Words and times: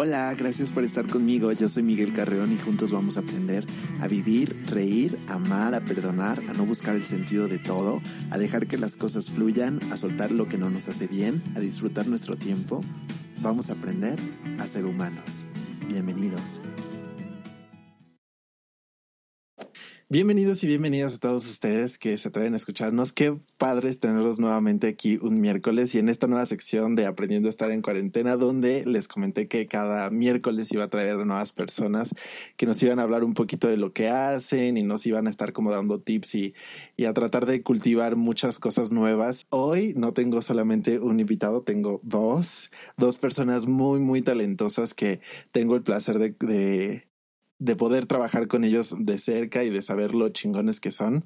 Hola, 0.00 0.32
gracias 0.34 0.70
por 0.70 0.84
estar 0.84 1.08
conmigo. 1.08 1.50
Yo 1.50 1.68
soy 1.68 1.82
Miguel 1.82 2.12
Carreón 2.12 2.52
y 2.52 2.56
juntos 2.56 2.92
vamos 2.92 3.16
a 3.16 3.20
aprender 3.20 3.66
a 4.00 4.06
vivir, 4.06 4.56
reír, 4.68 5.18
amar, 5.26 5.74
a 5.74 5.80
perdonar, 5.80 6.40
a 6.48 6.52
no 6.52 6.64
buscar 6.64 6.94
el 6.94 7.04
sentido 7.04 7.48
de 7.48 7.58
todo, 7.58 8.00
a 8.30 8.38
dejar 8.38 8.68
que 8.68 8.78
las 8.78 8.96
cosas 8.96 9.32
fluyan, 9.32 9.80
a 9.90 9.96
soltar 9.96 10.30
lo 10.30 10.48
que 10.48 10.56
no 10.56 10.70
nos 10.70 10.86
hace 10.86 11.08
bien, 11.08 11.42
a 11.56 11.58
disfrutar 11.58 12.06
nuestro 12.06 12.36
tiempo. 12.36 12.80
Vamos 13.40 13.70
a 13.70 13.72
aprender 13.72 14.20
a 14.60 14.68
ser 14.68 14.84
humanos. 14.84 15.44
Bienvenidos. 15.88 16.60
Bienvenidos 20.10 20.64
y 20.64 20.66
bienvenidas 20.66 21.16
a 21.16 21.18
todos 21.18 21.46
ustedes 21.46 21.98
que 21.98 22.16
se 22.16 22.28
atreven 22.28 22.54
a 22.54 22.56
escucharnos. 22.56 23.12
Qué 23.12 23.36
padre 23.58 23.90
es 23.90 24.00
tenerlos 24.00 24.38
nuevamente 24.38 24.88
aquí 24.88 25.18
un 25.20 25.38
miércoles 25.38 25.94
y 25.94 25.98
en 25.98 26.08
esta 26.08 26.26
nueva 26.26 26.46
sección 26.46 26.96
de 26.96 27.04
Aprendiendo 27.04 27.46
a 27.46 27.50
estar 27.50 27.70
en 27.70 27.82
cuarentena, 27.82 28.38
donde 28.38 28.86
les 28.86 29.06
comenté 29.06 29.48
que 29.48 29.66
cada 29.66 30.08
miércoles 30.08 30.72
iba 30.72 30.84
a 30.84 30.88
traer 30.88 31.16
nuevas 31.26 31.52
personas 31.52 32.14
que 32.56 32.64
nos 32.64 32.82
iban 32.82 32.98
a 32.98 33.02
hablar 33.02 33.22
un 33.22 33.34
poquito 33.34 33.68
de 33.68 33.76
lo 33.76 33.92
que 33.92 34.08
hacen 34.08 34.78
y 34.78 34.82
nos 34.82 35.04
iban 35.04 35.26
a 35.26 35.30
estar 35.30 35.52
como 35.52 35.70
dando 35.70 36.00
tips 36.00 36.36
y, 36.36 36.54
y 36.96 37.04
a 37.04 37.12
tratar 37.12 37.44
de 37.44 37.62
cultivar 37.62 38.16
muchas 38.16 38.58
cosas 38.58 38.90
nuevas. 38.90 39.44
Hoy 39.50 39.92
no 39.94 40.14
tengo 40.14 40.40
solamente 40.40 41.00
un 41.00 41.20
invitado, 41.20 41.64
tengo 41.64 42.00
dos, 42.02 42.70
dos 42.96 43.18
personas 43.18 43.66
muy, 43.66 44.00
muy 44.00 44.22
talentosas 44.22 44.94
que 44.94 45.20
tengo 45.52 45.76
el 45.76 45.82
placer 45.82 46.18
de, 46.18 46.30
de 46.30 47.07
de 47.58 47.76
poder 47.76 48.06
trabajar 48.06 48.46
con 48.46 48.64
ellos 48.64 48.94
de 48.98 49.18
cerca 49.18 49.64
y 49.64 49.70
de 49.70 49.82
saber 49.82 50.14
lo 50.14 50.28
chingones 50.28 50.80
que 50.80 50.90
son. 50.90 51.24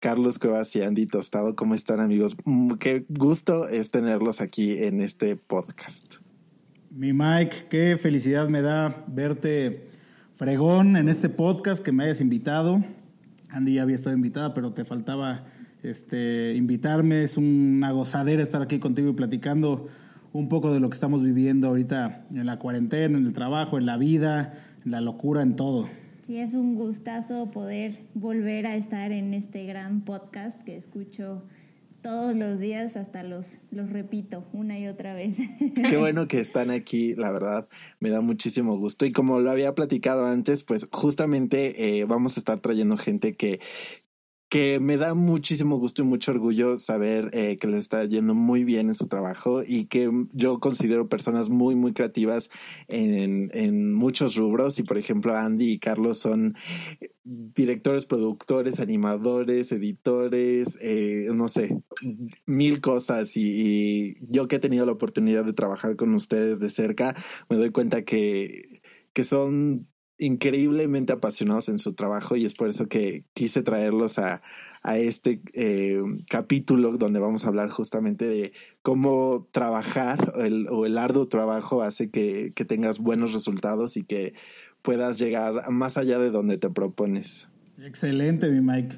Carlos 0.00 0.38
Cuevas 0.38 0.74
y 0.76 0.82
Andy 0.82 1.06
Tostado, 1.06 1.54
¿cómo 1.56 1.74
están 1.74 2.00
amigos? 2.00 2.36
Mm, 2.44 2.74
qué 2.74 3.04
gusto 3.08 3.68
es 3.68 3.90
tenerlos 3.90 4.40
aquí 4.40 4.78
en 4.78 5.00
este 5.00 5.36
podcast. 5.36 6.16
Mi 6.90 7.12
Mike, 7.12 7.66
qué 7.70 7.98
felicidad 8.00 8.48
me 8.48 8.62
da 8.62 9.04
verte 9.08 9.90
fregón 10.36 10.96
en 10.96 11.08
este 11.08 11.28
podcast 11.28 11.82
que 11.82 11.92
me 11.92 12.04
hayas 12.04 12.20
invitado. 12.20 12.84
Andy 13.48 13.74
ya 13.74 13.82
había 13.82 13.96
estado 13.96 14.16
invitada, 14.16 14.54
pero 14.54 14.72
te 14.72 14.84
faltaba 14.84 15.46
este, 15.82 16.54
invitarme. 16.54 17.22
Es 17.22 17.36
una 17.36 17.92
gozadera 17.92 18.42
estar 18.42 18.62
aquí 18.62 18.78
contigo 18.78 19.10
y 19.10 19.12
platicando 19.12 19.88
un 20.32 20.48
poco 20.48 20.72
de 20.72 20.80
lo 20.80 20.90
que 20.90 20.94
estamos 20.94 21.22
viviendo 21.22 21.68
ahorita 21.68 22.26
en 22.34 22.46
la 22.46 22.58
cuarentena, 22.58 23.16
en 23.16 23.26
el 23.26 23.32
trabajo, 23.32 23.78
en 23.78 23.86
la 23.86 23.96
vida, 23.96 24.54
la 24.84 25.00
locura 25.00 25.42
en 25.42 25.56
todo. 25.56 25.88
Sí, 26.26 26.38
es 26.38 26.54
un 26.54 26.74
gustazo 26.74 27.50
poder 27.50 27.98
volver 28.14 28.66
a 28.66 28.76
estar 28.76 29.12
en 29.12 29.34
este 29.34 29.66
gran 29.66 30.02
podcast 30.02 30.62
que 30.64 30.76
escucho 30.76 31.42
todos 32.04 32.36
los 32.36 32.60
días, 32.60 32.96
hasta 32.96 33.22
los, 33.22 33.46
los 33.70 33.88
repito 33.90 34.44
una 34.52 34.78
y 34.78 34.86
otra 34.88 35.14
vez. 35.14 35.36
Qué 35.88 35.96
bueno 35.96 36.28
que 36.28 36.38
están 36.38 36.70
aquí, 36.70 37.14
la 37.14 37.30
verdad, 37.30 37.66
me 37.98 38.10
da 38.10 38.20
muchísimo 38.20 38.76
gusto. 38.76 39.06
Y 39.06 39.12
como 39.12 39.40
lo 39.40 39.50
había 39.50 39.74
platicado 39.74 40.26
antes, 40.26 40.64
pues 40.64 40.86
justamente 40.92 41.98
eh, 41.98 42.04
vamos 42.04 42.36
a 42.36 42.40
estar 42.40 42.58
trayendo 42.58 42.98
gente 42.98 43.36
que, 43.36 43.58
que 44.54 44.78
me 44.78 44.96
da 44.96 45.14
muchísimo 45.14 45.78
gusto 45.78 46.02
y 46.02 46.04
mucho 46.04 46.30
orgullo 46.30 46.78
saber 46.78 47.28
eh, 47.32 47.58
que 47.58 47.66
les 47.66 47.80
está 47.80 48.04
yendo 48.04 48.36
muy 48.36 48.62
bien 48.62 48.86
en 48.86 48.94
su 48.94 49.08
trabajo 49.08 49.64
y 49.66 49.86
que 49.86 50.08
yo 50.32 50.60
considero 50.60 51.08
personas 51.08 51.48
muy, 51.48 51.74
muy 51.74 51.92
creativas 51.92 52.50
en, 52.86 53.50
en 53.52 53.92
muchos 53.92 54.36
rubros. 54.36 54.78
Y 54.78 54.84
por 54.84 54.96
ejemplo, 54.96 55.34
Andy 55.34 55.72
y 55.72 55.78
Carlos 55.80 56.18
son 56.18 56.54
directores, 57.24 58.06
productores, 58.06 58.78
animadores, 58.78 59.72
editores, 59.72 60.78
eh, 60.80 61.26
no 61.34 61.48
sé, 61.48 61.82
mil 62.46 62.80
cosas. 62.80 63.36
Y, 63.36 63.42
y 63.42 64.16
yo 64.20 64.46
que 64.46 64.54
he 64.54 64.60
tenido 64.60 64.86
la 64.86 64.92
oportunidad 64.92 65.44
de 65.44 65.52
trabajar 65.52 65.96
con 65.96 66.14
ustedes 66.14 66.60
de 66.60 66.70
cerca, 66.70 67.16
me 67.50 67.56
doy 67.56 67.70
cuenta 67.70 68.04
que, 68.04 68.82
que 69.12 69.24
son 69.24 69.88
increíblemente 70.18 71.12
apasionados 71.12 71.68
en 71.68 71.78
su 71.78 71.94
trabajo 71.94 72.36
y 72.36 72.44
es 72.44 72.54
por 72.54 72.68
eso 72.68 72.86
que 72.86 73.24
quise 73.34 73.62
traerlos 73.62 74.18
a, 74.18 74.42
a 74.82 74.96
este 74.96 75.40
eh, 75.54 76.00
capítulo 76.28 76.96
donde 76.96 77.18
vamos 77.18 77.44
a 77.44 77.48
hablar 77.48 77.68
justamente 77.68 78.26
de 78.26 78.52
cómo 78.82 79.48
trabajar 79.50 80.34
el, 80.36 80.68
o 80.68 80.86
el 80.86 80.98
arduo 80.98 81.26
trabajo 81.26 81.82
hace 81.82 82.10
que, 82.10 82.52
que 82.54 82.64
tengas 82.64 82.98
buenos 82.98 83.32
resultados 83.32 83.96
y 83.96 84.04
que 84.04 84.34
puedas 84.82 85.18
llegar 85.18 85.70
más 85.70 85.96
allá 85.96 86.18
de 86.18 86.30
donde 86.30 86.58
te 86.58 86.70
propones. 86.70 87.48
Excelente, 87.82 88.48
mi 88.50 88.60
Mike. 88.60 88.96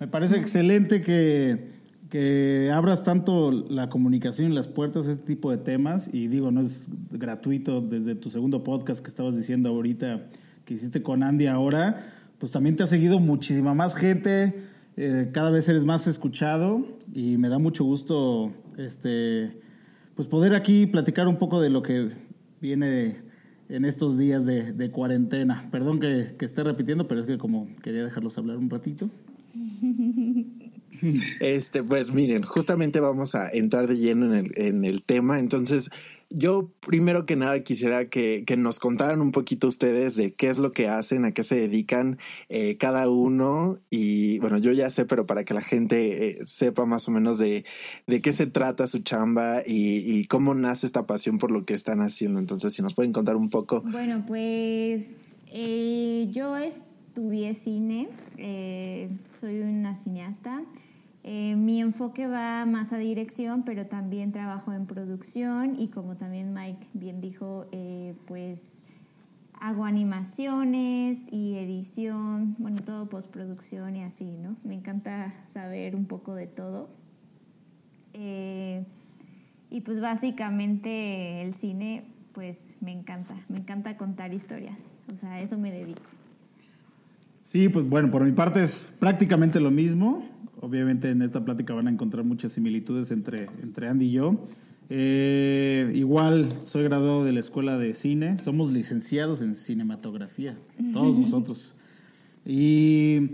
Me 0.00 0.06
parece 0.08 0.36
excelente 0.36 1.00
que, 1.00 1.70
que 2.10 2.70
abras 2.74 3.04
tanto 3.04 3.50
la 3.52 3.88
comunicación 3.88 4.52
y 4.52 4.54
las 4.54 4.68
puertas 4.68 5.08
a 5.08 5.12
este 5.12 5.24
tipo 5.24 5.50
de 5.50 5.58
temas. 5.58 6.10
Y 6.12 6.28
digo, 6.28 6.50
no 6.50 6.62
es 6.62 6.86
gratuito 7.10 7.80
desde 7.80 8.14
tu 8.14 8.30
segundo 8.30 8.62
podcast 8.64 9.00
que 9.00 9.08
estabas 9.08 9.36
diciendo 9.36 9.70
ahorita 9.70 10.28
que 10.68 10.74
hiciste 10.74 11.02
con 11.02 11.22
Andy 11.22 11.46
ahora, 11.46 12.12
pues 12.38 12.52
también 12.52 12.76
te 12.76 12.82
ha 12.82 12.86
seguido 12.86 13.18
muchísima 13.20 13.72
más 13.72 13.94
gente, 13.94 14.54
eh, 14.98 15.30
cada 15.32 15.50
vez 15.50 15.66
eres 15.70 15.86
más 15.86 16.06
escuchado 16.06 16.86
y 17.14 17.38
me 17.38 17.48
da 17.48 17.58
mucho 17.58 17.84
gusto 17.84 18.52
este, 18.76 19.62
pues 20.14 20.28
poder 20.28 20.54
aquí 20.54 20.84
platicar 20.84 21.26
un 21.26 21.38
poco 21.38 21.62
de 21.62 21.70
lo 21.70 21.82
que 21.82 22.10
viene 22.60 23.16
en 23.70 23.86
estos 23.86 24.18
días 24.18 24.44
de, 24.44 24.90
cuarentena. 24.90 25.66
Perdón 25.70 26.00
que, 26.00 26.34
que, 26.38 26.44
esté 26.44 26.62
repitiendo, 26.62 27.08
pero 27.08 27.22
es 27.22 27.26
que 27.26 27.38
como 27.38 27.66
quería 27.82 28.04
dejarlos 28.04 28.36
hablar 28.36 28.58
un 28.58 28.68
ratito. 28.68 29.08
Este, 31.38 31.84
pues 31.84 32.12
miren, 32.12 32.42
justamente 32.42 32.98
vamos 32.98 33.36
a 33.36 33.48
entrar 33.50 33.86
de 33.86 33.96
lleno 33.98 34.34
en 34.34 34.46
el, 34.46 34.52
en 34.56 34.84
el 34.84 35.04
tema. 35.04 35.38
Entonces, 35.38 35.90
yo 36.30 36.70
primero 36.80 37.24
que 37.24 37.36
nada 37.36 37.62
quisiera 37.62 38.08
que, 38.08 38.44
que, 38.46 38.56
nos 38.56 38.78
contaran 38.78 39.20
un 39.22 39.32
poquito 39.32 39.66
ustedes 39.66 40.14
de 40.14 40.34
qué 40.34 40.48
es 40.48 40.58
lo 40.58 40.72
que 40.72 40.88
hacen, 40.88 41.24
a 41.24 41.32
qué 41.32 41.42
se 41.42 41.56
dedican 41.56 42.18
eh, 42.48 42.76
cada 42.76 43.08
uno. 43.08 43.78
Y 43.88 44.38
bueno, 44.40 44.58
yo 44.58 44.72
ya 44.72 44.90
sé, 44.90 45.06
pero 45.06 45.26
para 45.26 45.44
que 45.44 45.54
la 45.54 45.62
gente 45.62 46.28
eh, 46.28 46.38
sepa 46.46 46.84
más 46.84 47.08
o 47.08 47.12
menos 47.12 47.38
de, 47.38 47.64
de 48.06 48.20
qué 48.20 48.32
se 48.32 48.46
trata 48.46 48.86
su 48.86 48.98
chamba 48.98 49.62
y, 49.66 49.98
y, 49.98 50.26
cómo 50.26 50.54
nace 50.54 50.86
esta 50.86 51.06
pasión 51.06 51.38
por 51.38 51.50
lo 51.50 51.64
que 51.64 51.74
están 51.74 52.00
haciendo. 52.00 52.40
Entonces, 52.40 52.74
si 52.74 52.82
nos 52.82 52.94
pueden 52.94 53.12
contar 53.12 53.36
un 53.36 53.48
poco. 53.48 53.82
Bueno, 53.82 54.24
pues 54.26 55.04
eh, 55.50 56.28
yo 56.30 56.56
estudié 56.56 57.54
cine, 57.54 58.08
soy 59.40 59.60
una 59.60 59.96
cineasta. 60.02 60.62
Eh, 61.24 61.56
mi 61.56 61.80
enfoque 61.80 62.26
va 62.26 62.64
más 62.64 62.92
a 62.92 62.98
dirección, 62.98 63.64
pero 63.64 63.86
también 63.86 64.32
trabajo 64.32 64.72
en 64.72 64.86
producción 64.86 65.78
y 65.78 65.88
como 65.88 66.16
también 66.16 66.54
Mike 66.54 66.86
bien 66.94 67.20
dijo, 67.20 67.66
eh, 67.72 68.14
pues 68.26 68.60
hago 69.60 69.84
animaciones 69.84 71.18
y 71.30 71.56
edición, 71.56 72.54
bueno, 72.58 72.82
todo 72.82 73.08
postproducción 73.08 73.96
y 73.96 74.04
así, 74.04 74.24
¿no? 74.24 74.56
Me 74.64 74.74
encanta 74.74 75.34
saber 75.52 75.96
un 75.96 76.06
poco 76.06 76.34
de 76.34 76.46
todo. 76.46 76.88
Eh, 78.14 78.84
y 79.70 79.80
pues 79.80 80.00
básicamente 80.00 81.42
el 81.42 81.54
cine, 81.54 82.04
pues 82.32 82.56
me 82.80 82.92
encanta, 82.92 83.34
me 83.48 83.58
encanta 83.58 83.96
contar 83.96 84.32
historias, 84.32 84.78
o 85.12 85.18
sea, 85.18 85.32
a 85.32 85.40
eso 85.40 85.58
me 85.58 85.70
dedico. 85.70 86.02
Sí, 87.42 87.68
pues 87.68 87.88
bueno, 87.88 88.10
por 88.10 88.24
mi 88.24 88.32
parte 88.32 88.62
es 88.62 88.86
prácticamente 88.98 89.58
lo 89.58 89.70
mismo. 89.70 90.22
Obviamente 90.60 91.10
en 91.10 91.22
esta 91.22 91.44
plática 91.44 91.74
van 91.74 91.86
a 91.86 91.90
encontrar 91.90 92.24
muchas 92.24 92.52
similitudes 92.52 93.10
entre, 93.10 93.48
entre 93.62 93.88
Andy 93.88 94.06
y 94.06 94.12
yo. 94.12 94.48
Eh, 94.90 95.92
igual 95.94 96.50
soy 96.66 96.84
graduado 96.84 97.24
de 97.24 97.32
la 97.32 97.40
escuela 97.40 97.76
de 97.76 97.92
cine, 97.92 98.38
somos 98.38 98.72
licenciados 98.72 99.42
en 99.42 99.54
cinematografía, 99.54 100.56
todos 100.92 101.16
nosotros. 101.16 101.74
Y, 102.46 103.32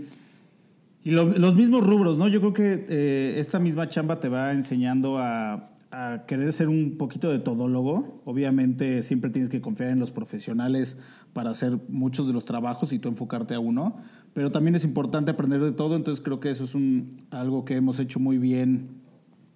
y 1.03 1.11
los 1.11 1.55
mismos 1.55 1.85
rubros, 1.87 2.17
¿no? 2.17 2.27
Yo 2.27 2.41
creo 2.41 2.53
que 2.53 2.85
eh, 2.89 3.35
esta 3.39 3.59
misma 3.59 3.87
chamba 3.87 4.19
te 4.19 4.27
va 4.27 4.51
enseñando 4.51 5.17
a, 5.17 5.69
a, 5.91 6.25
querer 6.27 6.51
ser 6.51 6.67
un 6.67 6.97
poquito 6.97 7.31
de 7.31 7.39
todólogo. 7.39 8.21
Obviamente 8.25 9.01
siempre 9.01 9.29
tienes 9.29 9.49
que 9.49 9.61
confiar 9.61 9.91
en 9.91 9.99
los 9.99 10.11
profesionales 10.11 10.97
para 11.31 11.51
hacer 11.51 11.79
muchos 11.87 12.27
de 12.27 12.33
los 12.33 12.43
trabajos 12.43 12.91
y 12.91 12.99
tú 12.99 13.07
enfocarte 13.07 13.53
a 13.53 13.59
uno, 13.59 13.97
pero 14.35 14.51
también 14.51 14.75
es 14.75 14.83
importante 14.83 15.31
aprender 15.31 15.61
de 15.61 15.71
todo, 15.71 15.95
entonces 15.95 16.21
creo 16.21 16.41
que 16.41 16.51
eso 16.51 16.65
es 16.65 16.75
un, 16.75 17.25
algo 17.31 17.63
que 17.63 17.77
hemos 17.77 17.99
hecho 17.99 18.19
muy 18.19 18.37
bien 18.37 18.89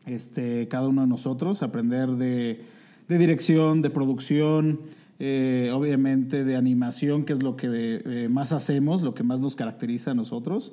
este, 0.06 0.70
cada 0.70 0.88
uno 0.88 1.02
de 1.02 1.08
nosotros, 1.08 1.62
aprender 1.64 2.12
de, 2.12 2.62
de 3.10 3.18
dirección, 3.18 3.82
de 3.82 3.90
producción, 3.90 4.80
eh, 5.20 5.70
obviamente 5.74 6.46
de 6.46 6.56
animación, 6.56 7.26
que 7.26 7.34
es 7.34 7.44
lo 7.44 7.58
que 7.58 7.68
eh, 8.06 8.30
más 8.30 8.54
hacemos, 8.54 9.02
lo 9.02 9.14
que 9.14 9.24
más 9.24 9.42
nos 9.42 9.58
caracteriza 9.58 10.12
a 10.12 10.14
nosotros. 10.14 10.72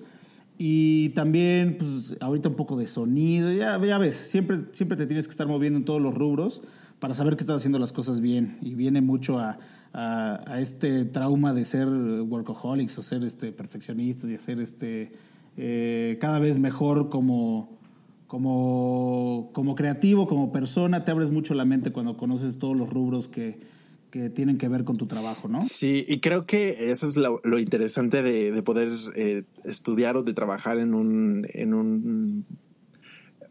Y 0.56 1.08
también, 1.10 1.76
pues, 1.76 2.16
ahorita 2.20 2.50
un 2.50 2.54
poco 2.54 2.76
de 2.76 2.86
sonido, 2.86 3.52
ya, 3.52 3.76
ya 3.84 3.98
ves, 3.98 4.14
siempre, 4.14 4.60
siempre 4.70 4.96
te 4.96 5.08
tienes 5.08 5.26
que 5.26 5.32
estar 5.32 5.48
moviendo 5.48 5.80
en 5.80 5.84
todos 5.84 6.00
los 6.00 6.14
rubros 6.14 6.62
para 7.00 7.14
saber 7.14 7.34
que 7.34 7.42
estás 7.42 7.56
haciendo 7.56 7.80
las 7.80 7.92
cosas 7.92 8.20
bien. 8.20 8.58
Y 8.62 8.76
viene 8.76 9.00
mucho 9.00 9.40
a, 9.40 9.58
a, 9.96 10.60
este 10.60 11.06
trauma 11.06 11.54
de 11.54 11.64
ser 11.64 11.88
workaholics 11.88 12.98
o 12.98 13.02
ser 13.02 13.24
este, 13.24 13.50
perfeccionistas 13.50 14.30
y 14.30 14.34
hacer 14.34 14.60
este, 14.60 15.12
eh, 15.56 16.18
cada 16.20 16.38
vez 16.38 16.58
mejor 16.58 17.08
como, 17.08 17.78
como, 18.26 19.50
como 19.54 19.74
creativo, 19.74 20.26
como 20.26 20.52
persona. 20.52 21.04
Te 21.04 21.12
abres 21.12 21.30
mucho 21.30 21.54
la 21.54 21.64
mente 21.64 21.92
cuando 21.92 22.18
conoces 22.18 22.58
todos 22.58 22.76
los 22.76 22.90
rubros 22.90 23.28
que, 23.28 23.58
que 24.10 24.28
tienen 24.28 24.58
que 24.58 24.68
ver 24.68 24.84
con 24.84 24.96
tu 24.96 25.06
trabajo, 25.06 25.48
¿no? 25.48 25.60
Sí, 25.60 26.04
y 26.06 26.20
creo 26.20 26.44
que 26.44 26.90
eso 26.90 27.08
es 27.08 27.16
lo, 27.16 27.58
interesante 27.58 28.22
de, 28.22 28.62
poder 28.62 28.90
eh, 29.14 29.44
estudiar 29.64 30.18
o 30.18 30.22
de 30.22 30.34
trabajar 30.34 30.78
en 30.78 30.92
un, 30.92 31.46
en 31.54 31.72
un 31.72 32.44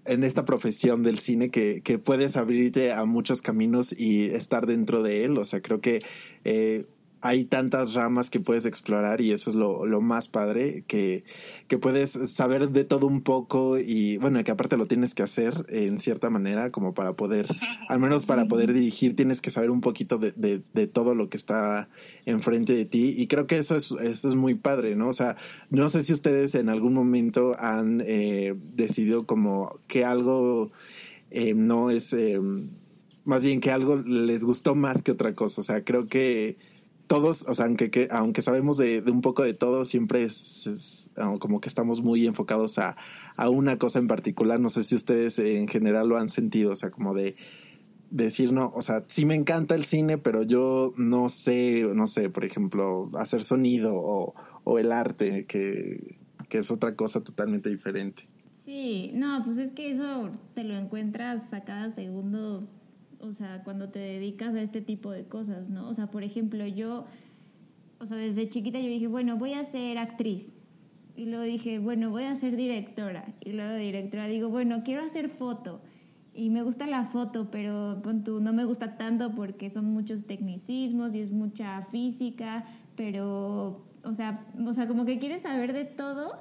en 0.06 0.24
esta 0.24 0.46
profesión 0.46 1.04
del 1.04 1.20
cine 1.20 1.50
que, 1.50 1.82
que 1.84 2.00
puedes 2.00 2.38
abrirte 2.38 2.92
a 2.92 3.06
muchos 3.06 3.42
caminos 3.42 3.94
y 3.98 4.26
estar 4.26 4.66
dentro 4.66 5.04
de 5.04 5.26
él. 5.26 5.38
O 5.38 5.46
sea, 5.46 5.62
creo 5.62 5.82
que 5.82 6.04
eh, 6.44 6.86
hay 7.26 7.44
tantas 7.44 7.96
ramas 7.96 8.30
que 8.30 8.40
puedes 8.40 8.68
explorar 8.68 9.20
y 9.20 9.32
eso 9.32 9.50
es 9.50 9.56
lo, 9.56 9.88
lo 9.88 10.00
más 10.00 10.30
padre, 10.30 10.84
que, 10.86 11.24
que, 11.68 11.80
puedes 11.80 12.12
saber 12.12 12.70
de 12.70 12.86
todo 12.86 13.08
un 13.08 13.22
poco 13.22 13.80
y 13.80 14.18
bueno, 14.18 14.44
que 14.44 14.52
aparte 14.52 14.78
lo 14.78 14.86
tienes 14.86 15.16
que 15.16 15.24
hacer 15.24 15.66
en 15.70 15.98
cierta 15.98 16.30
manera 16.30 16.70
como 16.70 16.94
para 16.94 17.14
poder, 17.14 17.48
al 17.90 18.00
menos 18.00 18.28
para 18.28 18.46
poder 18.46 18.74
dirigir, 18.74 19.16
tienes 19.16 19.42
que 19.42 19.50
saber 19.50 19.72
un 19.72 19.82
poquito 19.82 20.20
de, 20.20 20.34
de, 20.34 20.62
de 20.76 20.86
todo 20.86 21.16
lo 21.16 21.28
que 21.28 21.38
está 21.38 21.90
enfrente 22.28 22.74
de 22.74 22.86
ti 22.86 23.16
y 23.18 23.26
creo 23.26 23.48
que 23.48 23.58
eso 23.58 23.76
es, 23.76 23.90
eso 23.90 24.30
es 24.30 24.36
muy 24.36 24.54
padre, 24.54 24.96
¿no? 24.96 25.08
O 25.08 25.14
sea, 25.14 25.36
no 25.72 25.90
sé 25.90 26.04
si 26.04 26.14
ustedes 26.14 26.54
en 26.54 26.70
algún 26.70 26.94
momento 26.94 27.54
han 27.58 28.04
eh, 28.06 28.54
decidido 28.76 29.26
como 29.26 29.80
que 29.88 30.06
algo 30.06 30.72
eh, 31.32 31.56
no 31.56 31.90
es... 31.90 32.14
Eh, 32.14 32.40
más 33.24 33.44
bien 33.44 33.60
que 33.60 33.72
algo 33.72 33.98
les 33.98 34.44
gustó 34.44 34.76
más 34.76 35.02
que 35.02 35.12
otra 35.12 35.34
cosa. 35.34 35.62
O 35.62 35.64
sea, 35.64 35.84
creo 35.84 36.02
que 36.08 36.58
todos, 37.08 37.44
o 37.48 37.56
sea, 37.56 37.66
aunque, 37.66 38.08
aunque 38.12 38.42
sabemos 38.42 38.78
de, 38.78 39.04
un 39.08 39.22
poco 39.22 39.44
de 39.44 39.54
todo, 39.54 39.86
siempre 39.86 40.24
es, 40.24 41.12
ah, 41.18 41.36
como 41.40 41.62
que 41.62 41.70
estamos 41.70 42.02
muy 42.02 42.26
enfocados 42.26 42.78
a, 42.80 42.96
a, 43.38 43.50
una 43.50 43.78
cosa 43.78 44.00
en 44.00 44.08
particular. 44.08 44.60
No 44.60 44.70
sé 44.70 44.84
si 44.84 44.96
ustedes 44.96 45.40
en 45.40 45.68
general 45.68 46.10
lo 46.10 46.18
han 46.18 46.30
sentido, 46.30 46.72
o 46.72 46.76
sea, 46.76 46.92
como 46.92 47.14
de 47.14 47.36
decir, 48.10 48.54
no, 48.54 48.72
o 48.74 48.82
sea, 48.82 49.04
sí 49.08 49.26
me 49.26 49.36
encanta 49.36 49.76
el 49.76 49.86
cine, 49.86 50.18
pero 50.18 50.44
yo 50.44 50.94
no 50.98 51.30
sé, 51.30 51.84
no 51.94 52.08
sé, 52.08 52.30
por 52.30 52.46
ejemplo, 52.46 53.10
hacer 53.16 53.44
sonido 53.44 53.96
o, 53.96 54.34
o 54.64 54.80
el 54.80 54.92
arte, 54.92 55.46
que, 55.46 56.18
que 56.50 56.60
es 56.60 56.72
otra 56.72 56.96
cosa 56.96 57.22
totalmente 57.22 57.70
diferente. 57.70 58.28
Sí, 58.66 59.12
no, 59.14 59.44
pues 59.46 59.58
es 59.60 59.72
que 59.74 59.92
eso 59.92 60.32
te 60.56 60.64
lo 60.64 60.76
encuentras 60.76 61.54
a 61.54 61.64
cada 61.64 61.94
segundo 61.94 62.68
o 63.20 63.34
sea, 63.34 63.64
cuando 63.64 63.90
te 63.90 64.00
dedicas 64.00 64.54
a 64.56 64.62
este 64.62 64.82
tipo 64.82 65.12
de 65.12 65.26
cosas, 65.26 65.70
¿no? 65.70 65.88
O 65.90 65.94
sea, 65.94 66.08
por 66.08 66.24
ejemplo, 66.24 66.66
yo, 66.66 67.06
o 68.00 68.06
sea, 68.06 68.18
desde 68.18 68.50
chiquita 68.50 68.80
yo 68.80 68.88
dije, 68.88 69.08
bueno, 69.08 69.38
voy 69.38 69.54
a 69.54 69.66
ser 69.66 69.98
actriz. 69.98 70.52
Y 71.16 71.26
luego 71.26 71.44
dije, 71.44 71.80
bueno, 71.80 72.10
voy 72.10 72.24
a 72.24 72.36
ser 72.36 72.56
directora. 72.56 73.34
Y 73.40 73.54
luego 73.54 73.72
de 73.72 73.80
directora 73.80 74.28
digo, 74.28 74.50
bueno, 74.50 74.84
quiero 74.84 75.02
hacer 75.02 75.30
foto. 75.30 75.82
Y 76.34 76.50
me 76.50 76.62
gusta 76.64 76.86
la 76.86 77.06
foto, 77.06 77.50
pero 77.50 78.02
tú, 78.26 78.42
no 78.42 78.52
me 78.52 78.66
gusta 78.66 78.98
tanto 78.98 79.34
porque 79.34 79.70
son 79.70 79.86
muchos 79.86 80.26
tecnicismos 80.26 81.16
y 81.16 81.22
es 81.22 81.32
mucha 81.32 81.84
física, 81.92 82.66
pero, 82.98 83.86
o 84.04 84.14
sea, 84.14 84.46
o 84.66 84.74
sea, 84.74 84.86
como 84.88 85.06
que 85.06 85.18
quieres 85.18 85.44
saber 85.44 85.72
de 85.72 85.86
todo, 85.86 86.34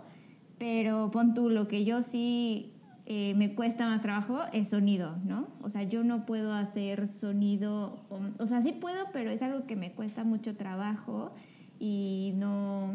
pero 0.58 1.12
pon 1.12 1.32
tú, 1.34 1.48
lo 1.48 1.68
que 1.68 1.84
yo 1.84 2.02
sí 2.02 2.73
eh, 3.06 3.34
me 3.34 3.54
cuesta 3.54 3.86
más 3.86 4.00
trabajo 4.00 4.40
es 4.52 4.70
sonido, 4.70 5.16
¿no? 5.24 5.48
O 5.60 5.68
sea, 5.68 5.82
yo 5.82 6.04
no 6.04 6.24
puedo 6.24 6.54
hacer 6.54 7.06
sonido, 7.08 7.98
o, 8.38 8.46
sea, 8.46 8.62
sí 8.62 8.72
puedo, 8.72 9.04
pero 9.12 9.30
es 9.30 9.42
algo 9.42 9.66
que 9.66 9.76
me 9.76 9.92
cuesta 9.92 10.24
mucho 10.24 10.56
trabajo 10.56 11.32
y 11.78 12.32
no, 12.36 12.94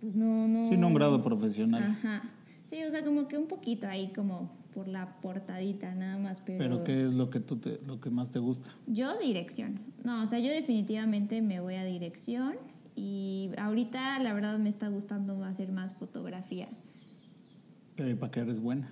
pues 0.00 0.14
no, 0.14 0.46
no. 0.46 0.68
Sí, 0.68 0.76
no 0.76 0.86
un 0.86 0.94
grado 0.94 1.22
profesional. 1.22 1.82
Ajá. 1.82 2.22
Sí, 2.70 2.82
o 2.84 2.90
sea, 2.90 3.04
como 3.04 3.26
que 3.26 3.36
un 3.36 3.48
poquito 3.48 3.88
ahí 3.88 4.12
como 4.14 4.52
por 4.72 4.86
la 4.86 5.20
portadita 5.20 5.94
nada 5.94 6.16
más, 6.18 6.40
pero... 6.46 6.58
¿Pero 6.58 6.84
qué 6.84 7.04
es 7.04 7.14
lo 7.14 7.28
que, 7.28 7.40
tú 7.40 7.56
te, 7.56 7.80
lo 7.86 8.00
que 8.00 8.08
más 8.08 8.30
te 8.30 8.38
gusta? 8.38 8.70
Yo 8.86 9.18
dirección. 9.18 9.80
No, 10.04 10.22
o 10.22 10.26
sea, 10.26 10.38
yo 10.38 10.50
definitivamente 10.50 11.42
me 11.42 11.60
voy 11.60 11.74
a 11.74 11.84
dirección 11.84 12.54
y 12.94 13.50
ahorita 13.58 14.18
la 14.20 14.32
verdad 14.32 14.58
me 14.58 14.70
está 14.70 14.88
gustando 14.88 15.44
hacer 15.44 15.72
más 15.72 15.92
fotografía. 15.94 16.68
¿Para 17.96 18.30
qué 18.30 18.40
eres 18.40 18.60
buena? 18.60 18.90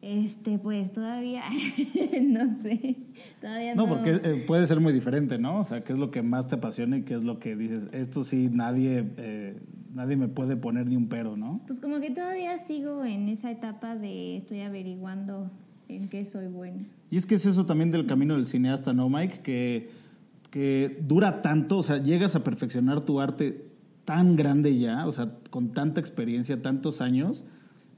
Este, 0.00 0.58
pues 0.58 0.92
todavía 0.92 1.42
no 2.22 2.60
sé. 2.62 2.96
Todavía 3.40 3.74
no, 3.74 3.86
porque 3.88 4.20
eh, 4.22 4.44
puede 4.46 4.66
ser 4.66 4.80
muy 4.80 4.92
diferente, 4.92 5.38
¿no? 5.38 5.60
O 5.60 5.64
sea, 5.64 5.82
¿qué 5.82 5.92
es 5.92 5.98
lo 5.98 6.10
que 6.10 6.22
más 6.22 6.46
te 6.46 6.54
apasiona 6.54 6.98
y 6.98 7.02
qué 7.02 7.14
es 7.14 7.24
lo 7.24 7.38
que 7.40 7.56
dices? 7.56 7.88
Esto 7.92 8.22
sí, 8.22 8.48
nadie, 8.52 9.04
eh, 9.16 9.56
nadie 9.94 10.16
me 10.16 10.28
puede 10.28 10.56
poner 10.56 10.86
ni 10.86 10.96
un 10.96 11.08
pero, 11.08 11.36
¿no? 11.36 11.60
Pues 11.66 11.80
como 11.80 12.00
que 12.00 12.10
todavía 12.10 12.58
sigo 12.58 13.04
en 13.04 13.28
esa 13.28 13.50
etapa 13.50 13.96
de 13.96 14.36
estoy 14.36 14.60
averiguando 14.60 15.50
en 15.88 16.08
qué 16.08 16.24
soy 16.24 16.46
buena. 16.46 16.86
Y 17.10 17.16
es 17.16 17.26
que 17.26 17.34
es 17.34 17.46
eso 17.46 17.66
también 17.66 17.90
del 17.90 18.06
camino 18.06 18.34
del 18.34 18.46
cineasta, 18.46 18.92
¿no, 18.92 19.08
Mike? 19.08 19.40
Que, 19.42 19.90
que 20.50 20.98
dura 21.02 21.42
tanto, 21.42 21.78
o 21.78 21.82
sea, 21.82 21.98
llegas 21.98 22.36
a 22.36 22.44
perfeccionar 22.44 23.00
tu 23.00 23.20
arte 23.20 23.67
tan 24.08 24.36
grande 24.36 24.78
ya, 24.78 25.06
o 25.06 25.12
sea, 25.12 25.34
con 25.50 25.74
tanta 25.74 26.00
experiencia, 26.00 26.62
tantos 26.62 27.02
años, 27.02 27.44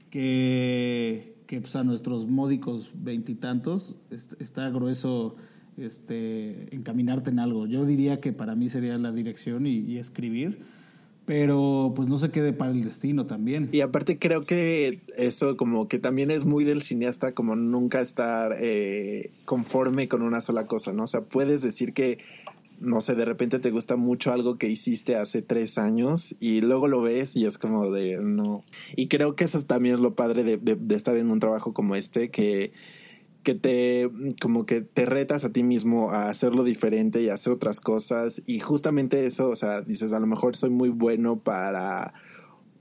que, 0.09 1.37
que 1.47 1.61
pues, 1.61 1.73
a 1.77 1.85
nuestros 1.85 2.27
módicos 2.27 2.91
veintitantos 2.93 3.95
está 4.37 4.69
grueso 4.71 5.37
este, 5.77 6.75
encaminarte 6.75 7.29
en 7.29 7.39
algo. 7.39 7.65
Yo 7.65 7.85
diría 7.85 8.19
que 8.19 8.33
para 8.33 8.55
mí 8.55 8.67
sería 8.67 8.97
la 8.97 9.13
dirección 9.13 9.65
y, 9.65 9.99
escribir, 9.99 10.63
pero 11.25 11.93
pues 11.95 12.09
no 12.09 12.17
se 12.17 12.29
quede 12.29 12.51
para 12.51 12.71
el 12.71 12.83
destino 12.83 13.25
también. 13.25 13.69
Y 13.71 13.79
aparte 13.79 14.19
creo 14.19 14.43
que 14.43 14.99
eso 15.17 15.55
como 15.55 15.87
que 15.87 15.97
también 15.97 16.29
es 16.29 16.43
muy 16.43 16.65
del 16.65 16.81
cineasta 16.81 17.31
como 17.31 17.55
nunca 17.55 18.01
estar 18.01 18.51
eh, 18.59 19.31
conforme 19.45 20.09
con 20.09 20.23
una 20.23 20.41
sola 20.41 20.67
cosa, 20.67 20.91
¿no? 20.91 21.03
O 21.03 21.07
sea, 21.07 21.21
puedes 21.21 21.61
decir 21.61 21.93
que 21.93 22.17
no 22.81 22.99
sé, 22.99 23.15
de 23.15 23.25
repente 23.25 23.59
te 23.59 23.71
gusta 23.71 23.95
mucho 23.95 24.33
algo 24.33 24.57
que 24.57 24.67
hiciste 24.67 25.15
hace 25.15 25.41
tres 25.41 25.77
años 25.77 26.35
y 26.39 26.61
luego 26.61 26.87
lo 26.87 27.01
ves 27.01 27.35
y 27.35 27.45
es 27.45 27.57
como 27.57 27.91
de 27.91 28.17
no. 28.17 28.63
Y 28.95 29.07
creo 29.07 29.35
que 29.35 29.43
eso 29.43 29.61
también 29.63 29.95
es 29.95 30.01
lo 30.01 30.15
padre 30.15 30.43
de, 30.43 30.57
de, 30.57 30.95
estar 30.95 31.15
en 31.15 31.29
un 31.29 31.39
trabajo 31.39 31.73
como 31.73 31.95
este, 31.95 32.31
que, 32.31 32.73
que 33.43 33.53
te, 33.53 34.09
como 34.41 34.65
que 34.65 34.81
te 34.81 35.05
retas 35.05 35.45
a 35.45 35.51
ti 35.51 35.61
mismo 35.61 36.09
a 36.09 36.29
hacerlo 36.29 36.63
diferente 36.63 37.21
y 37.21 37.29
a 37.29 37.35
hacer 37.35 37.53
otras 37.53 37.79
cosas. 37.79 38.41
Y 38.47 38.59
justamente 38.59 39.27
eso, 39.27 39.49
o 39.49 39.55
sea, 39.55 39.81
dices, 39.81 40.11
a 40.11 40.19
lo 40.19 40.25
mejor 40.27 40.55
soy 40.55 40.71
muy 40.71 40.89
bueno 40.89 41.39
para 41.39 42.13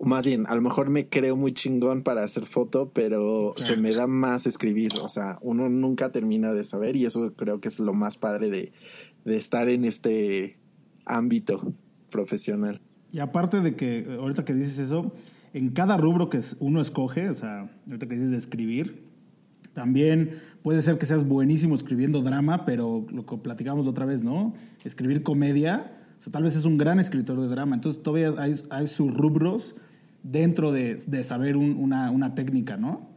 más 0.03 0.25
bien, 0.25 0.47
a 0.49 0.55
lo 0.55 0.63
mejor 0.63 0.89
me 0.89 1.09
creo 1.09 1.37
muy 1.37 1.53
chingón 1.53 2.03
para 2.03 2.25
hacer 2.25 2.47
foto, 2.47 2.91
pero 2.95 3.53
se 3.55 3.77
me 3.77 3.93
da 3.93 4.07
más 4.07 4.47
escribir. 4.47 4.93
O 5.03 5.09
sea, 5.09 5.39
uno 5.43 5.69
nunca 5.69 6.11
termina 6.11 6.53
de 6.53 6.65
saber 6.65 6.97
y 6.97 7.05
eso 7.05 7.35
creo 7.35 7.61
que 7.61 7.69
es 7.69 7.81
lo 7.81 7.93
más 7.93 8.17
padre 8.17 8.49
de, 8.49 8.73
de 9.25 9.37
estar 9.37 9.69
en 9.69 9.85
este 9.85 10.59
ámbito 11.05 11.75
profesional. 12.11 12.81
Y 13.13 13.19
aparte 13.19 13.61
de 13.61 13.75
que, 13.75 14.17
ahorita 14.19 14.45
que 14.45 14.55
dices 14.55 14.79
eso, 14.79 15.13
en 15.53 15.71
cada 15.71 15.97
rubro 15.97 16.31
que 16.31 16.41
uno 16.61 16.81
escoge, 16.81 17.29
o 17.29 17.35
sea, 17.35 17.71
ahorita 17.87 18.07
que 18.07 18.15
dices 18.15 18.31
de 18.31 18.37
escribir, 18.37 19.11
también 19.73 20.41
puede 20.63 20.83
ser 20.83 20.99
que 20.99 21.07
seas 21.07 21.27
buenísimo 21.27 21.75
escribiendo 21.75 22.23
drama, 22.23 22.65
pero 22.65 23.07
lo 23.11 23.27
que 23.27 23.37
platicamos 23.39 23.85
la 23.85 23.91
otra 23.91 24.07
vez, 24.07 24.23
¿no? 24.23 24.55
Escribir 24.85 25.23
comedia, 25.23 25.97
o 26.19 26.23
sea, 26.23 26.33
tal 26.33 26.45
vez 26.45 26.57
es 26.57 26.65
un 26.65 26.77
gran 26.77 27.01
escritor 27.01 27.41
de 27.41 27.49
drama, 27.49 27.75
entonces 27.75 28.03
todavía 28.03 28.35
hay, 28.39 28.61
hay 28.71 28.87
sus 28.87 29.13
rubros 29.13 29.77
dentro 30.23 30.71
de, 30.71 30.97
de 31.07 31.25
saber 31.25 31.57
una, 31.57 32.11
una 32.11 32.35
técnica, 32.35 32.77
¿no? 32.77 33.10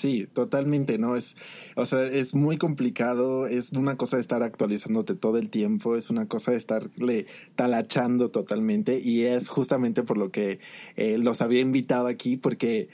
Sí, 0.00 0.26
totalmente, 0.32 0.96
¿no? 0.96 1.14
Es, 1.14 1.36
o 1.76 1.84
sea, 1.84 2.06
es 2.06 2.34
muy 2.34 2.56
complicado, 2.56 3.46
es 3.46 3.72
una 3.72 3.98
cosa 3.98 4.16
de 4.16 4.22
estar 4.22 4.42
actualizándote 4.42 5.14
todo 5.14 5.36
el 5.36 5.50
tiempo, 5.50 5.94
es 5.94 6.08
una 6.08 6.26
cosa 6.26 6.52
de 6.52 6.56
estarle 6.56 7.26
talachando 7.54 8.30
totalmente 8.30 8.98
y 8.98 9.24
es 9.24 9.50
justamente 9.50 10.02
por 10.02 10.16
lo 10.16 10.30
que 10.30 10.58
eh, 10.96 11.18
los 11.18 11.42
había 11.42 11.60
invitado 11.60 12.06
aquí 12.06 12.38
porque 12.38 12.88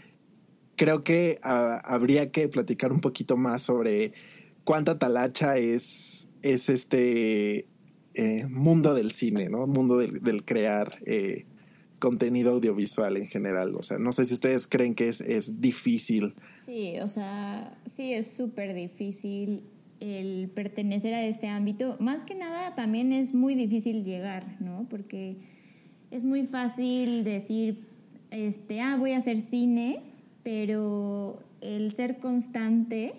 creo 0.75 1.05
que 1.05 1.39
ah, 1.45 1.81
habría 1.85 2.33
que 2.33 2.49
platicar 2.49 2.91
un 2.91 3.01
poquito 3.01 3.37
más 3.37 3.63
sobre 3.63 4.13
cuánta 4.65 4.99
talacha 4.99 5.59
es, 5.59 6.27
es 6.43 6.69
este 6.69 7.69
eh, 8.15 8.49
mundo 8.51 8.95
del 8.95 9.13
cine, 9.13 9.49
¿no? 9.49 9.69
Mundo 9.69 9.97
del, 9.99 10.25
del 10.25 10.45
crear 10.45 10.99
eh, 11.07 11.47
contenido 12.01 12.55
audiovisual 12.55 13.17
en 13.17 13.29
general. 13.29 13.77
O 13.77 13.85
sea, 13.85 14.01
no 14.01 14.11
sé 14.11 14.25
si 14.25 14.35
ustedes 14.35 14.67
creen 14.67 14.97
que 14.97 15.09
es, 15.09 15.21
es 15.21 15.61
difícil 15.61 16.35
Sí, 16.67 16.99
o 16.99 17.09
sea, 17.09 17.79
sí 17.87 18.13
es 18.13 18.27
súper 18.27 18.75
difícil 18.75 19.63
el 20.01 20.51
pertenecer 20.51 21.15
a 21.15 21.25
este 21.25 21.47
ámbito, 21.47 21.97
más 22.01 22.25
que 22.25 22.35
nada 22.35 22.75
también 22.75 23.13
es 23.13 23.33
muy 23.33 23.55
difícil 23.55 24.05
llegar, 24.05 24.57
¿no? 24.61 24.87
Porque 24.91 25.37
es 26.11 26.25
muy 26.25 26.47
fácil 26.49 27.23
decir, 27.23 27.87
este, 28.33 28.81
ah, 28.81 28.97
voy 28.99 29.13
a 29.13 29.19
hacer 29.19 29.41
cine, 29.43 30.01
pero 30.43 31.39
el 31.61 31.93
ser 31.93 32.19
constante 32.19 33.15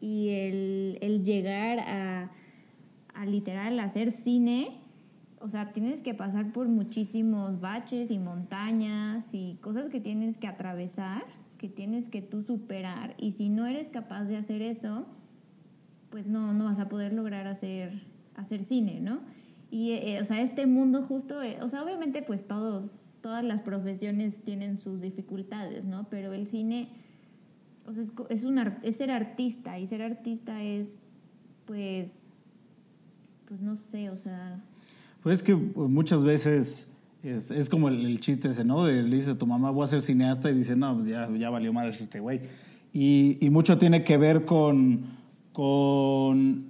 y 0.00 0.28
el, 0.28 1.22
llegar 1.24 1.80
a, 1.80 2.30
a 3.14 3.26
literal 3.26 3.80
hacer 3.80 4.12
cine, 4.12 4.68
o 5.40 5.48
sea, 5.48 5.72
tienes 5.72 6.02
que 6.02 6.14
pasar 6.14 6.52
por 6.52 6.68
muchísimos 6.68 7.60
baches 7.60 8.12
y 8.12 8.18
montañas 8.18 9.34
y 9.34 9.58
cosas 9.60 9.90
que 9.90 10.00
tienes 10.00 10.36
que 10.36 10.46
atravesar, 10.46 11.24
tienes 11.68 12.08
que 12.08 12.22
tú 12.22 12.42
superar. 12.42 13.14
Y 13.18 13.32
si 13.32 13.48
no 13.48 13.66
eres 13.66 13.88
capaz 13.88 14.24
de 14.24 14.36
hacer 14.36 14.62
eso, 14.62 15.06
pues 16.10 16.26
no, 16.26 16.52
no 16.54 16.64
vas 16.64 16.78
a 16.78 16.88
poder 16.88 17.12
lograr 17.12 17.46
hacer, 17.46 18.02
hacer 18.34 18.64
cine, 18.64 19.00
¿no? 19.00 19.20
Y, 19.70 19.92
eh, 19.92 20.20
o 20.20 20.24
sea, 20.24 20.42
este 20.42 20.66
mundo 20.66 21.02
justo, 21.02 21.42
eh, 21.42 21.58
o 21.60 21.68
sea, 21.68 21.82
obviamente 21.82 22.22
pues 22.22 22.46
todos, 22.46 22.90
todas 23.20 23.44
las 23.44 23.62
profesiones 23.62 24.36
tienen 24.44 24.78
sus 24.78 25.00
dificultades, 25.00 25.84
¿no? 25.84 26.06
Pero 26.08 26.32
el 26.32 26.46
cine, 26.46 26.88
o 27.86 27.92
sea, 27.92 28.04
es, 28.30 28.44
un, 28.44 28.58
es 28.58 28.96
ser 28.96 29.10
artista 29.10 29.78
y 29.78 29.86
ser 29.86 30.02
artista 30.02 30.62
es, 30.62 30.92
pues, 31.66 32.08
pues 33.46 33.60
no 33.60 33.76
sé, 33.76 34.10
o 34.10 34.16
sea... 34.16 34.62
Pues 35.22 35.36
es 35.36 35.42
que 35.42 35.54
muchas 35.54 36.22
veces 36.22 36.86
es, 37.28 37.50
es 37.50 37.68
como 37.68 37.88
el, 37.88 38.20
chiste 38.20 38.48
ese, 38.48 38.64
¿no? 38.64 38.84
De, 38.84 39.02
le 39.02 39.16
dice 39.16 39.32
a 39.32 39.38
tu 39.38 39.46
mamá, 39.46 39.70
voy 39.70 39.84
a 39.84 39.88
ser 39.88 40.02
cineasta 40.02 40.50
y 40.50 40.54
dice, 40.54 40.76
no, 40.76 40.96
pues 40.96 41.08
ya, 41.08 41.28
ya 41.38 41.50
valió 41.50 41.72
madre 41.72 41.90
este 41.90 42.20
güey. 42.20 42.40
Y, 42.92 43.38
y 43.40 43.50
mucho 43.50 43.78
tiene 43.78 44.04
que 44.04 44.16
ver 44.16 44.44
con 44.44 45.16
con 45.56 46.66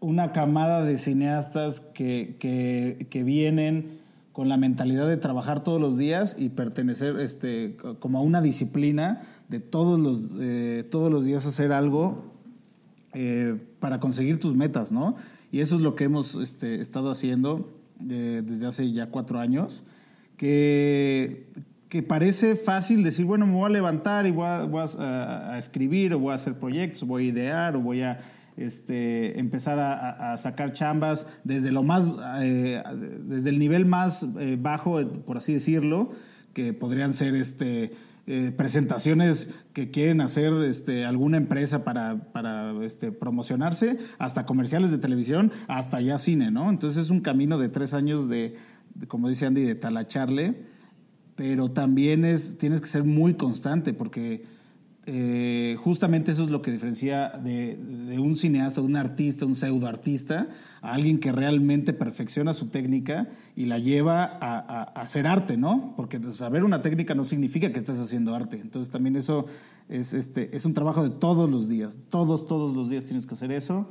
una 0.00 0.32
camada 0.32 0.82
de 0.82 0.98
cineastas 0.98 1.78
que, 1.78 2.34
que, 2.40 3.22
vienen 3.22 4.00
con 4.32 4.48
la 4.48 4.56
mentalidad 4.56 5.06
de 5.06 5.16
trabajar 5.16 5.62
todos 5.62 5.80
los 5.80 5.96
días 5.96 6.34
y 6.36 6.48
pertenecer 6.48 7.20
este, 7.20 7.76
como 8.00 8.18
a 8.18 8.22
una 8.22 8.40
disciplina 8.40 9.22
de 9.48 9.60
todos 9.60 10.00
los, 10.00 10.32
todos 10.90 11.12
los 11.12 11.24
días 11.24 11.46
hacer 11.46 11.70
algo 11.70 12.24
eh, 13.12 13.56
para 13.78 14.00
conseguir 14.00 14.40
tus 14.40 14.56
metas, 14.56 14.90
¿no? 14.90 15.14
Y 15.52 15.60
eso 15.60 15.76
es 15.76 15.80
lo 15.80 15.94
que 15.94 16.02
hemos 16.02 16.34
este, 16.34 16.80
estado 16.80 17.12
haciendo 17.12 17.72
eh, 18.10 18.42
desde 18.44 18.66
hace 18.66 18.90
ya 18.90 19.10
cuatro 19.10 19.38
años, 19.38 19.84
que, 21.88 22.02
parece 22.06 22.56
fácil 22.56 23.02
decir, 23.02 23.24
bueno, 23.24 23.46
me 23.46 23.54
voy 23.54 23.66
a 23.66 23.68
levantar 23.70 24.26
y 24.26 24.30
voy 24.30 24.46
a, 24.46 25.56
escribir 25.58 26.12
o 26.14 26.18
voy 26.18 26.32
a 26.32 26.34
hacer 26.34 26.54
proyectos, 26.54 27.06
voy 27.06 27.26
a 27.26 27.28
idear 27.28 27.76
o 27.76 27.80
voy 27.80 28.02
a 28.02 28.20
este, 28.56 29.38
empezar 29.38 29.78
a, 29.78 30.36
sacar 30.36 30.72
chambas 30.72 31.26
desde 31.44 31.72
lo 31.72 31.82
más, 31.82 32.10
eh, 32.40 32.82
desde 33.20 33.50
el 33.50 33.58
nivel 33.58 33.86
más 33.86 34.26
eh, 34.38 34.56
bajo, 34.60 35.00
por 35.24 35.38
así 35.38 35.54
decirlo, 35.54 36.12
que 36.52 36.72
podrían 36.72 37.14
ser 37.14 37.34
este, 37.34 37.92
eh, 38.26 38.52
presentaciones 38.56 39.50
que 39.72 39.90
quieren 39.90 40.20
hacer 40.20 40.52
este, 40.64 41.04
alguna 41.04 41.36
empresa 41.36 41.84
para, 41.84 42.32
para 42.32 42.72
este, 42.84 43.12
promocionarse, 43.12 43.98
hasta 44.18 44.46
comerciales 44.46 44.90
de 44.90 44.98
televisión, 44.98 45.52
hasta 45.68 46.00
ya 46.00 46.18
cine, 46.18 46.50
¿no? 46.50 46.70
Entonces 46.70 47.04
es 47.04 47.10
un 47.10 47.20
camino 47.20 47.58
de 47.58 47.68
tres 47.68 47.94
años 47.94 48.28
de 48.28 48.56
como 49.08 49.28
dice 49.28 49.46
Andy, 49.46 49.62
de 49.62 49.74
talacharle 49.74 50.74
pero 51.36 51.70
también 51.70 52.24
es, 52.24 52.58
tienes 52.58 52.80
que 52.80 52.86
ser 52.86 53.04
muy 53.04 53.34
constante 53.34 53.92
porque 53.92 54.44
eh, 55.06 55.76
justamente 55.80 56.32
eso 56.32 56.44
es 56.44 56.50
lo 56.50 56.62
que 56.62 56.70
diferencia 56.70 57.28
de, 57.30 57.76
un 58.18 58.36
cineasta, 58.36 58.80
de 58.80 58.86
un 58.86 58.96
artista, 58.96 59.44
un 59.44 59.56
pseudoartista, 59.56 60.48
a 60.80 60.92
alguien 60.92 61.18
que 61.18 61.32
realmente 61.32 61.92
perfecciona 61.92 62.52
su 62.52 62.68
técnica 62.68 63.28
y 63.56 63.66
la 63.66 63.78
lleva 63.78 64.24
a, 64.40 64.82
hacer 65.00 65.26
arte, 65.26 65.56
¿no? 65.56 65.94
Porque 65.96 66.20
saber 66.32 66.62
una 66.62 66.82
técnica 66.82 67.14
no 67.14 67.24
significa 67.24 67.72
que 67.72 67.80
estés 67.80 67.98
haciendo 67.98 68.34
arte. 68.34 68.60
Entonces 68.60 68.90
también 68.90 69.16
eso 69.16 69.46
es, 69.88 70.14
este, 70.14 70.56
es 70.56 70.64
un 70.64 70.74
trabajo 70.74 71.02
de 71.02 71.10
todos 71.10 71.50
los 71.50 71.68
días. 71.68 71.98
Todos, 72.10 72.46
todos 72.46 72.74
los 72.76 72.88
días 72.88 73.04
tienes 73.04 73.26
que 73.26 73.34
hacer 73.34 73.50
eso. 73.50 73.88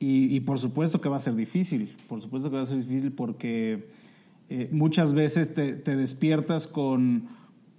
Y, 0.00 0.38
por 0.40 0.60
supuesto 0.60 1.00
que 1.00 1.08
va 1.08 1.16
a 1.16 1.20
ser 1.20 1.34
difícil. 1.34 1.96
Por 2.08 2.20
supuesto 2.20 2.50
que 2.50 2.56
va 2.56 2.62
a 2.62 2.66
ser 2.66 2.78
difícil 2.78 3.10
porque 3.10 3.88
eh, 4.50 4.68
muchas 4.72 5.12
veces 5.12 5.52
te, 5.52 5.74
despiertas 5.74 6.66
con, 6.66 7.28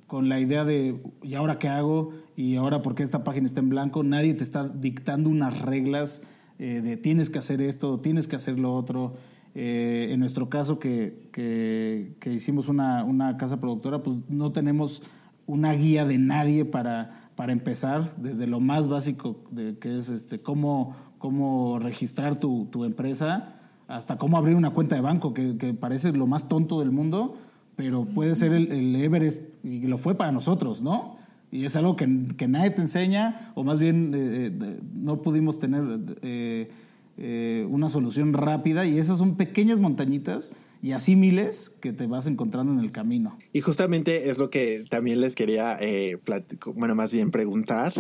con, 0.05 0.29
la 0.29 0.39
idea 0.39 0.65
de, 0.65 1.01
¿y 1.23 1.33
ahora 1.33 1.57
qué 1.57 1.67
hago? 1.67 2.11
¿Y 2.35 2.57
ahora 2.57 2.83
por 2.83 2.93
qué 2.93 3.01
esta 3.01 3.23
página 3.23 3.47
está 3.47 3.59
en 3.59 3.69
blanco? 3.69 4.03
Nadie 4.03 4.35
te 4.35 4.43
está 4.43 4.67
dictando 4.67 5.29
unas 5.29 5.59
reglas 5.61 6.21
eh, 6.59 6.81
de 6.83 6.95
tienes 6.95 7.31
que 7.31 7.39
hacer 7.39 7.61
esto, 7.61 7.99
tienes 8.01 8.27
que 8.27 8.35
hacer 8.35 8.59
lo 8.59 8.75
otro. 8.75 9.15
Eh, 9.55 10.09
en 10.11 10.19
nuestro 10.19 10.47
caso, 10.47 10.77
que, 10.77 11.29
que, 11.31 12.31
hicimos 12.31 12.67
una, 12.67 13.03
una, 13.03 13.38
casa 13.38 13.59
productora, 13.59 14.03
pues 14.03 14.17
no 14.29 14.51
tenemos 14.51 15.01
una 15.47 15.73
guía 15.73 16.05
de 16.05 16.19
nadie 16.19 16.65
para, 16.65 17.31
para 17.35 17.51
empezar, 17.51 18.15
desde 18.17 18.45
lo 18.45 18.59
más 18.59 18.88
básico, 18.88 19.43
de, 19.49 19.79
que 19.79 19.97
es 19.97 20.09
este, 20.09 20.39
cómo, 20.39 20.95
cómo 21.17 21.79
registrar 21.79 22.39
tu, 22.39 22.67
tu 22.69 22.85
empresa 22.85 23.58
hasta 23.89 24.17
cómo 24.17 24.38
abrir 24.38 24.55
una 24.55 24.69
cuenta 24.69 24.96
de 24.96 25.01
banco, 25.01 25.34
que, 25.34 25.74
parece 25.74 26.13
lo 26.13 26.27
más 26.27 26.48
tonto 26.48 26.79
del 26.79 26.91
mundo, 26.91 27.38
pero 27.75 28.05
puede 28.05 28.36
ser 28.36 28.53
el, 28.53 28.96
Everest, 28.96 29.41
y 29.63 29.81
lo 29.88 29.98
fue 29.98 30.13
para 30.13 30.31
nosotros, 30.31 30.84
¿no? 30.84 31.17
Y 31.51 31.65
es 31.65 31.75
algo 31.75 31.96
que, 31.96 32.05
nadie 32.05 32.69
te 32.69 32.81
enseña, 32.81 33.51
o 33.55 33.63
más 33.63 33.79
bien 33.79 34.13
eh, 34.13 34.51
eh, 34.62 34.79
no 34.93 35.24
pudimos 35.24 35.58
tener 35.58 35.81
eh, 36.22 37.67
una 37.67 37.89
solución 37.89 38.34
rápida, 38.34 38.86
y 38.86 39.00
esas 39.00 39.17
son 39.17 39.36
pequeñas 39.36 39.79
montañitas 39.79 40.51
y 40.81 40.93
así 40.93 41.15
miles 41.15 41.71
que 41.81 41.91
te 41.91 42.07
vas 42.07 42.25
encontrando 42.27 42.71
en 42.71 42.79
el 42.79 42.91
camino. 42.91 43.38
Y 43.51 43.62
justamente 43.62 44.29
es 44.29 44.38
lo 44.38 44.50
que 44.50 44.83
también 44.89 45.19
les 45.19 45.36
quería, 45.36 45.77
eh, 45.79 46.17
bueno, 46.74 46.95
más 46.95 47.13
bien 47.13 47.31
preguntar. 47.31 47.93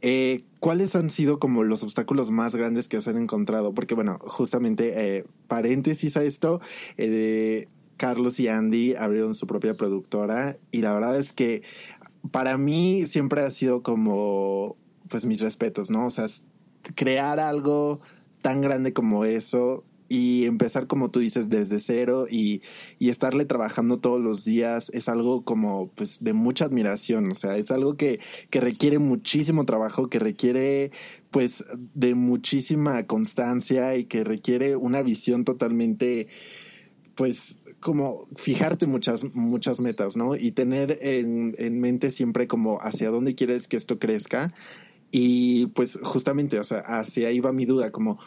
Eh, 0.00 0.44
¿Cuáles 0.60 0.94
han 0.94 1.10
sido 1.10 1.38
como 1.38 1.64
los 1.64 1.82
obstáculos 1.82 2.30
más 2.30 2.54
grandes 2.54 2.88
que 2.88 2.98
os 2.98 3.08
han 3.08 3.18
encontrado? 3.18 3.74
Porque, 3.74 3.94
bueno, 3.94 4.18
justamente, 4.20 5.18
eh, 5.18 5.24
paréntesis 5.48 6.16
a 6.16 6.22
esto, 6.22 6.60
Carlos 7.96 8.38
y 8.40 8.48
Andy 8.48 8.94
abrieron 8.94 9.34
su 9.34 9.46
propia 9.46 9.74
productora 9.74 10.56
y 10.70 10.82
la 10.82 10.94
verdad 10.94 11.18
es 11.18 11.32
que 11.32 11.62
para 12.30 12.56
mí 12.58 13.06
siempre 13.06 13.42
ha 13.42 13.50
sido 13.50 13.82
como, 13.82 14.76
pues 15.08 15.26
mis 15.26 15.40
respetos, 15.40 15.90
¿no? 15.90 16.06
O 16.06 16.10
sea, 16.10 16.26
crear 16.94 17.40
algo 17.40 18.00
tan 18.42 18.60
grande 18.60 18.92
como 18.92 19.24
eso 19.24 19.84
y 20.10 20.44
empezar 20.46 20.88
como 20.88 21.12
tú 21.12 21.20
dices 21.20 21.48
desde 21.48 21.78
cero 21.78 22.26
y, 22.28 22.62
y, 22.98 23.10
estarle 23.10 23.44
trabajando 23.44 24.00
todos 24.00 24.20
los 24.20 24.44
días 24.44 24.90
es 24.92 25.08
algo 25.08 25.44
como 25.44 25.92
pues 25.94 26.22
de 26.22 26.32
mucha 26.32 26.64
admiración, 26.64 27.30
o 27.30 27.34
sea, 27.34 27.56
es 27.56 27.70
algo 27.70 27.96
que, 27.96 28.18
que 28.50 28.60
requiere 28.60 28.98
muchísimo 28.98 29.64
trabajo, 29.64 30.10
que 30.10 30.18
requiere 30.18 30.90
pues 31.30 31.64
de 31.94 32.16
muchísima 32.16 33.04
constancia 33.04 33.96
y 33.96 34.04
que 34.04 34.24
requiere 34.24 34.74
una 34.74 35.02
visión 35.02 35.44
totalmente 35.44 36.26
pues 37.14 37.58
como 37.78 38.26
fijarte 38.34 38.86
muchas, 38.86 39.24
muchas 39.34 39.80
metas, 39.80 40.16
¿no? 40.16 40.34
Y 40.34 40.50
tener 40.50 40.98
en, 41.02 41.54
en 41.56 41.78
mente 41.78 42.10
siempre 42.10 42.48
como 42.48 42.78
hacia 42.80 43.10
dónde 43.10 43.36
quieres 43.36 43.68
que 43.68 43.76
esto 43.76 44.00
crezca. 44.00 44.52
Y 45.12 45.66
pues 45.68 45.98
justamente, 46.02 46.58
o 46.58 46.64
sea, 46.64 46.80
hacia 46.80 47.28
ahí 47.28 47.40
va 47.40 47.52
mi 47.52 47.64
duda, 47.64 47.90
como 47.90 48.18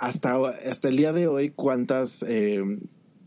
hasta, 0.00 0.36
hasta 0.48 0.88
el 0.88 0.96
día 0.96 1.12
de 1.12 1.26
hoy, 1.26 1.50
¿cuántas, 1.50 2.22
eh, 2.22 2.62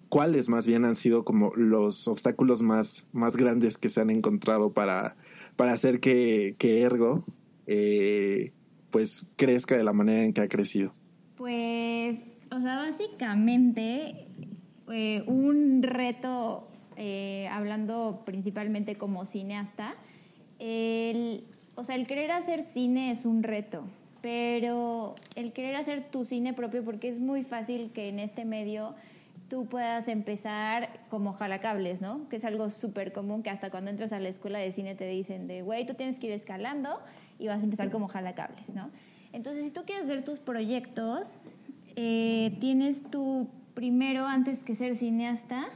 cuáles 0.09 0.49
más 0.49 0.67
bien 0.67 0.85
han 0.85 0.95
sido 0.95 1.23
como 1.23 1.53
los 1.55 2.07
obstáculos 2.07 2.61
más, 2.61 3.05
más 3.11 3.35
grandes 3.35 3.77
que 3.77 3.89
se 3.89 4.01
han 4.01 4.09
encontrado 4.09 4.73
para, 4.73 5.15
para 5.55 5.73
hacer 5.73 5.99
que, 5.99 6.55
que 6.57 6.81
Ergo 6.81 7.23
eh, 7.67 8.51
pues 8.89 9.27
crezca 9.35 9.75
de 9.75 9.83
la 9.83 9.93
manera 9.93 10.23
en 10.23 10.33
que 10.33 10.41
ha 10.41 10.47
crecido? 10.47 10.93
Pues, 11.35 12.19
o 12.51 12.59
sea, 12.59 12.77
básicamente 12.77 14.27
eh, 14.91 15.23
un 15.27 15.83
reto, 15.83 16.67
hablando 17.49 18.21
principalmente 18.25 18.95
como 18.95 19.25
cineasta, 19.25 19.95
el, 20.59 21.45
o 21.75 21.83
sea, 21.83 21.95
el 21.95 22.05
querer 22.05 22.31
hacer 22.31 22.63
cine 22.63 23.11
es 23.11 23.25
un 23.25 23.41
reto 23.41 23.85
pero 24.21 25.15
el 25.35 25.51
querer 25.51 25.75
hacer 25.75 26.09
tu 26.09 26.25
cine 26.25 26.53
propio, 26.53 26.83
porque 26.83 27.09
es 27.09 27.19
muy 27.19 27.43
fácil 27.43 27.91
que 27.91 28.09
en 28.09 28.19
este 28.19 28.45
medio 28.45 28.95
tú 29.49 29.65
puedas 29.65 30.07
empezar 30.07 31.01
como 31.09 31.33
jalacables, 31.33 31.99
¿no? 31.99 32.29
Que 32.29 32.37
es 32.37 32.45
algo 32.45 32.69
súper 32.69 33.11
común 33.11 33.43
que 33.43 33.49
hasta 33.49 33.69
cuando 33.69 33.91
entras 33.91 34.13
a 34.13 34.19
la 34.19 34.29
escuela 34.29 34.59
de 34.59 34.71
cine 34.71 34.95
te 34.95 35.07
dicen 35.07 35.47
de, 35.47 35.61
güey, 35.61 35.85
tú 35.85 35.95
tienes 35.95 36.17
que 36.17 36.27
ir 36.27 36.33
escalando 36.33 37.01
y 37.37 37.47
vas 37.47 37.61
a 37.61 37.65
empezar 37.65 37.91
como 37.91 38.07
jalacables, 38.07 38.69
¿no? 38.69 38.89
Entonces, 39.33 39.65
si 39.65 39.71
tú 39.71 39.81
quieres 39.85 40.05
hacer 40.05 40.23
tus 40.23 40.39
proyectos, 40.39 41.33
eh, 41.95 42.55
tienes 42.59 43.03
tú 43.11 43.49
primero, 43.73 44.25
antes 44.25 44.59
que 44.59 44.75
ser 44.75 44.95
cineasta, 44.95 45.67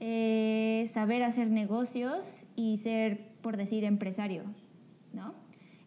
eh, 0.00 0.90
saber 0.92 1.22
hacer 1.22 1.48
negocios 1.48 2.20
y 2.56 2.78
ser, 2.78 3.20
por 3.42 3.56
decir, 3.56 3.84
empresario, 3.84 4.42
¿no? 5.12 5.34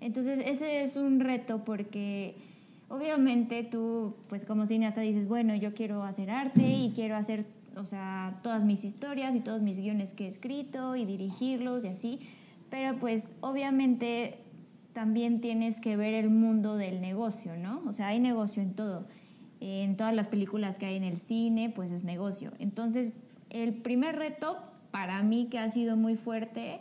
Entonces, 0.01 0.43
ese 0.45 0.83
es 0.83 0.95
un 0.97 1.19
reto 1.19 1.63
porque, 1.63 2.35
obviamente 2.89 3.63
tú, 3.63 4.15
pues 4.27 4.43
como 4.45 4.65
cineasta 4.65 5.01
dices, 5.01 5.27
bueno, 5.27 5.55
yo 5.55 5.73
quiero 5.73 6.03
hacer 6.03 6.31
arte 6.31 6.67
y 6.67 6.91
quiero 6.93 7.15
hacer, 7.15 7.45
o 7.77 7.85
sea, 7.85 8.39
todas 8.43 8.63
mis 8.63 8.83
historias 8.83 9.35
y 9.35 9.39
todos 9.39 9.61
mis 9.61 9.77
guiones 9.77 10.13
que 10.13 10.25
he 10.25 10.27
escrito 10.27 10.95
y 10.95 11.05
dirigirlos 11.05 11.85
y 11.85 11.87
así, 11.87 12.19
pero 12.69 12.97
pues 12.99 13.33
obviamente 13.41 14.39
también 14.93 15.39
tienes 15.39 15.77
que 15.79 15.95
ver 15.95 16.15
el 16.15 16.29
mundo 16.29 16.75
del 16.75 16.99
negocio, 16.99 17.55
¿no? 17.55 17.81
O 17.87 17.93
sea, 17.93 18.07
hay 18.07 18.19
negocio 18.19 18.61
en 18.61 18.73
todo. 18.73 19.05
En 19.59 19.95
todas 19.95 20.15
las 20.15 20.27
películas 20.27 20.77
que 20.77 20.87
hay 20.87 20.95
en 20.95 21.03
el 21.03 21.19
cine, 21.19 21.69
pues 21.69 21.91
es 21.91 22.03
negocio. 22.03 22.51
Entonces, 22.59 23.13
el 23.51 23.73
primer 23.75 24.15
reto 24.15 24.57
para 24.89 25.21
mí 25.21 25.47
que 25.49 25.59
ha 25.59 25.69
sido 25.69 25.95
muy 25.95 26.15
fuerte, 26.15 26.79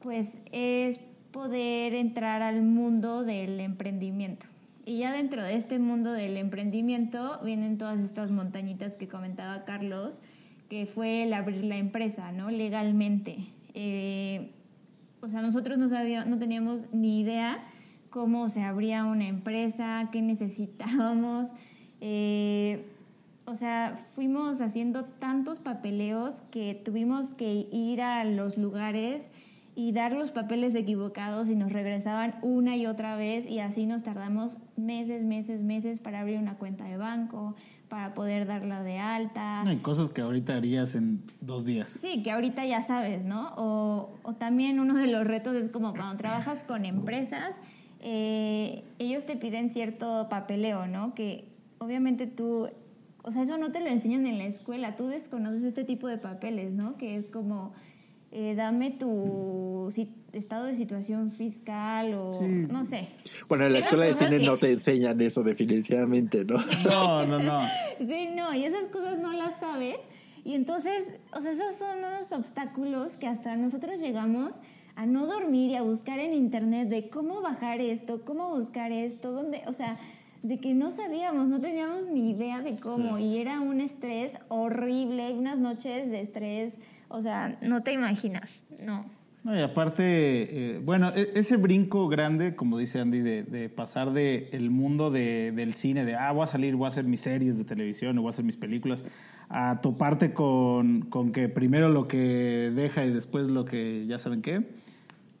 pues 0.00 0.28
es 0.52 1.00
poder 1.34 1.94
entrar 1.94 2.42
al 2.42 2.62
mundo 2.62 3.24
del 3.24 3.58
emprendimiento. 3.58 4.46
Y 4.86 4.98
ya 4.98 5.12
dentro 5.12 5.42
de 5.42 5.56
este 5.56 5.80
mundo 5.80 6.12
del 6.12 6.36
emprendimiento 6.36 7.40
vienen 7.42 7.76
todas 7.76 7.98
estas 7.98 8.30
montañitas 8.30 8.94
que 8.94 9.08
comentaba 9.08 9.64
Carlos, 9.64 10.22
que 10.70 10.86
fue 10.86 11.24
el 11.24 11.32
abrir 11.32 11.64
la 11.64 11.76
empresa, 11.76 12.30
¿no? 12.30 12.52
Legalmente. 12.52 13.48
Eh, 13.74 14.52
o 15.22 15.28
sea, 15.28 15.42
nosotros 15.42 15.76
no, 15.76 15.88
sabíamos, 15.88 16.28
no 16.28 16.38
teníamos 16.38 16.78
ni 16.92 17.18
idea 17.18 17.64
cómo 18.10 18.48
se 18.48 18.62
abría 18.62 19.04
una 19.04 19.26
empresa, 19.26 20.10
qué 20.12 20.22
necesitábamos. 20.22 21.50
Eh, 22.00 22.86
o 23.44 23.56
sea, 23.56 24.06
fuimos 24.14 24.60
haciendo 24.60 25.04
tantos 25.04 25.58
papeleos 25.58 26.42
que 26.52 26.80
tuvimos 26.84 27.30
que 27.30 27.66
ir 27.72 28.02
a 28.02 28.22
los 28.24 28.56
lugares 28.56 29.28
y 29.76 29.92
dar 29.92 30.12
los 30.12 30.30
papeles 30.30 30.74
equivocados 30.74 31.48
y 31.48 31.56
nos 31.56 31.72
regresaban 31.72 32.36
una 32.42 32.76
y 32.76 32.86
otra 32.86 33.16
vez 33.16 33.48
y 33.48 33.58
así 33.58 33.86
nos 33.86 34.02
tardamos 34.02 34.56
meses, 34.76 35.24
meses, 35.24 35.62
meses 35.62 36.00
para 36.00 36.20
abrir 36.20 36.38
una 36.38 36.56
cuenta 36.56 36.84
de 36.84 36.96
banco, 36.96 37.56
para 37.88 38.14
poder 38.14 38.46
darla 38.46 38.82
de 38.82 38.98
alta. 38.98 39.62
Hay 39.62 39.78
cosas 39.78 40.10
que 40.10 40.20
ahorita 40.20 40.56
harías 40.56 40.94
en 40.94 41.22
dos 41.40 41.64
días. 41.64 41.90
Sí, 42.00 42.22
que 42.22 42.30
ahorita 42.30 42.64
ya 42.66 42.82
sabes, 42.82 43.24
¿no? 43.24 43.52
O, 43.56 44.10
o 44.22 44.34
también 44.34 44.78
uno 44.78 44.94
de 44.94 45.08
los 45.08 45.26
retos 45.26 45.56
es 45.56 45.70
como 45.70 45.92
cuando 45.92 46.16
trabajas 46.16 46.62
con 46.64 46.84
empresas, 46.84 47.56
eh, 48.00 48.84
ellos 48.98 49.26
te 49.26 49.36
piden 49.36 49.70
cierto 49.70 50.28
papeleo, 50.28 50.86
¿no? 50.86 51.14
Que 51.14 51.48
obviamente 51.78 52.26
tú 52.26 52.68
o 53.26 53.32
sea, 53.32 53.42
eso 53.42 53.56
no 53.56 53.72
te 53.72 53.80
lo 53.80 53.86
enseñan 53.86 54.26
en 54.26 54.36
la 54.36 54.44
escuela, 54.44 54.96
tú 54.96 55.06
desconoces 55.06 55.62
este 55.64 55.82
tipo 55.82 56.08
de 56.08 56.18
papeles, 56.18 56.72
¿no? 56.72 56.98
Que 56.98 57.16
es 57.16 57.26
como, 57.30 57.72
eh, 58.36 58.54
dame 58.56 58.90
tu 58.90 59.92
estado 60.32 60.66
de 60.66 60.74
situación 60.74 61.30
fiscal 61.30 62.14
o 62.14 62.40
no 62.42 62.84
sé. 62.84 63.10
Bueno, 63.48 63.66
en 63.66 63.74
la 63.74 63.78
escuela 63.78 64.06
de 64.06 64.14
cine 64.14 64.40
no 64.40 64.56
te 64.56 64.72
enseñan 64.72 65.20
eso 65.20 65.44
definitivamente, 65.44 66.44
¿no? 66.44 66.58
No, 66.84 67.24
no, 67.24 67.38
no. 67.38 67.60
sí, 68.00 68.28
no, 68.34 68.52
y 68.52 68.64
esas 68.64 68.88
cosas 68.88 69.20
no 69.20 69.32
las 69.32 69.60
sabes. 69.60 69.98
Y 70.44 70.54
entonces, 70.54 71.04
o 71.32 71.40
sea, 71.40 71.52
esos 71.52 71.76
son 71.76 71.98
unos 71.98 72.32
obstáculos 72.32 73.12
que 73.16 73.28
hasta 73.28 73.54
nosotros 73.54 74.00
llegamos 74.00 74.56
a 74.96 75.06
no 75.06 75.26
dormir 75.26 75.70
y 75.70 75.76
a 75.76 75.82
buscar 75.82 76.18
en 76.18 76.34
internet 76.34 76.88
de 76.88 77.08
cómo 77.10 77.40
bajar 77.40 77.80
esto, 77.80 78.24
cómo 78.24 78.50
buscar 78.56 78.90
esto, 78.90 79.30
dónde, 79.30 79.62
o 79.68 79.72
sea, 79.72 79.96
de 80.42 80.58
que 80.58 80.74
no 80.74 80.90
sabíamos, 80.90 81.46
no 81.46 81.60
teníamos 81.60 82.08
ni 82.10 82.30
idea 82.30 82.62
de 82.62 82.76
cómo 82.76 83.16
y 83.16 83.38
era 83.38 83.60
un 83.60 83.80
estrés 83.80 84.32
horrible, 84.48 85.32
unas 85.32 85.56
noches 85.58 86.10
de 86.10 86.20
estrés, 86.20 86.74
o 87.14 87.22
sea, 87.22 87.56
no 87.62 87.82
te 87.82 87.92
imaginas, 87.92 88.62
no. 88.80 89.04
No, 89.44 89.54
y 89.54 89.60
aparte, 89.60 90.02
eh, 90.04 90.80
bueno, 90.82 91.12
e, 91.14 91.32
ese 91.34 91.56
brinco 91.56 92.08
grande, 92.08 92.56
como 92.56 92.78
dice 92.78 92.98
Andy, 92.98 93.20
de, 93.20 93.68
pasar 93.68 94.12
del 94.12 94.48
el 94.52 94.70
mundo 94.70 95.10
de, 95.10 95.52
del 95.54 95.74
cine, 95.74 96.04
de, 96.04 96.16
ah, 96.16 96.32
voy 96.32 96.44
a 96.44 96.46
salir, 96.46 96.74
voy 96.76 96.86
a 96.86 96.88
hacer 96.88 97.04
mis 97.04 97.20
series 97.20 97.56
de 97.58 97.64
televisión 97.64 98.18
o 98.18 98.22
voy 98.22 98.30
a 98.30 98.32
hacer 98.32 98.44
mis 98.44 98.56
películas, 98.56 99.04
a 99.50 99.80
toparte 99.82 100.32
con, 100.32 101.02
con 101.02 101.30
que 101.30 101.48
primero 101.48 101.88
lo 101.88 102.08
que 102.08 102.72
deja 102.74 103.04
y 103.04 103.12
después 103.12 103.48
lo 103.48 103.64
que 103.64 104.06
ya 104.06 104.18
saben 104.18 104.40
qué, 104.42 104.66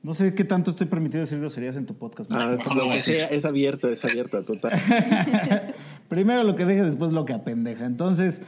no 0.04 0.12
sé 0.12 0.34
qué 0.34 0.44
tanto 0.44 0.72
estoy 0.72 0.86
permitido 0.86 1.22
decir 1.22 1.40
groserías 1.40 1.76
en 1.76 1.86
tu 1.86 1.94
podcast. 1.94 2.30
Ah, 2.32 2.58
lo 2.76 2.90
que 2.90 3.00
sea, 3.00 3.26
es 3.28 3.46
abierto, 3.46 3.88
es 3.88 4.04
abierto, 4.04 4.44
total. 4.44 4.78
Primero 6.08 6.44
lo 6.44 6.54
que 6.56 6.66
deja, 6.66 6.84
después 6.84 7.10
lo 7.10 7.24
que 7.24 7.32
apendeja. 7.32 7.86
Entonces, 7.86 8.42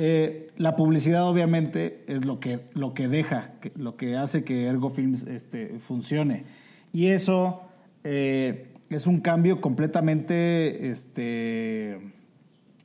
eh, 0.00 0.52
la 0.56 0.76
publicidad 0.76 1.26
obviamente 1.26 2.04
es 2.06 2.24
lo 2.24 2.38
que, 2.38 2.60
lo 2.72 2.94
que 2.94 3.08
deja, 3.08 3.54
lo 3.74 3.96
que 3.96 4.16
hace 4.16 4.44
que 4.44 4.66
Ergo 4.66 4.90
Films 4.90 5.26
este, 5.26 5.80
funcione. 5.80 6.44
Y 6.92 7.08
eso 7.08 7.62
eh, 8.04 8.68
es 8.90 9.08
un 9.08 9.18
cambio 9.18 9.60
completamente 9.60 10.88
este, 10.92 11.98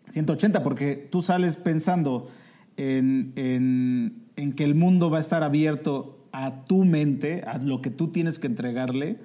180, 0.09 0.63
porque 0.63 1.07
tú 1.11 1.21
sales 1.21 1.55
pensando 1.55 2.29
en, 2.77 3.31
que 4.55 4.63
el 4.63 4.73
mundo 4.73 5.11
va 5.11 5.19
a 5.19 5.21
estar 5.21 5.43
abierto 5.43 6.25
a 6.31 6.65
tu 6.65 6.83
mente, 6.83 7.43
a 7.45 7.59
lo 7.59 7.83
que 7.83 7.91
tú 7.91 8.07
tienes 8.07 8.39
que 8.39 8.47
entregarle, 8.47 9.19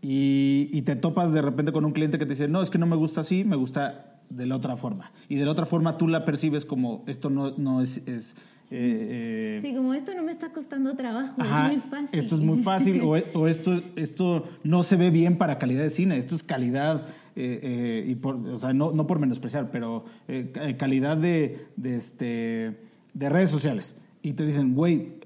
y, 0.00 0.82
te 0.82 0.96
topas 0.96 1.32
de 1.32 1.40
repente 1.40 1.70
con 1.70 1.84
un 1.84 1.92
cliente 1.92 2.18
que 2.18 2.26
te 2.26 2.30
dice, 2.30 2.48
no, 2.48 2.62
es 2.62 2.70
que 2.70 2.78
no 2.78 2.86
me 2.86 2.96
gusta 2.96 3.20
así, 3.20 3.44
me 3.44 3.54
gusta 3.54 4.11
de 4.36 4.46
la 4.46 4.56
otra 4.56 4.76
forma. 4.76 5.12
Y 5.28 5.36
de 5.36 5.44
la 5.44 5.50
otra 5.50 5.66
forma 5.66 5.98
tú 5.98 6.08
la 6.08 6.24
percibes 6.24 6.64
como, 6.64 7.04
esto 7.06 7.30
no, 7.30 7.52
no 7.56 7.80
es... 7.80 7.98
es 8.06 8.34
eh, 8.74 9.58
eh, 9.60 9.60
sí, 9.62 9.74
como 9.74 9.92
esto 9.92 10.14
no 10.14 10.22
me 10.22 10.32
está 10.32 10.50
costando 10.50 10.96
trabajo, 10.96 11.42
es 11.42 11.76
muy 11.76 11.82
fácil. 11.90 12.18
Esto 12.18 12.34
es 12.36 12.40
muy 12.40 12.62
fácil, 12.62 13.02
o, 13.34 13.46
esto, 13.46 13.82
esto 13.96 14.44
no 14.64 14.82
se 14.82 14.96
ve 14.96 15.10
bien 15.10 15.36
para 15.36 15.58
calidad 15.58 15.82
de 15.82 15.90
cine, 15.90 16.16
esto 16.16 16.34
es 16.34 16.42
calidad, 16.42 17.06
eh, 17.36 18.02
y 18.06 18.14
por, 18.14 18.36
o 18.36 18.58
sea, 18.58 18.72
no, 18.72 18.92
no 18.92 19.06
por 19.06 19.18
menospreciar, 19.18 19.70
pero 19.70 20.06
calidad 20.78 21.18
de, 21.18 21.66
de, 21.76 21.96
este, 21.96 22.78
de 23.12 23.28
redes 23.28 23.50
sociales. 23.50 23.94
Y 24.22 24.32
te 24.32 24.46
dicen, 24.46 24.74
güey, 24.74 25.20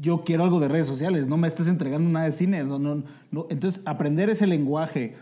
yo 0.00 0.22
quiero 0.24 0.44
algo 0.44 0.60
de 0.60 0.68
redes 0.68 0.86
sociales, 0.86 1.28
no 1.28 1.36
me 1.36 1.48
estés 1.48 1.68
entregando 1.68 2.10
nada 2.10 2.26
de 2.26 2.32
cine. 2.32 2.64
No, 2.64 2.78
no, 2.78 3.46
Entonces, 3.48 3.82
aprender 3.84 4.28
ese 4.30 4.46
lenguaje 4.46 5.14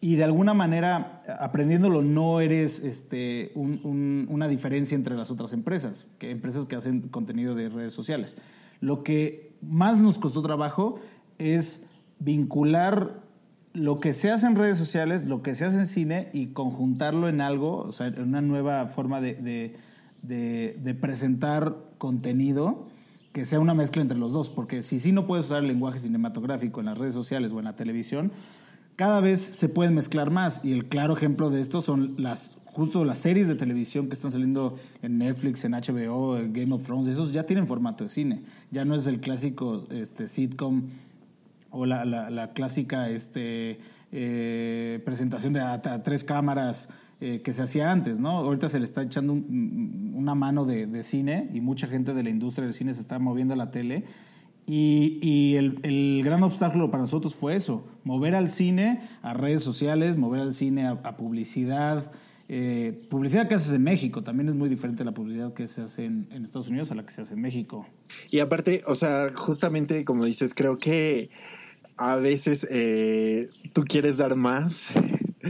y 0.00 0.14
de 0.16 0.24
alguna 0.24 0.54
manera, 0.54 1.22
aprendiéndolo, 1.40 2.02
no 2.02 2.40
eres 2.40 2.80
este, 2.80 3.50
una 3.54 4.46
diferencia 4.46 4.94
entre 4.94 5.16
las 5.16 5.30
otras 5.30 5.52
empresas, 5.52 6.06
que 6.18 6.30
empresas 6.30 6.66
que 6.66 6.76
hacen 6.76 7.08
contenido 7.08 7.54
de 7.56 7.68
redes 7.68 7.94
sociales. 7.94 8.36
Lo 8.80 9.02
que 9.02 9.52
más 9.60 10.00
nos 10.00 10.18
costó 10.18 10.40
trabajo 10.40 11.00
es 11.38 11.84
vincular 12.20 13.22
lo 13.72 13.98
que 13.98 14.14
se 14.14 14.30
hace 14.30 14.46
en 14.46 14.54
redes 14.54 14.78
sociales, 14.78 15.26
lo 15.26 15.42
que 15.42 15.54
se 15.54 15.64
hace 15.64 15.78
en 15.78 15.86
cine 15.86 16.30
y 16.32 16.48
conjuntarlo 16.48 17.28
en 17.28 17.40
algo, 17.40 17.78
o 17.78 17.92
sea, 17.92 18.06
en 18.06 18.22
una 18.22 18.40
nueva 18.40 18.86
forma 18.86 19.20
de, 19.20 19.74
de 20.22 20.94
presentar 20.94 21.76
contenido 21.98 22.86
que 23.32 23.44
sea 23.44 23.60
una 23.60 23.74
mezcla 23.74 24.02
entre 24.02 24.18
los 24.18 24.32
dos, 24.32 24.48
porque 24.48 24.82
si 24.82 25.00
sí 25.00 25.12
no 25.12 25.26
puedes 25.26 25.46
usar 25.46 25.58
el 25.58 25.68
lenguaje 25.68 25.98
cinematográfico 25.98 26.80
en 26.80 26.86
las 26.86 26.98
redes 26.98 27.14
sociales 27.14 27.52
o 27.52 27.58
en 27.58 27.66
la 27.66 27.76
televisión, 27.76 28.32
cada 28.98 29.20
vez 29.20 29.40
se 29.40 29.68
pueden 29.68 29.94
mezclar 29.94 30.32
más 30.32 30.60
y 30.64 30.72
el 30.72 30.86
claro 30.86 31.16
ejemplo 31.16 31.50
de 31.50 31.60
esto 31.60 31.82
son 31.82 32.16
las 32.18 32.56
justo 32.64 33.04
las 33.04 33.20
series 33.20 33.46
de 33.46 33.54
televisión 33.54 34.08
que 34.08 34.14
están 34.14 34.32
saliendo 34.32 34.74
en 35.02 35.18
Netflix, 35.18 35.64
en 35.64 35.72
HBO, 35.72 36.36
en 36.36 36.52
Game 36.52 36.74
of 36.74 36.82
Thrones, 36.82 37.06
esos 37.06 37.32
ya 37.32 37.44
tienen 37.44 37.68
formato 37.68 38.02
de 38.02 38.10
cine, 38.10 38.42
ya 38.72 38.84
no 38.84 38.96
es 38.96 39.06
el 39.06 39.20
clásico 39.20 39.84
este 39.90 40.26
sitcom 40.26 40.88
o 41.70 41.86
la, 41.86 42.04
la, 42.04 42.52
clásica 42.54 43.08
este 43.08 43.78
eh, 44.10 45.00
presentación 45.04 45.52
de 45.52 45.62
tres 46.02 46.24
cámaras 46.24 46.88
eh, 47.20 47.40
que 47.42 47.52
se 47.52 47.62
hacía 47.62 47.92
antes, 47.92 48.18
¿no? 48.18 48.30
Ahorita 48.30 48.68
se 48.68 48.80
le 48.80 48.84
está 48.84 49.02
echando 49.02 49.32
una 49.32 50.34
mano 50.34 50.64
de, 50.64 51.04
cine 51.04 51.48
y 51.54 51.60
mucha 51.60 51.86
gente 51.86 52.14
de 52.14 52.24
la 52.24 52.30
industria 52.30 52.64
del 52.64 52.74
cine 52.74 52.94
se 52.94 53.00
está 53.00 53.20
moviendo 53.20 53.54
a 53.54 53.56
la 53.56 53.70
tele. 53.70 54.04
Y, 54.70 55.56
el, 55.56 56.22
gran 56.22 56.42
obstáculo 56.42 56.90
para 56.90 57.02
nosotros 57.02 57.34
fue 57.34 57.56
eso, 57.56 57.86
mover 58.04 58.34
al 58.34 58.50
cine 58.50 59.08
a 59.22 59.32
redes 59.32 59.62
sociales, 59.62 60.18
mover 60.18 60.42
al 60.42 60.52
cine 60.52 60.86
a, 60.86 61.16
publicidad. 61.16 62.12
Eh, 62.50 63.06
publicidad 63.08 63.48
que 63.48 63.54
haces 63.54 63.72
en 63.72 63.82
México 63.82 64.22
también 64.22 64.48
es 64.50 64.54
muy 64.54 64.68
diferente 64.68 65.02
a 65.02 65.06
la 65.06 65.12
publicidad 65.12 65.54
que 65.54 65.66
se 65.66 65.82
hace 65.82 66.04
en, 66.04 66.28
Estados 66.44 66.68
Unidos 66.68 66.90
a 66.90 66.94
la 66.94 67.06
que 67.06 67.12
se 67.12 67.22
hace 67.22 67.32
en 67.32 67.40
México. 67.40 67.86
Y 68.30 68.40
aparte, 68.40 68.82
o 68.86 68.94
sea, 68.94 69.30
justamente 69.34 70.04
como 70.04 70.24
dices, 70.24 70.52
creo 70.54 70.76
que 70.76 71.30
a 71.96 72.16
veces 72.16 72.66
eh, 72.70 73.48
tú 73.72 73.84
quieres 73.84 74.18
dar 74.18 74.36
más 74.36 74.92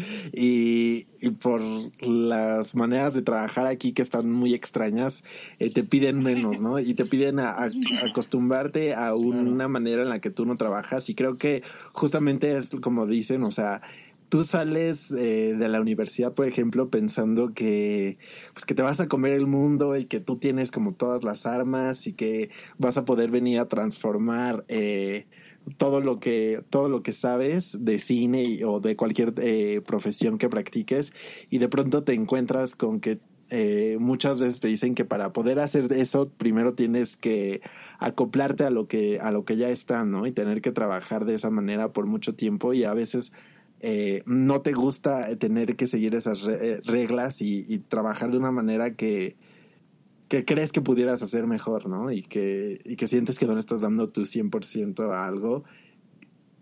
y, 0.33 1.07
por 1.43 1.61
las 2.01 2.75
maneras 2.75 3.15
de 3.15 3.23
trabajar 3.23 3.67
aquí 3.67 3.93
que 3.93 4.03
están 4.03 4.31
muy 4.31 4.55
extrañas, 4.55 5.25
eh, 5.59 5.73
te 5.73 5.85
piden 5.85 6.21
menos, 6.21 6.63
¿no? 6.63 6.79
Y 6.79 6.95
te 6.95 7.05
piden 7.07 7.41
a, 7.41 7.69
acostumbrarte 8.09 8.95
a 8.95 9.15
una 9.15 9.69
manera 9.69 10.03
en 10.03 10.09
la 10.09 10.21
que 10.21 10.31
tú 10.31 10.47
no 10.47 10.57
trabajas 10.57 11.09
y 11.09 11.15
creo 11.15 11.35
que 11.35 11.63
justamente 11.93 12.57
es 12.57 12.77
como 12.81 13.07
dicen, 13.07 13.43
o 13.43 13.51
sea, 13.51 13.83
tú 14.29 14.45
sales 14.45 15.11
eh, 15.11 15.55
de 15.59 15.69
la 15.69 15.81
universidad, 15.81 16.35
por 16.35 16.47
ejemplo, 16.47 16.91
pensando 16.91 17.49
que, 17.49 18.19
pues, 18.53 18.65
que 18.65 18.75
te 18.75 18.83
vas 18.83 19.01
a 19.01 19.09
comer 19.09 19.33
el 19.33 19.47
mundo 19.47 19.97
y 19.97 20.05
que 20.05 20.21
tú 20.21 20.37
tienes 20.37 20.71
como 20.71 20.93
todas 20.93 21.25
las 21.25 21.47
armas 21.47 22.07
y 22.07 22.13
que 22.13 22.51
vas 22.77 22.97
a 22.97 23.05
poder 23.05 23.31
venir 23.31 23.59
a 23.59 23.69
transformar 23.69 24.65
eh, 24.69 25.27
todo 25.77 26.01
lo 26.01 26.21
que 26.21 26.63
todo 26.71 26.89
lo 26.89 27.03
que 27.03 27.13
sabes 27.13 27.85
de 27.85 27.99
cine 27.99 28.65
o 28.65 28.81
de 28.81 28.97
cualquier 28.97 29.35
eh, 29.39 29.81
profesión 29.87 30.39
que 30.39 30.49
practiques 30.49 31.13
y 31.51 31.59
de 31.59 31.69
pronto 31.69 32.05
te 32.05 32.15
encuentras 32.15 32.77
con 32.77 33.01
que 33.01 33.19
eh, 33.51 33.97
muchas 33.99 34.41
veces 34.41 34.61
te 34.61 34.69
dicen 34.69 34.95
que 34.95 35.05
para 35.05 35.33
poder 35.33 35.59
hacer 35.59 35.91
eso 35.93 36.31
primero 36.37 36.75
tienes 36.75 37.17
que 37.17 37.63
acoplarte 37.99 38.65
a 38.65 38.71
lo 38.71 38.89
que 38.89 39.21
a 39.21 39.31
lo 39.31 39.45
que 39.45 39.57
ya 39.57 39.71
está 39.71 40.05
no 40.05 40.27
y 40.27 40.33
tener 40.33 40.61
que 40.61 40.73
trabajar 40.73 41.25
de 41.25 41.35
esa 41.35 41.51
manera 41.51 41.93
por 41.93 42.07
mucho 42.07 42.35
tiempo 42.35 42.75
y 42.75 42.85
a 42.85 42.95
veces 42.95 43.33
eh, 43.81 44.23
no 44.27 44.61
te 44.61 44.73
gusta 44.73 45.37
tener 45.37 45.77
que 45.77 45.87
seguir 45.87 46.15
esas 46.15 46.43
reglas 46.43 47.41
y, 47.41 47.65
y, 47.69 47.79
trabajar 47.79 48.33
de 48.33 48.39
una 48.39 48.51
manera 48.51 48.95
que 48.95 49.37
que 50.29 50.45
crees 50.45 50.73
que 50.73 50.81
pudieras 50.81 51.23
hacer 51.23 51.47
mejor, 51.47 51.89
¿no? 51.89 52.11
Y 52.11 52.23
que, 52.23 52.81
y 52.85 52.97
que 52.97 53.09
sientes 53.09 53.39
que 53.39 53.47
no 53.47 53.55
le 53.55 53.61
estás 53.61 53.81
dando 53.81 54.09
tu 54.11 54.23
100% 54.23 55.11
a 55.13 55.27
algo 55.27 55.65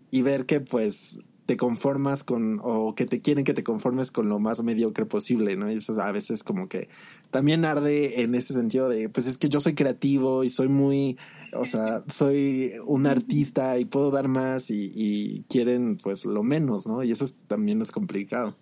y 0.09 0.21
ver 0.21 0.45
que 0.45 0.61
pues 0.61 1.19
te 1.47 1.55
conformas 1.55 2.25
con, 2.25 2.59
o 2.61 2.93
que 2.93 3.05
te 3.05 3.21
quieren 3.21 3.45
que 3.45 3.53
te 3.53 3.63
conformes 3.63 4.11
con 4.11 4.27
lo 4.27 4.37
más 4.37 4.61
mediocre 4.63 5.05
posible, 5.05 5.55
¿no? 5.55 5.71
Y 5.71 5.75
eso 5.75 5.99
a 6.01 6.11
veces 6.11 6.43
como 6.43 6.67
que 6.67 6.89
también 7.31 7.63
arde 7.63 8.21
en 8.21 8.35
ese 8.35 8.53
sentido 8.53 8.89
de, 8.89 9.07
pues 9.07 9.27
es 9.27 9.37
que 9.37 9.47
yo 9.47 9.61
soy 9.61 9.73
creativo 9.73 10.43
y 10.43 10.49
soy 10.49 10.67
muy, 10.67 11.17
o 11.53 11.63
sea, 11.63 12.03
soy 12.07 12.73
un 12.85 13.07
artista 13.07 13.79
y 13.79 13.85
puedo 13.85 14.11
dar 14.11 14.27
más 14.27 14.69
y, 14.69 14.91
y 14.93 15.43
quieren 15.43 15.97
pues 15.97 16.25
lo 16.25 16.43
menos, 16.43 16.85
¿no? 16.85 17.01
Y 17.03 17.11
eso 17.11 17.25
también 17.47 17.81
es 17.81 17.91
complicado. 17.91 18.53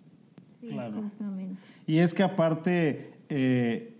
Sí, 0.60 0.68
justamente. 0.70 1.60
Y 1.88 1.98
es 1.98 2.14
que 2.14 2.22
aparte, 2.22 3.14
eh, 3.28 3.95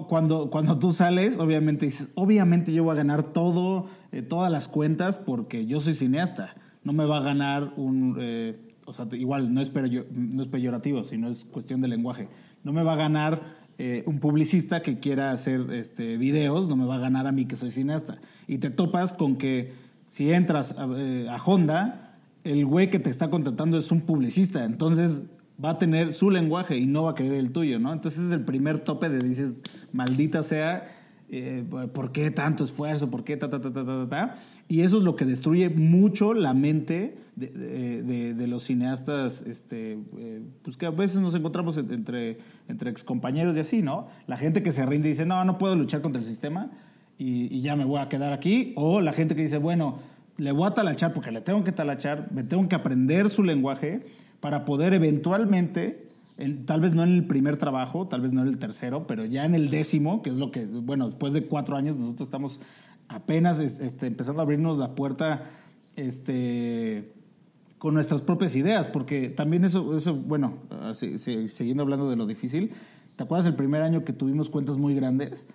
cuando, 0.00 0.50
cuando 0.50 0.78
tú 0.78 0.92
sales, 0.92 1.38
obviamente 1.38 1.86
dices, 1.86 2.08
obviamente 2.14 2.72
yo 2.72 2.84
voy 2.84 2.92
a 2.92 2.96
ganar 2.96 3.32
todo, 3.32 3.86
eh, 4.12 4.22
todas 4.22 4.50
las 4.50 4.68
cuentas 4.68 5.18
porque 5.18 5.66
yo 5.66 5.80
soy 5.80 5.94
cineasta. 5.94 6.54
No 6.84 6.92
me 6.92 7.04
va 7.04 7.18
a 7.18 7.22
ganar 7.22 7.72
un, 7.76 8.16
eh, 8.20 8.58
o 8.86 8.92
sea, 8.92 9.06
igual 9.12 9.54
no 9.54 9.60
es, 9.60 9.70
no 10.12 10.42
es 10.42 10.48
peyorativo, 10.48 11.04
sino 11.04 11.28
es 11.28 11.44
cuestión 11.44 11.80
de 11.80 11.88
lenguaje. 11.88 12.28
No 12.64 12.72
me 12.72 12.82
va 12.82 12.94
a 12.94 12.96
ganar 12.96 13.42
eh, 13.78 14.02
un 14.06 14.18
publicista 14.18 14.82
que 14.82 14.98
quiera 14.98 15.32
hacer 15.32 15.72
este, 15.72 16.16
videos, 16.16 16.68
no 16.68 16.76
me 16.76 16.86
va 16.86 16.96
a 16.96 17.00
ganar 17.00 17.26
a 17.26 17.32
mí 17.32 17.46
que 17.46 17.56
soy 17.56 17.70
cineasta. 17.70 18.18
Y 18.48 18.58
te 18.58 18.70
topas 18.70 19.12
con 19.12 19.36
que 19.36 19.72
si 20.08 20.32
entras 20.32 20.76
a, 20.76 20.84
a 20.84 21.36
Honda, 21.44 22.16
el 22.44 22.66
güey 22.66 22.90
que 22.90 22.98
te 22.98 23.10
está 23.10 23.30
contratando 23.30 23.78
es 23.78 23.90
un 23.90 24.00
publicista. 24.00 24.64
Entonces 24.64 25.22
va 25.62 25.70
a 25.70 25.78
tener 25.78 26.12
su 26.12 26.30
lenguaje 26.30 26.76
y 26.76 26.86
no 26.86 27.04
va 27.04 27.12
a 27.12 27.14
querer 27.14 27.34
el 27.34 27.52
tuyo, 27.52 27.78
¿no? 27.78 27.92
Entonces 27.92 28.26
es 28.26 28.32
el 28.32 28.44
primer 28.44 28.80
tope 28.80 29.08
de 29.08 29.18
dices, 29.18 29.52
maldita 29.92 30.42
sea, 30.42 30.88
eh, 31.30 31.64
¿por 31.92 32.12
qué 32.12 32.30
tanto 32.30 32.64
esfuerzo? 32.64 33.10
¿Por 33.10 33.24
qué 33.24 33.36
ta, 33.36 33.48
ta, 33.48 33.60
ta, 33.60 33.72
ta, 33.72 33.84
ta, 33.84 34.08
ta? 34.08 34.34
Y 34.68 34.80
eso 34.80 34.98
es 34.98 35.04
lo 35.04 35.16
que 35.16 35.24
destruye 35.24 35.70
mucho 35.70 36.34
la 36.34 36.52
mente 36.52 37.16
de, 37.36 38.46
los 38.48 38.64
cineastas, 38.64 39.42
este, 39.46 39.98
eh, 40.18 40.42
pues 40.62 40.76
que 40.76 40.86
a 40.86 40.90
veces 40.90 41.20
nos 41.20 41.34
encontramos 41.34 41.76
entre, 41.78 42.38
entre 42.68 42.90
excompañeros 42.90 43.56
y 43.56 43.60
así, 43.60 43.82
¿no? 43.82 44.08
La 44.26 44.36
gente 44.36 44.62
que 44.62 44.72
se 44.72 44.84
rinde 44.84 45.08
y 45.08 45.12
dice, 45.12 45.24
no, 45.24 45.44
no 45.44 45.58
puedo 45.58 45.76
luchar 45.76 46.02
contra 46.02 46.20
el 46.20 46.26
sistema 46.26 46.70
y, 47.18 47.54
y 47.54 47.60
ya 47.60 47.76
me 47.76 47.84
voy 47.84 48.00
a 48.00 48.08
quedar 48.08 48.32
aquí. 48.32 48.72
O 48.76 49.00
la 49.00 49.12
gente 49.12 49.34
que 49.34 49.42
dice, 49.42 49.58
bueno, 49.58 50.00
le 50.36 50.52
voy 50.52 50.66
a 50.66 50.74
talachar 50.74 51.12
porque 51.12 51.30
le 51.30 51.40
tengo 51.40 51.64
que 51.64 51.72
talachar, 51.72 52.30
me 52.32 52.42
tengo 52.42 52.68
que 52.68 52.74
aprender 52.74 53.30
su 53.30 53.42
lenguaje 53.42 54.02
para 54.42 54.64
poder 54.64 54.92
eventualmente, 54.92 56.08
tal 56.66 56.80
vez 56.80 56.92
no 56.94 57.04
en 57.04 57.10
el 57.10 57.26
primer 57.28 57.58
trabajo, 57.58 58.08
tal 58.08 58.22
vez 58.22 58.32
no 58.32 58.42
en 58.42 58.48
el 58.48 58.58
tercero, 58.58 59.06
pero 59.06 59.24
ya 59.24 59.44
en 59.44 59.54
el 59.54 59.70
décimo, 59.70 60.20
que 60.20 60.30
es 60.30 60.36
lo 60.36 60.50
que, 60.50 60.66
bueno, 60.66 61.06
después 61.06 61.32
de 61.32 61.44
cuatro 61.44 61.76
años 61.76 61.96
nosotros 61.96 62.26
estamos 62.26 62.60
apenas 63.06 63.60
este, 63.60 64.08
empezando 64.08 64.40
a 64.40 64.42
abrirnos 64.42 64.78
la 64.78 64.96
puerta 64.96 65.44
este, 65.94 67.12
con 67.78 67.94
nuestras 67.94 68.20
propias 68.20 68.56
ideas, 68.56 68.88
porque 68.88 69.28
también 69.28 69.64
eso, 69.64 69.96
eso 69.96 70.12
bueno, 70.16 70.54
siguiendo 70.92 71.84
hablando 71.84 72.10
de 72.10 72.16
lo 72.16 72.26
difícil, 72.26 72.72
¿te 73.14 73.22
acuerdas 73.22 73.46
el 73.46 73.54
primer 73.54 73.82
año 73.82 74.04
que 74.04 74.12
tuvimos 74.12 74.50
cuentas 74.50 74.76
muy 74.76 74.96
grandes? 74.96 75.46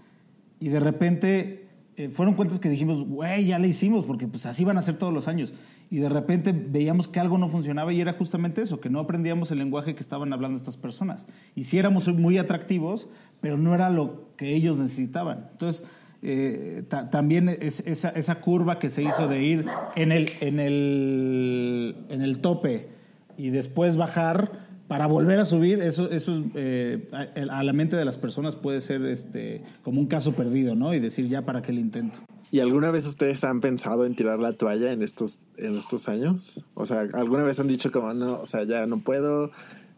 Y 0.61 0.69
de 0.69 0.79
repente 0.79 1.66
eh, 1.97 2.09
fueron 2.09 2.35
cuentas 2.35 2.59
que 2.59 2.69
dijimos, 2.69 3.07
güey, 3.07 3.47
ya 3.47 3.57
le 3.57 3.67
hicimos, 3.67 4.05
porque 4.05 4.27
pues 4.27 4.45
así 4.45 4.63
van 4.63 4.77
a 4.77 4.81
ser 4.83 4.97
todos 4.97 5.11
los 5.11 5.27
años 5.27 5.51
y 5.89 5.97
de 5.97 6.09
repente 6.09 6.53
veíamos 6.53 7.07
que 7.07 7.19
algo 7.19 7.37
no 7.37 7.47
funcionaba 7.47 7.91
y 7.93 8.01
era 8.01 8.13
justamente 8.13 8.61
eso, 8.61 8.79
que 8.79 8.89
no 8.89 8.99
aprendíamos 8.99 9.51
el 9.51 9.57
lenguaje 9.57 9.95
que 9.95 10.03
estaban 10.03 10.31
hablando 10.33 10.57
estas 10.57 10.77
personas. 10.77 11.25
Y 11.55 11.63
sí 11.63 11.79
éramos 11.79 12.07
muy 12.09 12.37
atractivos, 12.37 13.07
pero 13.41 13.57
no 13.57 13.73
era 13.73 13.89
lo 13.89 14.27
que 14.35 14.53
ellos 14.53 14.77
necesitaban. 14.77 15.47
Entonces, 15.53 15.83
eh, 16.21 16.83
también 17.11 17.49
es, 17.49 17.81
esa, 17.85 18.09
esa, 18.09 18.41
curva 18.41 18.79
que 18.79 18.89
se 18.89 19.03
hizo 19.03 19.27
de 19.27 19.43
ir 19.43 19.65
en 19.95 20.11
el, 20.11 20.29
en, 20.41 20.59
el, 20.59 21.95
en 22.09 22.21
el 22.21 22.39
tope 22.39 22.89
y 23.37 23.49
después 23.49 23.95
bajar 23.95 24.66
para 24.87 25.07
volver 25.07 25.39
a 25.39 25.45
subir, 25.45 25.81
eso, 25.81 26.09
eso 26.11 26.43
eh, 26.55 27.09
a, 27.11 27.59
a, 27.59 27.63
la 27.63 27.73
mente 27.73 27.95
de 27.95 28.05
las 28.05 28.17
personas 28.17 28.55
puede 28.55 28.81
ser 28.81 29.05
este, 29.05 29.63
como 29.83 29.99
un 29.99 30.07
caso 30.07 30.33
perdido, 30.33 30.75
¿no? 30.75 30.93
Y 30.93 30.99
decir, 30.99 31.27
ya, 31.27 31.43
¿para 31.43 31.61
qué 31.61 31.71
el 31.71 31.79
intento? 31.79 32.19
¿Y 32.49 32.61
alguna 32.61 32.91
vez 32.91 33.05
ustedes 33.05 33.43
han 33.43 33.59
pensado 33.59 34.05
en 34.05 34.15
tirar 34.15 34.39
la 34.39 34.53
toalla 34.53 34.93
en 34.93 35.01
estos, 35.01 35.39
en 35.57 35.75
estos 35.75 36.07
años? 36.07 36.63
O 36.75 36.85
sea, 36.85 37.05
¿alguna 37.13 37.43
vez 37.43 37.59
han 37.59 37.67
dicho 37.67 37.91
como, 37.91 38.13
no, 38.13 38.39
o 38.39 38.45
sea, 38.45 38.63
ya 38.63 38.85
no 38.85 38.99
puedo, 38.99 39.51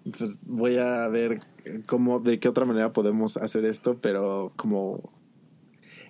pues 0.03 0.39
voy 0.41 0.77
a 0.77 1.07
ver 1.09 1.39
cómo, 1.87 2.19
de 2.19 2.39
qué 2.39 2.49
otra 2.49 2.65
manera 2.65 2.91
podemos 2.91 3.37
hacer 3.37 3.65
esto, 3.65 3.97
pero 4.01 4.51
como 4.55 5.11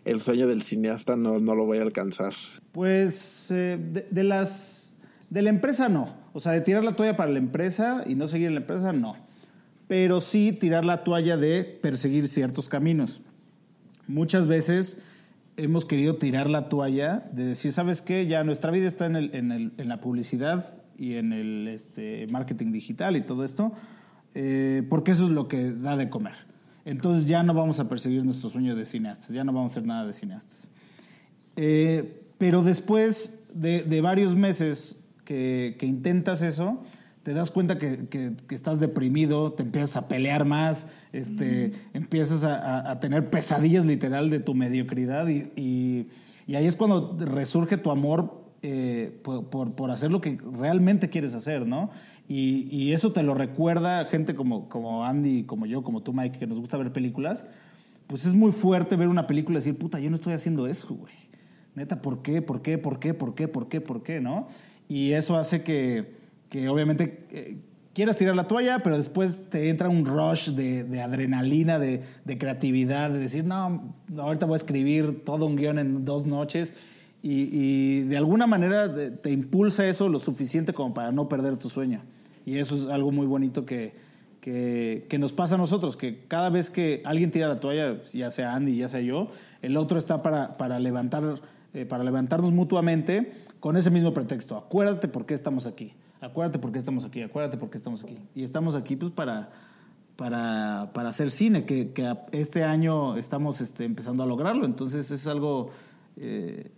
el 0.06 0.22
sueño 0.22 0.48
del 0.48 0.62
cineasta 0.62 1.18
no, 1.18 1.40
no 1.40 1.56
lo 1.56 1.66
voy 1.66 1.80
a 1.80 1.82
alcanzar? 1.82 2.34
Pues 2.72 3.48
eh, 3.50 3.78
de, 3.78 4.08
de, 4.10 4.24
las, 4.24 4.94
de 5.30 5.42
la 5.42 5.50
empresa 5.50 5.90
no. 5.90 6.16
O 6.40 6.42
sea, 6.42 6.54
de 6.54 6.62
tirar 6.62 6.86
la 6.86 6.94
toalla 6.94 7.18
para 7.18 7.30
la 7.32 7.38
empresa 7.38 8.06
y 8.08 8.16
no 8.16 8.30
seguir 8.30 8.48
en 8.48 8.54
la 8.54 8.62
empresa, 8.62 8.94
no. 8.94 9.18
Pero 9.90 10.22
sí 10.22 10.54
tirar 10.54 10.86
la 10.86 11.04
toalla 11.04 11.36
de 11.36 11.66
perseguir 11.66 12.30
ciertos 12.30 12.70
caminos. 12.70 13.20
Muchas 14.08 14.48
veces 14.48 14.98
hemos 15.58 15.84
querido 15.84 16.16
tirar 16.16 16.50
la 16.50 16.70
toalla 16.70 17.30
de 17.34 17.44
decir, 17.44 17.74
¿sabes 17.74 18.02
qué? 18.02 18.26
Ya 18.26 18.46
nuestra 18.46 18.72
vida 18.72 18.88
está 18.88 19.06
en, 19.08 19.18
el, 19.18 19.36
en, 19.36 19.52
el, 19.52 19.74
en 19.76 19.90
la 19.90 20.00
publicidad 20.00 20.76
y 20.98 21.16
en 21.16 21.34
el 21.34 21.68
este, 21.68 22.26
marketing 22.28 22.72
digital 22.72 23.18
y 23.18 23.22
todo 23.22 23.44
esto, 23.44 23.74
eh, 24.34 24.84
porque 24.90 25.12
eso 25.12 25.26
es 25.26 25.32
lo 25.32 25.50
que 25.50 25.74
da 25.74 25.98
de 25.98 26.08
comer. 26.08 26.36
Entonces 26.86 27.28
ya 27.28 27.44
no 27.44 27.54
vamos 27.54 27.82
a 27.82 27.90
perseguir 27.90 28.24
nuestro 28.24 28.50
sueño 28.50 28.78
de 28.78 28.86
cineastas, 28.86 29.32
ya 29.32 29.44
no 29.44 29.52
vamos 29.52 29.72
a 29.72 29.74
hacer 29.74 29.86
nada 29.86 30.06
de 30.08 30.14
cineastas. 30.14 30.72
Eh, 31.58 32.24
pero 32.38 32.64
después 32.64 33.38
de, 33.54 33.84
de 33.84 34.00
varios 34.00 34.38
meses 34.38 34.96
que, 35.30 35.76
que 35.78 35.86
intentas 35.86 36.42
eso, 36.42 36.82
te 37.22 37.36
das 37.36 37.52
cuenta 37.52 37.78
que, 37.78 38.08
que, 38.10 38.34
estás 38.50 38.80
deprimido, 38.80 39.54
te 39.54 39.62
empiezas 39.62 39.96
a 39.96 40.08
pelear 40.08 40.44
más, 40.44 40.88
este, 41.14 41.72
empiezas 41.94 42.44
a, 42.44 42.90
a, 42.90 43.00
tener 43.00 43.30
pesadillas 43.30 43.86
literal 43.86 44.32
de 44.32 44.40
tu 44.40 44.56
mediocridad 44.56 45.28
y, 45.28 45.52
y, 45.56 46.08
y 46.48 46.56
ahí 46.56 46.66
es 46.66 46.76
cuando 46.76 47.16
resurge 47.20 47.78
tu 47.78 47.92
amor 47.92 48.42
eh, 48.64 49.20
por, 49.22 49.52
por, 49.52 49.74
por, 49.74 49.92
hacer 49.92 50.10
lo 50.10 50.20
que 50.20 50.40
realmente 50.52 51.10
quieres 51.10 51.36
hacer, 51.36 51.68
¿no? 51.68 51.92
Y, 52.28 52.68
y, 52.76 52.94
eso 52.94 53.12
te 53.12 53.22
lo 53.22 53.36
recuerda 53.36 54.06
gente 54.06 54.34
como, 54.34 54.68
como 54.68 55.06
Andy, 55.06 55.44
como 55.44 55.68
yo, 55.68 55.84
como 55.84 56.02
tú, 56.02 56.12
Mike, 56.12 56.40
que 56.40 56.48
nos 56.48 56.60
gusta 56.60 56.76
ver 56.78 56.92
películas. 56.92 57.44
Pues 58.08 58.26
es 58.26 58.34
muy 58.34 58.52
fuerte 58.52 58.96
ver 58.96 59.08
una 59.08 59.28
película 59.28 59.60
y 59.60 59.62
decir, 59.62 59.78
puta, 59.78 60.00
yo 60.00 60.10
no 60.10 60.16
estoy 60.16 60.34
haciendo 60.34 60.66
eso, 60.66 60.88
güey. 60.96 61.14
Neta, 61.76 62.02
¿por 62.02 62.24
qué? 62.24 62.42
¿Por 62.42 62.64
qué? 62.64 62.80
¿Por 62.80 62.98
qué? 63.00 63.14
¿Por 63.14 63.36
qué? 63.36 63.48
¿Por 63.48 63.70
qué? 63.70 63.80
¿Por 63.80 64.02
qué? 64.02 64.20
¿No? 64.20 64.48
Y 64.90 65.14
eso 65.14 65.38
hace 65.38 65.64
que 65.64 66.20
que 66.50 66.68
obviamente 66.68 67.26
eh, 67.32 67.58
quieras 67.94 68.18
tirar 68.18 68.36
la 68.36 68.48
toalla, 68.48 68.80
pero 68.80 68.98
después 68.98 69.50
te 69.50 69.70
entra 69.70 69.88
un 69.88 70.06
rush 70.06 70.50
de, 70.50 70.84
de 70.84 71.02
adrenalina, 71.02 71.80
de, 71.80 72.04
de, 72.26 72.38
creatividad, 72.38 73.12
de 73.12 73.20
decir, 73.20 73.46
no, 73.46 73.94
ahorita 74.18 74.46
voy 74.46 74.56
a 74.56 74.58
escribir 74.58 75.24
todo 75.24 75.46
un 75.46 75.56
guion 75.56 75.80
en 75.80 76.06
dos 76.06 76.26
noches. 76.26 76.74
Y, 77.22 77.50
y 77.52 78.02
de 78.04 78.18
alguna 78.18 78.48
manera 78.48 78.94
te 79.22 79.30
impulsa 79.30 79.86
eso 79.86 80.08
lo 80.08 80.20
suficiente 80.20 80.74
como 80.74 80.94
para 80.94 81.12
no 81.12 81.28
perder 81.28 81.58
tu 81.58 81.70
sueño. 81.70 82.02
Y 82.46 82.58
eso 82.58 82.76
es 82.76 82.88
algo 82.88 83.12
muy 83.12 83.28
bonito 83.28 83.66
que, 83.66 83.94
que, 84.40 85.06
que, 85.10 85.20
nos 85.20 85.34
pasa 85.34 85.56
a 85.56 85.58
nosotros, 85.58 85.98
que 85.98 86.24
cada 86.28 86.50
vez 86.50 86.70
que 86.70 87.02
alguien 87.06 87.30
tira 87.30 87.50
la 87.50 87.60
toalla, 87.60 88.02
ya 88.14 88.32
sea 88.32 88.56
Andy, 88.56 88.78
ya 88.78 88.88
sea 88.88 89.02
yo, 89.02 89.32
el 89.62 89.76
otro 89.76 90.00
está 90.00 90.22
para, 90.24 90.58
para, 90.58 90.80
levantar, 90.80 91.42
eh, 91.74 91.86
para 91.86 92.04
levantarnos 92.04 92.52
mutuamente 92.52 93.46
con 93.60 93.78
ese 93.78 93.92
mismo 93.92 94.14
pretexto. 94.14 94.58
Acuérdate 94.58 95.08
por 95.08 95.26
qué 95.26 95.34
estamos 95.34 95.66
aquí 95.66 95.94
acuérdate 96.22 96.60
por 96.60 96.72
qué 96.72 96.80
estamos 96.80 97.06
aquí, 97.06 97.22
acuérdate 97.22 97.58
por 97.58 97.70
qué 97.70 97.78
estamos 97.78 98.04
aquí. 98.04 98.18
Y 98.36 98.44
estamos 98.44 98.76
aquí 98.76 98.96
pues 98.96 99.12
para, 99.12 99.52
para, 100.16 100.92
para 100.94 101.10
hacer 101.10 101.32
cine, 101.32 101.66
que, 101.66 101.92
este 102.32 102.64
año 102.64 103.18
estamos 103.18 103.62
este, 103.62 103.86
empezando 103.86 104.24
a 104.24 104.26
lograrlo. 104.26 104.66
Entonces 104.66 105.12
es 105.12 105.28
algo, 105.28 105.72
eh, 106.18 106.70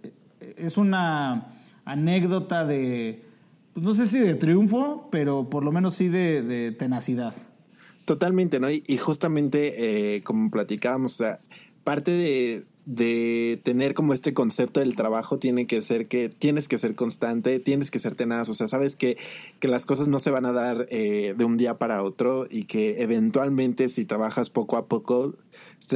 es 0.58 0.77
una 0.77 1.54
anécdota 1.86 2.65
de, 2.65 3.23
pues 3.73 3.86
no 3.86 3.93
sé 3.93 4.08
si 4.08 4.19
de 4.19 4.36
triunfo, 4.36 5.08
pero 5.12 5.49
por 5.49 5.63
lo 5.63 5.71
menos 5.71 5.95
sí 5.95 6.08
de, 6.08 6.75
tenacidad. 6.77 7.34
Totalmente, 8.06 8.60
¿no? 8.60 8.69
Y, 8.69 8.84
y 8.88 8.97
justamente, 8.97 10.15
eh, 10.15 10.23
como 10.23 10.49
platicábamos, 10.49 11.13
o 11.13 11.23
sea, 11.23 11.39
parte 11.84 12.12
de, 12.12 12.65
de 12.86 13.62
tener 13.63 13.94
como 13.94 14.13
este 14.13 14.34
concepto 14.34 14.80
del 14.80 14.96
trabajo 14.96 15.38
tiene 15.38 15.67
que 15.67 15.82
ser 15.82 16.08
que 16.08 16.30
tienes 16.30 16.67
que 16.67 16.78
ser 16.78 16.96
constante, 16.96 17.60
tienes 17.60 17.91
que 17.91 18.00
ser 18.00 18.15
tenaz, 18.15 18.50
o 18.50 18.54
sea, 18.54 18.67
sabes 18.67 18.96
que, 18.96 19.17
que 19.60 19.67
las 19.67 19.86
cosas 19.86 20.08
no 20.08 20.20
se 20.20 20.32
van 20.32 20.46
a 20.46 20.52
dar 20.52 20.88
eh, 20.89 21.36
de 21.38 21.46
un 21.46 21.58
día 21.58 21.78
para 21.78 22.04
otro 22.04 22.48
y 22.50 22.65
que 22.65 23.02
eventualmente 23.02 23.88
si 23.89 24.06
trabajas 24.06 24.50
poco 24.50 24.78
a 24.78 24.88
poco, 24.88 25.36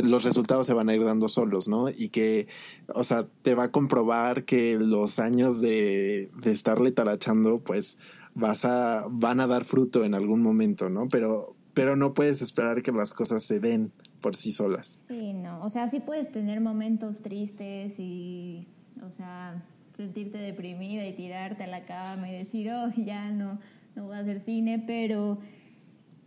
los 0.03 0.23
resultados 0.23 0.67
se 0.67 0.73
van 0.73 0.89
a 0.89 0.95
ir 0.95 1.03
dando 1.03 1.27
solos, 1.27 1.67
¿no? 1.67 1.89
Y 1.89 2.09
que, 2.09 2.47
o 2.87 3.03
sea, 3.03 3.27
te 3.41 3.55
va 3.55 3.63
a 3.63 3.71
comprobar 3.71 4.45
que 4.45 4.77
los 4.77 5.19
años 5.19 5.61
de, 5.61 6.29
de 6.41 6.51
estarle 6.51 6.91
talachando, 6.91 7.59
pues 7.59 7.97
vas 8.35 8.65
a, 8.65 9.05
van 9.09 9.39
a 9.39 9.47
dar 9.47 9.63
fruto 9.63 10.03
en 10.03 10.13
algún 10.13 10.41
momento, 10.41 10.89
¿no? 10.89 11.07
Pero, 11.09 11.55
pero 11.73 11.95
no 11.95 12.13
puedes 12.13 12.41
esperar 12.41 12.81
que 12.81 12.91
las 12.91 13.13
cosas 13.13 13.43
se 13.43 13.59
den 13.59 13.91
por 14.25 14.35
sí 14.35 14.51
solas. 14.51 14.97
Sí, 15.07 15.33
no, 15.33 15.61
o 15.63 15.69
sea, 15.69 15.87
sí 15.87 15.99
puedes 15.99 16.31
tener 16.31 16.59
momentos 16.59 17.21
tristes 17.21 17.99
y, 17.99 18.65
o 19.05 19.11
sea, 19.11 19.63
sentirte 19.95 20.39
deprimida 20.39 21.05
y 21.05 21.13
tirarte 21.13 21.65
a 21.65 21.67
la 21.67 21.85
cama 21.85 22.27
y 22.27 22.33
decir, 22.33 22.71
oh, 22.71 22.89
ya 22.97 23.29
no, 23.29 23.59
no 23.95 24.05
voy 24.05 24.15
a 24.15 24.21
hacer 24.21 24.39
cine, 24.39 24.83
pero, 24.87 25.37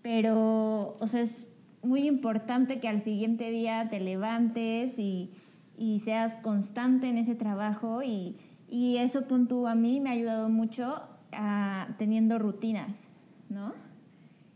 pero, 0.00 0.96
o 1.00 1.08
sea, 1.08 1.22
es 1.22 1.44
muy 1.82 2.06
importante 2.06 2.78
que 2.78 2.87
al 2.87 3.00
siguiente 3.00 3.50
día 3.50 3.88
te 3.90 3.98
levantes 3.98 4.96
y, 4.96 5.32
y 5.76 5.98
seas 5.98 6.37
constante 6.37 7.08
en 7.08 7.18
ese 7.18 7.34
trabajo 7.34 8.04
y, 8.04 8.37
y 8.68 8.98
eso, 8.98 9.26
punto, 9.26 9.66
a 9.66 9.74
mí 9.74 9.98
me 9.98 10.11
ha 10.11 10.12
ayudado 10.12 10.48
mucho 10.48 11.02
a, 11.32 11.96
teniendo 11.98 12.38
rutinas, 12.38 13.08
¿no? 13.48 13.74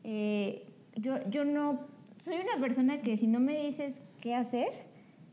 Eh, 0.05 0.69
yo, 0.95 1.29
yo 1.29 1.45
no 1.45 1.91
soy 2.23 2.37
una 2.37 2.61
persona 2.61 3.01
que 3.01 3.17
si 3.17 3.27
no 3.27 3.41
me 3.41 3.67
dices 3.67 3.95
qué 4.21 4.35
hacer, 4.37 4.69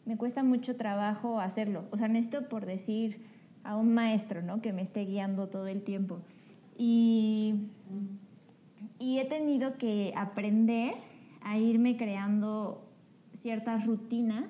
me 0.05 0.17
cuesta 0.17 0.43
mucho 0.43 0.75
trabajo 0.75 1.39
hacerlo. 1.39 1.85
O 1.91 1.97
sea, 1.97 2.07
necesito 2.07 2.49
por 2.49 2.65
decir 2.65 3.21
a 3.63 3.77
un 3.77 3.93
maestro, 3.93 4.41
¿no? 4.41 4.59
Que 4.59 4.73
me 4.73 4.81
esté 4.81 5.05
guiando 5.05 5.49
todo 5.49 5.67
el 5.67 5.83
tiempo. 5.83 6.21
Y, 6.75 7.67
y 8.97 9.19
he 9.19 9.25
tenido 9.25 9.77
que 9.77 10.13
aprender 10.15 10.95
a 11.41 11.59
irme 11.59 11.95
creando 11.95 12.89
ciertas 13.35 13.85
rutinas 13.85 14.47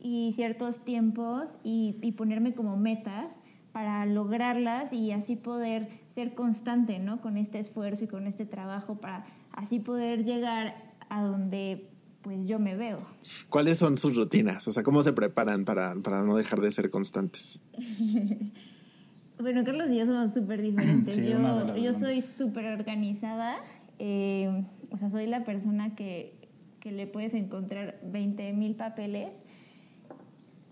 y 0.00 0.32
ciertos 0.34 0.82
tiempos 0.82 1.58
y, 1.62 1.96
y, 2.00 2.12
ponerme 2.12 2.54
como 2.54 2.78
metas 2.78 3.38
para 3.72 4.06
lograrlas 4.06 4.94
y 4.94 5.12
así 5.12 5.36
poder 5.36 5.88
ser 6.14 6.34
constante, 6.34 6.98
¿no? 6.98 7.20
Con 7.20 7.36
este 7.36 7.58
esfuerzo 7.58 8.04
y 8.04 8.08
con 8.08 8.26
este 8.26 8.46
trabajo 8.46 8.94
para 8.94 9.26
así 9.52 9.80
poder 9.80 10.24
llegar 10.24 10.87
a 11.08 11.22
donde 11.22 11.90
pues 12.22 12.46
yo 12.46 12.58
me 12.58 12.76
veo. 12.76 13.00
¿Cuáles 13.48 13.78
son 13.78 13.96
sus 13.96 14.16
rutinas? 14.16 14.66
O 14.68 14.72
sea, 14.72 14.82
¿cómo 14.82 15.02
se 15.02 15.12
preparan 15.12 15.64
para, 15.64 15.94
para 15.96 16.22
no 16.22 16.36
dejar 16.36 16.60
de 16.60 16.70
ser 16.70 16.90
constantes? 16.90 17.60
bueno, 19.38 19.64
Carlos 19.64 19.88
y 19.90 19.98
yo 19.98 20.06
somos 20.06 20.32
súper 20.32 20.60
diferentes. 20.60 21.16
yo, 21.16 21.76
yo 21.76 21.98
soy 21.98 22.22
súper 22.22 22.66
organizada. 22.66 23.56
Eh, 23.98 24.64
o 24.90 24.96
sea, 24.96 25.10
soy 25.10 25.26
la 25.26 25.44
persona 25.44 25.94
que, 25.94 26.34
que 26.80 26.92
le 26.92 27.06
puedes 27.06 27.34
encontrar 27.34 28.00
20 28.04 28.52
mil 28.52 28.74
papeles. 28.74 29.34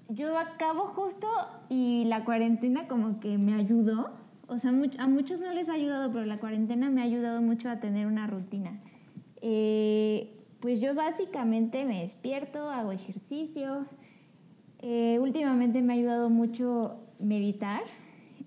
Yo 0.09 0.38
acabo 0.38 0.88
justo 0.88 1.27
y 1.68 2.05
la 2.05 2.25
cuarentena 2.25 2.87
como 2.87 3.18
que 3.20 3.38
me 3.38 3.55
ayudó. 3.55 4.11
O 4.49 4.59
sea, 4.59 4.70
a 4.70 5.09
muchos 5.09 5.40
no 5.40 5.53
les 5.53 5.68
ha 5.68 5.72
ayudado, 5.72 6.12
pero 6.12 6.25
la 6.25 6.38
cuarentena 6.38 6.90
me 6.90 7.01
ha 7.01 7.05
ayudado 7.05 7.42
mucho 7.42 7.68
a 7.68 7.81
tener 7.81 8.07
una 8.07 8.27
rutina. 8.27 8.81
Eh, 9.49 10.29
pues 10.59 10.81
yo 10.81 10.93
básicamente 10.97 11.85
me 11.85 12.01
despierto, 12.01 12.69
hago 12.69 12.91
ejercicio. 12.91 13.87
Eh, 14.81 15.19
últimamente 15.21 15.83
me 15.83 15.93
ha 15.93 15.97
ayudado 15.97 16.31
mucho 16.31 16.99
meditar. 17.21 17.83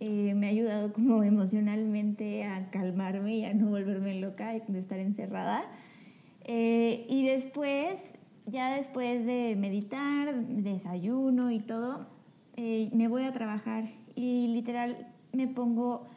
Eh, 0.01 0.33
me 0.35 0.47
ha 0.47 0.49
ayudado 0.49 0.91
como 0.93 1.23
emocionalmente 1.23 2.43
a 2.43 2.69
calmarme 2.69 3.37
y 3.37 3.45
a 3.45 3.53
no 3.53 3.69
volverme 3.69 4.19
loca 4.19 4.51
de 4.51 4.79
estar 4.79 4.99
encerrada. 4.99 5.63
y 6.45 7.25
después, 7.25 8.01
ya 8.45 8.75
después 8.75 9.25
de 9.25 9.55
meditar, 9.57 10.35
desayuno 10.47 11.49
y 11.49 11.59
todo, 11.59 12.07
me 12.57 13.07
voy 13.07 13.23
a 13.23 13.31
trabajar 13.31 13.85
y 14.15 14.47
literal 14.47 15.07
me 15.31 15.47
pongo 15.47 16.07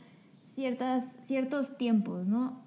ciertas, 0.49 1.05
ciertos 1.23 1.79
tiempos, 1.79 2.27
¿no? 2.27 2.61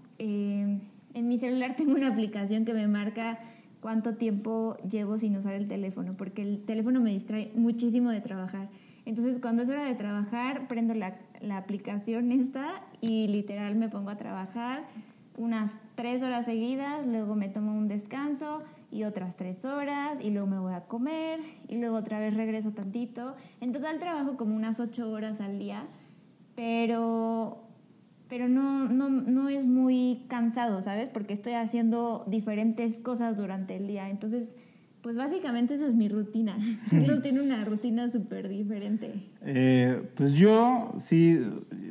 En 1.16 1.30
mi 1.30 1.40
celular 1.40 1.76
tengo 1.78 1.94
una 1.94 2.10
aplicación 2.10 2.66
que 2.66 2.74
me 2.74 2.88
marca 2.88 3.40
cuánto 3.80 4.16
tiempo 4.16 4.76
llevo 4.90 5.18
sin 5.18 5.38
usar 5.38 5.54
el 5.54 5.70
teléfono, 5.70 6.12
porque 6.18 6.42
el 6.42 6.66
teléfono 6.66 7.00
me 7.00 7.12
distrae 7.12 7.54
muchísimo 7.56 8.12
de 8.12 8.20
trabajar. 8.20 8.68
Entonces, 9.06 9.38
cuando 9.40 9.64
es 9.64 9.70
hora 9.70 9.86
de 9.86 9.96
trabajar, 9.96 10.68
prendo 10.68 10.94
la, 10.94 11.16
la 11.40 11.56
aplicación 11.56 12.34
esta 12.34 12.82
y 13.00 13.28
literal 13.30 13.76
me 13.76 13.88
pongo 13.88 14.10
a 14.10 14.18
trabajar 14.18 14.84
unas 15.38 15.72
tres 15.96 16.22
horas 16.22 16.46
seguidas, 16.46 17.08
luego 17.08 17.36
me 17.36 17.48
tomo 17.48 17.72
un 17.78 17.88
descanso 17.88 18.64
y 18.92 19.04
otras 19.04 19.38
tres 19.38 19.64
horas 19.64 20.18
y 20.22 20.32
luego 20.32 20.48
me 20.48 20.60
voy 20.60 20.74
a 20.74 20.82
comer 20.82 21.40
y 21.70 21.78
luego 21.78 21.96
otra 21.96 22.20
vez 22.20 22.34
regreso 22.34 22.72
tantito. 22.72 23.36
En 23.62 23.72
total 23.72 24.00
trabajo 24.00 24.36
como 24.36 24.54
unas 24.54 24.82
ocho 24.82 25.10
horas 25.10 25.40
al 25.40 25.60
día, 25.60 25.86
pero 26.56 27.65
pero 28.30 28.48
no, 28.48 28.88
no, 28.90 29.10
no 29.10 29.50
es 29.50 29.66
muy 29.66 30.24
cansado, 30.28 30.82
¿sabes? 30.82 31.10
Porque 31.10 31.34
estoy 31.34 31.54
haciendo 31.54 32.24
diferentes 32.28 32.98
cosas 33.00 33.38
durante 33.38 33.76
el 33.76 33.88
día. 33.88 34.10
Entonces, 34.10 34.52
pues 35.02 35.16
básicamente 35.16 35.76
esa 35.76 35.88
es 35.88 35.94
mi 35.94 36.10
rutina. 36.10 36.58
Carlos 36.90 37.22
tiene 37.22 37.42
una 37.42 37.64
rutina 37.64 38.10
súper 38.10 38.50
diferente. 38.50 39.14
Eh, 39.44 40.02
pues 40.16 40.34
yo 40.34 40.94
sí 40.98 41.40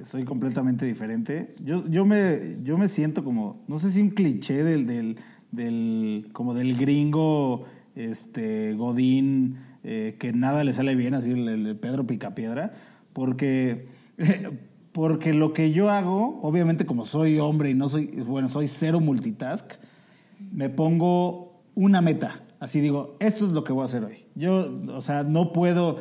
soy 0.03 0.25
completamente 0.25 0.85
diferente. 0.85 1.55
Yo, 1.62 1.88
yo, 1.88 2.05
me, 2.05 2.57
yo 2.64 2.77
me 2.77 2.88
siento 2.88 3.23
como, 3.23 3.62
no 3.68 3.79
sé 3.79 3.92
si 3.92 4.03
un 4.03 4.11
cliché 4.11 4.64
del, 4.64 4.87
del, 4.87 5.16
del 5.53 6.31
como 6.33 6.55
del 6.55 6.77
gringo 6.77 7.66
este, 7.94 8.75
Godín, 8.75 9.59
eh, 9.85 10.16
que 10.18 10.33
nada 10.33 10.64
le 10.64 10.73
sale 10.73 10.97
bien, 10.97 11.14
así 11.14 11.31
el, 11.31 11.49
el 11.49 11.77
Pedro 11.77 12.07
Picapiedra, 12.07 12.73
porque 13.12 13.87
porque 14.94 15.35
lo 15.35 15.52
que 15.52 15.72
yo 15.72 15.90
hago, 15.90 16.38
obviamente 16.42 16.87
como 16.87 17.04
soy 17.04 17.40
hombre 17.40 17.68
y 17.68 17.74
no 17.74 17.88
soy, 17.88 18.07
bueno, 18.07 18.48
soy 18.48 18.68
cero 18.68 19.00
multitask, 19.00 19.66
me 20.52 20.68
pongo 20.70 21.64
una 21.74 22.00
meta. 22.00 22.44
Así 22.61 22.80
digo, 22.80 23.16
esto 23.18 23.44
es 23.44 23.52
lo 23.52 23.64
que 23.64 23.72
voy 23.72 23.83
a 23.83 23.87
hacer 23.87 24.04
hoy. 24.04 24.26
Yo, 24.37 24.72
o 24.94 25.00
sea, 25.00 25.24
no 25.24 25.52
puedo 25.52 25.96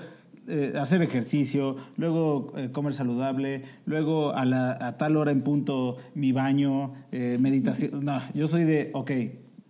eh, 0.47 0.73
hacer 0.79 1.01
ejercicio, 1.01 1.77
luego 1.97 2.53
eh, 2.55 2.69
comer 2.71 2.93
saludable, 2.93 3.63
luego 3.87 4.31
a, 4.35 4.95
tal 4.99 5.17
hora 5.17 5.31
en 5.31 5.41
punto 5.41 5.97
mi 6.13 6.31
baño, 6.31 6.93
eh, 7.11 7.39
meditación. 7.41 8.05
No, 8.05 8.21
yo 8.35 8.47
soy 8.47 8.63
de, 8.63 8.91
ok, 8.93 9.11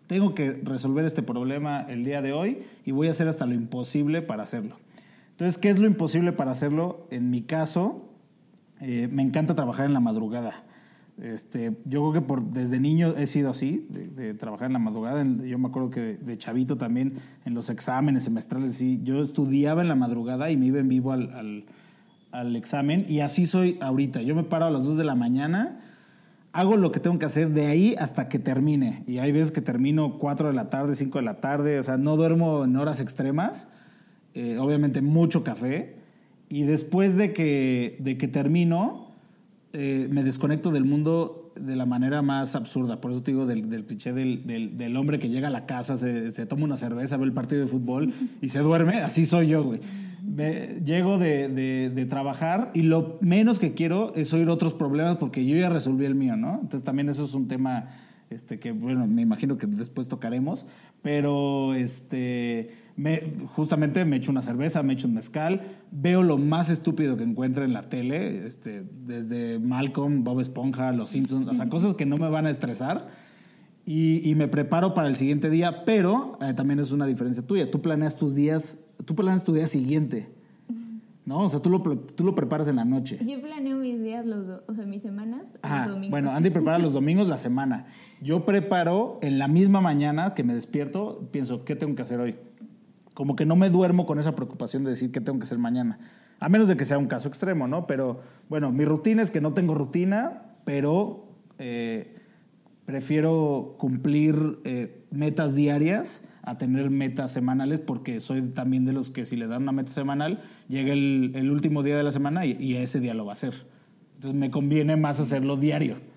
tengo 0.08 0.36
que 0.36 0.52
resolver 0.52 1.06
este 1.06 1.24
problema 1.24 1.86
el 1.88 2.04
día 2.04 2.22
de 2.22 2.34
hoy 2.34 2.64
y 2.84 2.92
voy 2.92 3.08
a 3.08 3.12
hacer 3.12 3.30
hasta 3.30 3.46
lo 3.46 3.54
imposible 3.54 4.22
para 4.22 4.44
hacerlo. 4.44 4.76
Entonces, 5.32 5.58
¿qué 5.58 5.70
es 5.70 5.80
lo 5.80 5.88
imposible 5.88 6.34
para 6.34 6.52
hacerlo? 6.52 7.08
En 7.10 7.30
mi 7.30 7.44
caso, 7.44 8.10
eh, 8.86 9.08
me 9.10 9.24
encanta 9.24 9.56
trabajar 9.56 9.86
en 9.86 9.94
la 9.94 10.02
madrugada. 10.02 10.64
Este, 11.22 11.78
yo 11.86 12.02
creo 12.02 12.14
que 12.14 12.22
por, 12.22 12.44
desde 12.44 12.82
niño 12.82 13.16
he 13.16 13.28
sido 13.28 13.52
así, 13.52 13.88
de, 13.90 14.34
trabajar 14.34 14.68
en 14.68 14.74
la 14.74 14.80
madrugada. 14.80 15.24
yo 15.24 15.58
me 15.58 15.68
acuerdo 15.68 15.90
que 15.90 16.18
de, 16.18 16.38
chavito 16.38 16.76
también, 16.76 17.14
en 17.46 17.54
los 17.54 17.70
exámenes 17.70 18.24
semestrales, 18.26 18.76
sí, 18.76 19.00
yo 19.04 19.24
estudiaba 19.24 19.82
en 19.82 19.88
la 19.88 19.96
madrugada 19.96 20.52
y 20.52 20.58
me 20.58 20.66
iba 20.66 20.80
en 20.80 20.90
vivo 20.90 21.14
al, 21.14 21.66
al, 22.32 22.56
examen. 22.58 23.06
Y 23.08 23.22
así 23.22 23.46
soy 23.46 23.78
ahorita. 23.80 24.22
Yo 24.22 24.36
me 24.36 24.44
paro 24.44 24.66
a 24.66 24.72
las 24.72 24.84
2 24.84 24.98
de 24.98 25.04
la 25.06 25.16
mañana, 25.16 25.80
hago 26.52 26.76
lo 26.76 26.92
que 26.92 27.00
tengo 27.00 27.18
que 27.20 27.26
hacer 27.26 27.52
de 27.52 27.68
ahí 27.68 27.96
hasta 27.98 28.28
que 28.28 28.38
termine. 28.38 29.04
Y 29.08 29.20
hay 29.20 29.32
veces 29.32 29.54
que 29.54 29.62
termino 29.62 30.18
4 30.18 30.50
de 30.50 30.54
la 30.54 30.70
tarde, 30.70 30.96
5 30.96 31.20
de 31.20 31.24
la 31.24 31.40
tarde, 31.40 31.80
o 31.80 31.84
sea, 31.84 31.96
no 31.96 32.18
duermo 32.18 32.66
en 32.66 32.76
horas 32.76 33.00
extremas. 33.00 33.68
Eh, 34.34 34.58
obviamente 34.58 35.02
mucho 35.02 35.44
café 35.44 36.03
y 36.54 36.66
después 36.66 37.18
de 37.18 37.34
que, 37.34 37.98
de 37.98 38.16
que 38.20 38.28
termino, 38.28 39.08
eh, 39.74 40.08
me 40.12 40.22
desconecto 40.22 40.70
del 40.70 40.86
mundo 40.86 41.52
de 41.56 41.76
la 41.76 41.88
manera 41.88 42.22
más 42.22 42.54
absurda. 42.54 43.02
Por 43.02 43.10
eso 43.10 43.24
te 43.24 43.32
digo 43.32 43.48
del, 43.48 43.72
del 43.72 43.86
cliché 43.86 44.14
del, 44.14 44.78
del, 44.78 44.98
hombre 44.98 45.18
que 45.18 45.30
llega 45.30 45.48
a 45.48 45.52
la 45.52 45.66
casa, 45.66 45.98
se, 45.98 46.32
se, 46.32 46.46
toma 46.46 46.66
una 46.66 46.78
cerveza, 46.78 47.18
ve 47.18 47.26
el 47.26 47.34
partido 47.34 47.62
de 47.62 47.68
fútbol 47.68 48.14
y 48.40 48.50
se 48.50 48.60
duerme. 48.60 49.02
Así 49.02 49.26
soy 49.26 49.48
yo, 49.48 49.64
güey. 49.64 49.80
llego 50.86 51.18
de, 51.18 51.50
de, 51.50 51.90
de, 51.90 52.06
trabajar 52.06 52.70
y 52.76 52.84
lo 52.84 53.18
menos 53.20 53.58
que 53.58 53.74
quiero 53.74 54.14
es 54.14 54.32
oír 54.32 54.48
otros 54.50 54.76
problemas 54.76 55.18
porque 55.18 55.44
yo 55.48 55.58
ya 55.58 55.70
resolví 55.70 56.06
el 56.06 56.14
mío, 56.14 56.38
¿no? 56.38 56.60
Entonces 56.62 56.84
también 56.84 57.10
eso 57.10 57.26
es 57.26 57.34
un 57.34 57.48
tema 57.48 57.90
este, 58.30 58.60
que, 58.60 58.74
bueno, 58.74 59.08
me 59.08 59.24
imagino 59.24 59.58
que 59.58 59.66
después 59.66 60.08
tocaremos. 60.08 60.68
Pero, 61.02 61.74
este 61.74 62.83
me, 62.96 63.34
justamente 63.56 64.06
me 64.06 64.18
echo 64.18 64.32
una 64.32 64.42
cerveza, 64.44 64.84
me 64.84 64.94
echo 64.94 65.08
un 65.08 65.16
mezcal, 65.16 65.62
veo 65.92 66.22
lo 66.24 66.38
más 66.38 66.70
estúpido 66.70 67.18
que 67.18 67.24
encuentre 67.24 67.66
en 67.66 67.74
la 67.74 67.90
tele, 67.90 68.46
este, 68.46 68.84
desde 69.06 69.58
Malcolm, 69.60 70.24
Bob 70.24 70.40
Esponja, 70.42 70.92
Los 70.92 71.10
Simpsons, 71.10 71.48
o 71.48 71.56
sea, 71.56 71.70
cosas 71.70 71.96
que 71.96 72.06
no 72.06 72.18
me 72.18 72.30
van 72.30 72.46
a 72.46 72.50
estresar. 72.52 73.08
y, 73.86 74.28
y 74.30 74.36
me 74.36 74.48
preparo 74.48 74.94
para 74.94 75.08
el 75.08 75.16
siguiente 75.16 75.50
día, 75.50 75.84
pero 75.86 76.38
eh, 76.42 76.54
también 76.54 76.80
es 76.80 76.92
una 76.92 77.06
diferencia 77.06 77.46
tuya. 77.46 77.70
Tú 77.70 77.82
planeas 77.82 78.16
tus 78.16 78.34
días, 78.36 78.78
tú 79.06 79.16
planeas 79.16 79.44
tu 79.44 79.54
día 79.54 79.68
siguiente. 79.68 80.30
¿No? 81.26 81.40
O 81.40 81.50
sea, 81.50 81.62
tú 81.62 81.70
lo, 81.70 81.82
tú 81.82 82.26
lo 82.26 82.36
preparas 82.36 82.68
en 82.68 82.76
la 82.76 82.84
noche. 82.84 83.18
Yo 83.26 83.40
planeo 83.42 83.78
mis 83.78 84.02
días, 84.04 84.26
los 84.26 84.46
do- 84.46 84.64
o 84.68 84.74
sea, 84.74 84.86
mis 84.86 85.02
semanas, 85.02 85.44
Ajá, 85.62 85.86
los 85.86 85.92
domingos. 85.96 86.12
Bueno, 86.12 86.32
Andy 86.32 86.50
prepara 86.50 86.78
los 86.80 86.92
domingos 87.00 87.28
la 87.30 87.38
semana. 87.38 87.86
Yo 88.22 88.44
preparo 88.44 89.20
en 89.22 89.40
la 89.40 89.48
misma 89.48 89.80
mañana 89.80 90.34
que 90.34 90.44
me 90.44 90.54
despierto, 90.54 91.30
pienso, 91.32 91.64
¿qué 91.64 91.78
tengo 91.78 91.96
que 91.96 92.02
hacer 92.02 92.20
hoy? 92.20 92.36
Como 93.14 93.36
que 93.36 93.46
no 93.46 93.56
me 93.56 93.70
duermo 93.70 94.06
con 94.06 94.20
esa 94.20 94.36
preocupación 94.36 94.84
de 94.84 94.92
decir 94.92 95.12
qué 95.12 95.22
tengo 95.22 95.40
que 95.40 95.46
hacer 95.46 95.58
mañana. 95.58 96.00
A 96.40 96.50
menos 96.50 96.68
de 96.68 96.76
que 96.76 96.86
sea 96.86 96.98
un 96.98 97.08
caso 97.08 97.28
extremo, 97.28 97.68
¿no? 97.68 97.88
Pero 97.88 98.22
bueno, 98.50 98.72
mi 98.72 98.86
rutina 98.86 99.22
es 99.22 99.32
que 99.32 99.42
no 99.42 99.54
tengo 99.54 99.76
rutina, 99.76 100.42
pero 100.66 101.26
eh, 101.60 102.16
prefiero 102.86 103.76
cumplir 103.78 104.60
eh, 104.64 105.04
metas 105.12 105.56
diarias 105.56 106.24
a 106.42 106.58
tener 106.58 106.90
metas 106.90 107.32
semanales 107.32 107.80
porque 107.80 108.20
soy 108.20 108.42
también 108.42 108.84
de 108.84 108.92
los 108.92 109.10
que 109.10 109.26
si 109.26 109.38
le 109.38 109.48
dan 109.48 109.62
una 109.62 109.72
meta 109.72 109.92
semanal, 109.92 110.44
llega 110.68 110.92
el, 110.92 111.50
último 111.50 111.84
día 111.84 111.96
de 111.96 112.04
la 112.04 112.12
semana 112.12 112.46
y, 112.46 112.58
y 112.60 112.76
ese 112.76 113.00
día 113.00 113.14
lo 113.14 113.26
va 113.26 113.32
a 113.32 113.34
hacer. 113.34 113.54
Entonces 114.16 114.38
me 114.38 114.52
conviene 114.52 114.98
más 114.98 115.20
hacerlo 115.20 115.56
diario. 115.56 116.13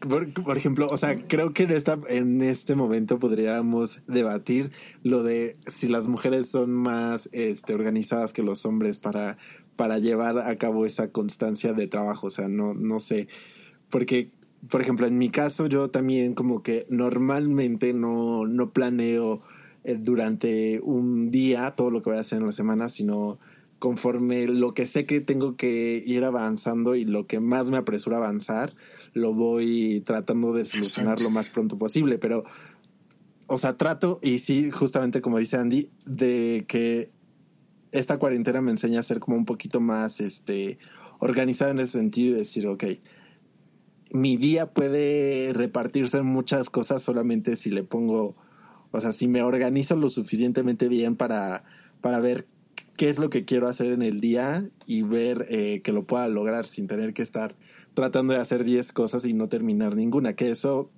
Por, 0.00 0.32
por 0.32 0.56
ejemplo, 0.56 0.88
o 0.88 0.96
sea, 0.96 1.16
creo 1.26 1.52
que 1.52 1.64
en, 1.64 1.72
esta, 1.72 1.98
en 2.08 2.40
este 2.42 2.76
momento 2.76 3.18
podríamos 3.18 4.00
debatir 4.06 4.70
lo 5.02 5.24
de 5.24 5.56
si 5.66 5.88
las 5.88 6.06
mujeres 6.06 6.50
son 6.50 6.70
más 6.70 7.28
este, 7.32 7.74
organizadas 7.74 8.32
que 8.32 8.44
los 8.44 8.64
hombres 8.64 9.00
para, 9.00 9.38
para 9.74 9.98
llevar 9.98 10.38
a 10.38 10.56
cabo 10.56 10.86
esa 10.86 11.10
constancia 11.10 11.72
de 11.72 11.88
trabajo. 11.88 12.28
O 12.28 12.30
sea, 12.30 12.46
no, 12.48 12.74
no 12.74 13.00
sé. 13.00 13.26
Porque, 13.90 14.30
por 14.70 14.80
ejemplo, 14.80 15.06
en 15.06 15.18
mi 15.18 15.30
caso, 15.30 15.66
yo 15.66 15.90
también 15.90 16.34
como 16.34 16.62
que 16.62 16.86
normalmente 16.88 17.92
no, 17.92 18.46
no 18.46 18.72
planeo 18.72 19.40
eh, 19.84 19.96
durante 19.98 20.80
un 20.82 21.30
día 21.30 21.74
todo 21.76 21.90
lo 21.90 22.02
que 22.02 22.10
voy 22.10 22.18
a 22.18 22.20
hacer 22.20 22.38
en 22.38 22.46
la 22.46 22.52
semana, 22.52 22.88
sino 22.88 23.38
conforme 23.78 24.46
lo 24.46 24.74
que 24.74 24.86
sé 24.86 25.06
que 25.06 25.20
tengo 25.20 25.56
que 25.56 26.02
ir 26.04 26.24
avanzando 26.24 26.94
y 26.94 27.04
lo 27.04 27.26
que 27.26 27.40
más 27.40 27.70
me 27.70 27.76
apresura 27.76 28.16
a 28.16 28.20
avanzar, 28.20 28.74
lo 29.12 29.34
voy 29.34 30.02
tratando 30.04 30.52
de 30.52 30.64
solucionar 30.66 31.20
lo 31.20 31.30
más 31.30 31.50
pronto 31.50 31.78
posible. 31.78 32.18
Pero, 32.18 32.44
o 33.46 33.58
sea, 33.58 33.76
trato, 33.76 34.20
y 34.22 34.38
sí, 34.38 34.70
justamente 34.70 35.20
como 35.20 35.38
dice 35.38 35.56
Andy, 35.56 35.90
de 36.04 36.64
que 36.68 37.10
esta 37.92 38.18
cuarentena 38.18 38.60
me 38.60 38.70
enseña 38.70 39.00
a 39.00 39.04
ser 39.04 39.20
como 39.20 39.36
un 39.36 39.44
poquito 39.44 39.80
más 39.80 40.20
este, 40.20 40.78
organizado 41.18 41.70
en 41.70 41.80
ese 41.80 41.98
sentido 41.98 42.36
y 42.36 42.40
decir, 42.40 42.66
ok, 42.66 42.84
mi 44.10 44.36
día 44.36 44.72
puede 44.72 45.52
repartirse 45.52 46.18
en 46.18 46.26
muchas 46.26 46.70
cosas 46.70 47.02
solamente 47.02 47.56
si 47.56 47.70
le 47.70 47.82
pongo, 47.82 48.36
o 48.90 49.00
sea, 49.00 49.12
si 49.12 49.28
me 49.28 49.42
organizo 49.42 49.96
lo 49.96 50.08
suficientemente 50.08 50.88
bien 50.88 51.16
para, 51.16 51.64
para 52.00 52.20
ver 52.20 52.46
qué 52.98 53.08
es 53.08 53.18
lo 53.18 53.30
que 53.30 53.44
quiero 53.44 53.68
hacer 53.68 53.92
en 53.92 54.02
el 54.02 54.20
día 54.20 54.68
y 54.84 55.02
ver 55.02 55.46
eh, 55.48 55.80
que 55.82 55.92
lo 55.92 56.04
pueda 56.04 56.26
lograr 56.26 56.66
sin 56.66 56.88
tener 56.88 57.14
que 57.14 57.22
estar 57.22 57.54
tratando 57.94 58.34
de 58.34 58.40
hacer 58.40 58.64
10 58.64 58.92
cosas 58.92 59.24
y 59.24 59.32
no 59.32 59.48
terminar 59.48 59.94
ninguna, 59.94 60.34
que 60.34 60.50
eso 60.50 60.90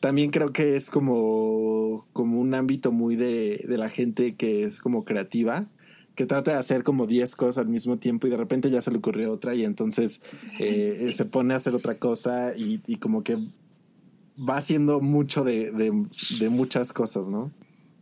también 0.00 0.30
creo 0.30 0.52
que 0.52 0.76
es 0.76 0.90
como, 0.90 2.06
como 2.12 2.40
un 2.40 2.54
ámbito 2.54 2.92
muy 2.92 3.16
de, 3.16 3.64
de 3.66 3.78
la 3.78 3.88
gente 3.88 4.36
que 4.36 4.64
es 4.64 4.80
como 4.80 5.06
creativa, 5.06 5.66
que 6.14 6.26
trata 6.26 6.52
de 6.52 6.58
hacer 6.58 6.84
como 6.84 7.06
10 7.06 7.34
cosas 7.36 7.58
al 7.58 7.68
mismo 7.68 7.96
tiempo 7.96 8.26
y 8.26 8.30
de 8.30 8.36
repente 8.36 8.70
ya 8.70 8.82
se 8.82 8.90
le 8.90 8.98
ocurrió 8.98 9.32
otra 9.32 9.54
y 9.54 9.64
entonces 9.64 10.20
eh, 10.58 11.10
se 11.14 11.24
pone 11.24 11.54
a 11.54 11.56
hacer 11.56 11.74
otra 11.74 11.98
cosa 11.98 12.52
y, 12.54 12.82
y 12.86 12.96
como 12.96 13.24
que 13.24 13.38
va 14.38 14.58
haciendo 14.58 15.00
mucho 15.00 15.42
de, 15.42 15.72
de, 15.72 16.06
de 16.38 16.48
muchas 16.50 16.92
cosas, 16.92 17.28
¿no? 17.28 17.50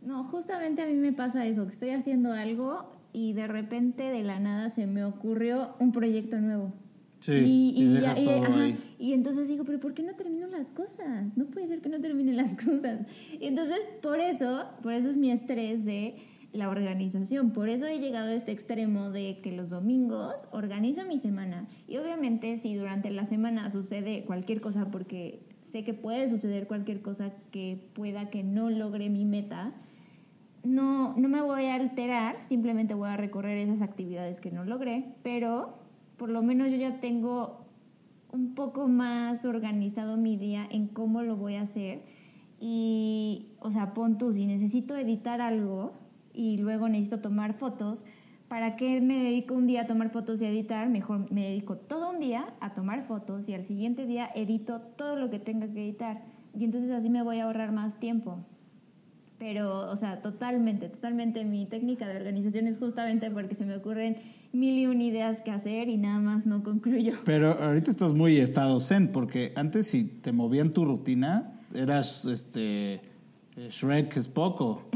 No, 0.01 0.25
justamente 0.25 0.81
a 0.81 0.87
mí 0.87 0.95
me 0.95 1.13
pasa 1.13 1.45
eso, 1.45 1.65
que 1.65 1.71
estoy 1.71 1.91
haciendo 1.91 2.33
algo 2.33 2.98
y 3.13 3.33
de 3.33 3.47
repente 3.47 4.03
de 4.03 4.23
la 4.23 4.39
nada 4.39 4.69
se 4.69 4.87
me 4.87 5.03
ocurrió 5.03 5.75
un 5.79 5.91
proyecto 5.91 6.39
nuevo. 6.39 6.73
Sí, 7.19 7.33
y, 7.33 7.73
y 7.75 7.81
y 7.83 7.87
dejas 7.95 8.17
ya- 8.17 8.37
ajá, 8.37 8.67
y 8.97 9.11
entonces 9.13 9.47
digo, 9.49 9.65
pero 9.65 9.79
¿por 9.79 9.93
qué 9.93 10.03
no 10.03 10.13
termino 10.15 10.47
las 10.47 10.71
cosas? 10.71 11.35
No 11.35 11.45
puede 11.47 11.67
ser 11.67 11.81
que 11.81 11.89
no 11.89 11.99
termine 11.99 12.31
las 12.33 12.55
cosas. 12.63 13.01
Y 13.39 13.45
entonces, 13.45 13.79
por 14.01 14.19
eso, 14.21 14.65
por 14.81 14.93
eso 14.93 15.09
es 15.09 15.17
mi 15.17 15.29
estrés 15.31 15.83
de 15.83 16.15
la 16.53 16.69
organización. 16.69 17.51
Por 17.51 17.67
eso 17.69 17.85
he 17.87 17.99
llegado 17.99 18.29
a 18.29 18.33
este 18.33 18.51
extremo 18.53 19.11
de 19.11 19.39
que 19.43 19.51
los 19.51 19.69
domingos 19.69 20.47
organizo 20.51 21.05
mi 21.05 21.19
semana. 21.19 21.67
Y 21.87 21.97
obviamente 21.97 22.57
si 22.59 22.73
durante 22.75 23.11
la 23.11 23.25
semana 23.25 23.69
sucede 23.69 24.23
cualquier 24.23 24.61
cosa, 24.61 24.89
porque 24.89 25.41
sé 25.73 25.83
que 25.83 25.93
puede 25.93 26.29
suceder 26.29 26.67
cualquier 26.67 27.01
cosa 27.01 27.33
que 27.51 27.79
pueda 27.93 28.29
que 28.29 28.43
no 28.43 28.69
logre 28.69 29.09
mi 29.09 29.25
meta, 29.25 29.73
no, 30.63 31.15
no 31.15 31.29
me 31.29 31.41
voy 31.41 31.65
a 31.65 31.75
alterar, 31.75 32.43
simplemente 32.43 32.93
voy 32.93 33.09
a 33.09 33.17
recorrer 33.17 33.57
esas 33.57 33.81
actividades 33.81 34.41
que 34.41 34.51
no 34.51 34.65
logré, 34.65 35.15
pero 35.23 35.79
por 36.17 36.29
lo 36.29 36.41
menos 36.41 36.69
yo 36.69 36.77
ya 36.77 36.99
tengo 36.99 37.65
un 38.31 38.53
poco 38.53 38.87
más 38.87 39.45
organizado 39.45 40.17
mi 40.17 40.37
día 40.37 40.67
en 40.69 40.87
cómo 40.87 41.23
lo 41.23 41.35
voy 41.35 41.55
a 41.55 41.61
hacer. 41.61 42.03
Y, 42.59 43.53
o 43.59 43.71
sea, 43.71 43.93
pon 43.93 44.17
tú, 44.17 44.33
si 44.33 44.45
necesito 44.45 44.95
editar 44.97 45.41
algo 45.41 45.93
y 46.33 46.57
luego 46.57 46.89
necesito 46.89 47.21
tomar 47.21 47.53
fotos, 47.53 48.03
¿para 48.47 48.75
qué 48.75 48.99
me 49.01 49.23
dedico 49.23 49.53
un 49.53 49.65
día 49.65 49.81
a 49.81 49.87
tomar 49.87 50.09
fotos 50.09 50.41
y 50.41 50.45
editar? 50.45 50.89
Mejor 50.89 51.31
me 51.31 51.43
dedico 51.45 51.77
todo 51.77 52.11
un 52.11 52.19
día 52.19 52.53
a 52.59 52.73
tomar 52.73 53.03
fotos 53.03 53.47
y 53.47 53.53
al 53.53 53.63
siguiente 53.63 54.05
día 54.05 54.29
edito 54.35 54.81
todo 54.81 55.15
lo 55.15 55.29
que 55.29 55.39
tenga 55.39 55.67
que 55.67 55.83
editar. 55.83 56.21
Y 56.53 56.65
entonces 56.65 56.91
así 56.91 57.09
me 57.09 57.23
voy 57.23 57.39
a 57.39 57.45
ahorrar 57.45 57.71
más 57.71 57.99
tiempo. 57.99 58.39
Pero, 59.39 59.89
o 59.89 59.95
sea, 59.95 60.21
totalmente, 60.21 60.89
totalmente 60.89 61.45
mi 61.45 61.65
técnica 61.65 62.07
de 62.07 62.17
organización 62.17 62.67
es 62.67 62.77
justamente 62.77 63.31
porque 63.31 63.55
se 63.55 63.65
me 63.65 63.75
ocurren 63.77 64.17
mil 64.51 64.77
y 64.77 64.85
un 64.85 65.01
ideas 65.01 65.41
que 65.41 65.51
hacer 65.51 65.87
y 65.87 65.97
nada 65.97 66.19
más 66.19 66.45
no 66.45 66.61
concluyo. 66.63 67.13
Pero 67.25 67.53
ahorita 67.63 67.89
estás 67.91 68.13
muy 68.13 68.37
estado 68.37 68.79
zen, 68.81 69.11
porque 69.11 69.53
antes 69.55 69.87
si 69.87 70.03
te 70.03 70.31
movían 70.33 70.71
tu 70.71 70.83
rutina, 70.83 71.61
eras 71.73 72.25
este 72.25 72.99
Shrek 73.57 74.17
es 74.17 74.27
poco. 74.27 74.89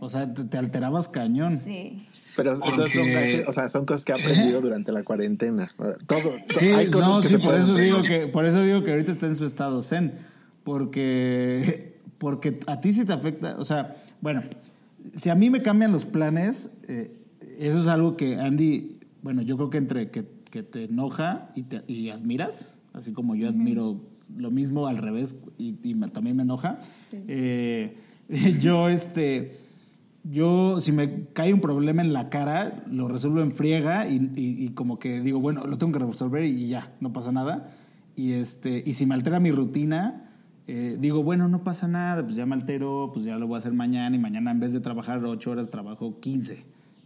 O 0.00 0.08
sea, 0.08 0.32
te, 0.32 0.44
te 0.44 0.56
alterabas 0.58 1.08
cañón. 1.08 1.60
Sí. 1.64 2.06
Pero 2.36 2.52
entonces 2.54 2.92
son, 2.92 3.48
o 3.48 3.52
sea, 3.52 3.68
son 3.70 3.86
cosas 3.86 4.04
que 4.04 4.12
he 4.12 4.14
aprendido 4.14 4.60
durante 4.60 4.92
la 4.92 5.02
cuarentena. 5.02 5.70
Todo, 6.06 6.20
to- 6.46 6.58
Sí, 6.60 6.66
hay 6.66 6.90
cosas 6.90 7.08
no, 7.08 7.16
que 7.22 7.28
sí, 7.28 7.34
se 7.34 7.38
por 7.38 7.54
eso 7.54 7.74
digo 7.74 8.02
que 8.02 8.26
por 8.26 8.44
eso 8.44 8.62
digo 8.62 8.84
que 8.84 8.90
ahorita 8.90 9.12
está 9.12 9.26
en 9.26 9.36
su 9.36 9.46
estado 9.46 9.80
zen, 9.82 10.12
porque 10.64 11.95
porque 12.18 12.60
a 12.66 12.80
ti 12.80 12.92
sí 12.92 13.04
te 13.04 13.12
afecta, 13.12 13.56
o 13.58 13.64
sea, 13.64 13.96
bueno, 14.20 14.42
si 15.16 15.28
a 15.30 15.34
mí 15.34 15.50
me 15.50 15.62
cambian 15.62 15.92
los 15.92 16.04
planes, 16.04 16.70
eh, 16.88 17.10
eso 17.58 17.80
es 17.80 17.86
algo 17.86 18.16
que 18.16 18.36
Andy, 18.40 18.98
bueno, 19.22 19.42
yo 19.42 19.56
creo 19.56 19.70
que 19.70 19.78
entre 19.78 20.10
que, 20.10 20.24
que 20.50 20.62
te 20.62 20.84
enoja 20.84 21.50
y, 21.54 21.62
te, 21.64 21.82
y 21.86 22.10
admiras, 22.10 22.74
así 22.94 23.12
como 23.12 23.34
yo 23.36 23.48
admiro 23.48 24.00
lo 24.36 24.50
mismo 24.50 24.86
al 24.86 24.98
revés 24.98 25.36
y, 25.58 25.76
y 25.82 25.94
me- 25.94 26.08
también 26.08 26.36
me 26.36 26.42
enoja, 26.42 26.80
Sí. 27.10 27.18
eh, 27.28 27.96
yo 28.60 28.88
este 28.88 29.58
yo, 30.28 30.80
si 30.80 30.90
me 30.90 31.26
cae 31.34 31.54
un 31.54 31.60
problema 31.60 32.02
en 32.02 32.12
la 32.12 32.30
cara, 32.30 32.82
lo 32.90 33.06
resuelvo 33.06 33.42
en 33.42 33.52
friega 33.52 34.08
y, 34.08 34.16
y- 34.34 34.64
y 34.64 34.68
como 34.70 34.98
que 34.98 35.20
digo, 35.20 35.38
bueno, 35.38 35.64
lo 35.68 35.78
tengo 35.78 35.92
que 35.92 36.04
resolver 36.04 36.44
y 36.44 36.66
ya, 36.66 36.92
no 37.00 37.12
pasa 37.12 37.30
nada. 37.30 37.70
Y, 38.16 38.32
este, 38.32 38.82
y 38.84 38.94
si 38.94 39.06
me 39.06 39.14
altera 39.14 39.38
mi 39.38 39.52
rutina, 39.52 40.25
eh, 40.68 40.96
digo, 40.98 41.22
bueno, 41.22 41.48
no 41.48 41.62
pasa 41.62 41.86
nada, 41.88 42.22
pues 42.24 42.34
ya 42.36 42.44
me 42.46 42.54
altero, 42.54 43.10
pues 43.12 43.24
ya 43.24 43.36
lo 43.36 43.46
voy 43.46 43.56
a 43.56 43.58
hacer 43.58 43.72
mañana 43.72 44.14
y 44.16 44.18
mañana 44.18 44.50
en 44.50 44.60
vez 44.60 44.72
de 44.72 44.80
trabajar 44.80 45.24
ocho 45.24 45.52
horas, 45.52 45.70
trabajo 45.70 46.18
15, 46.20 46.64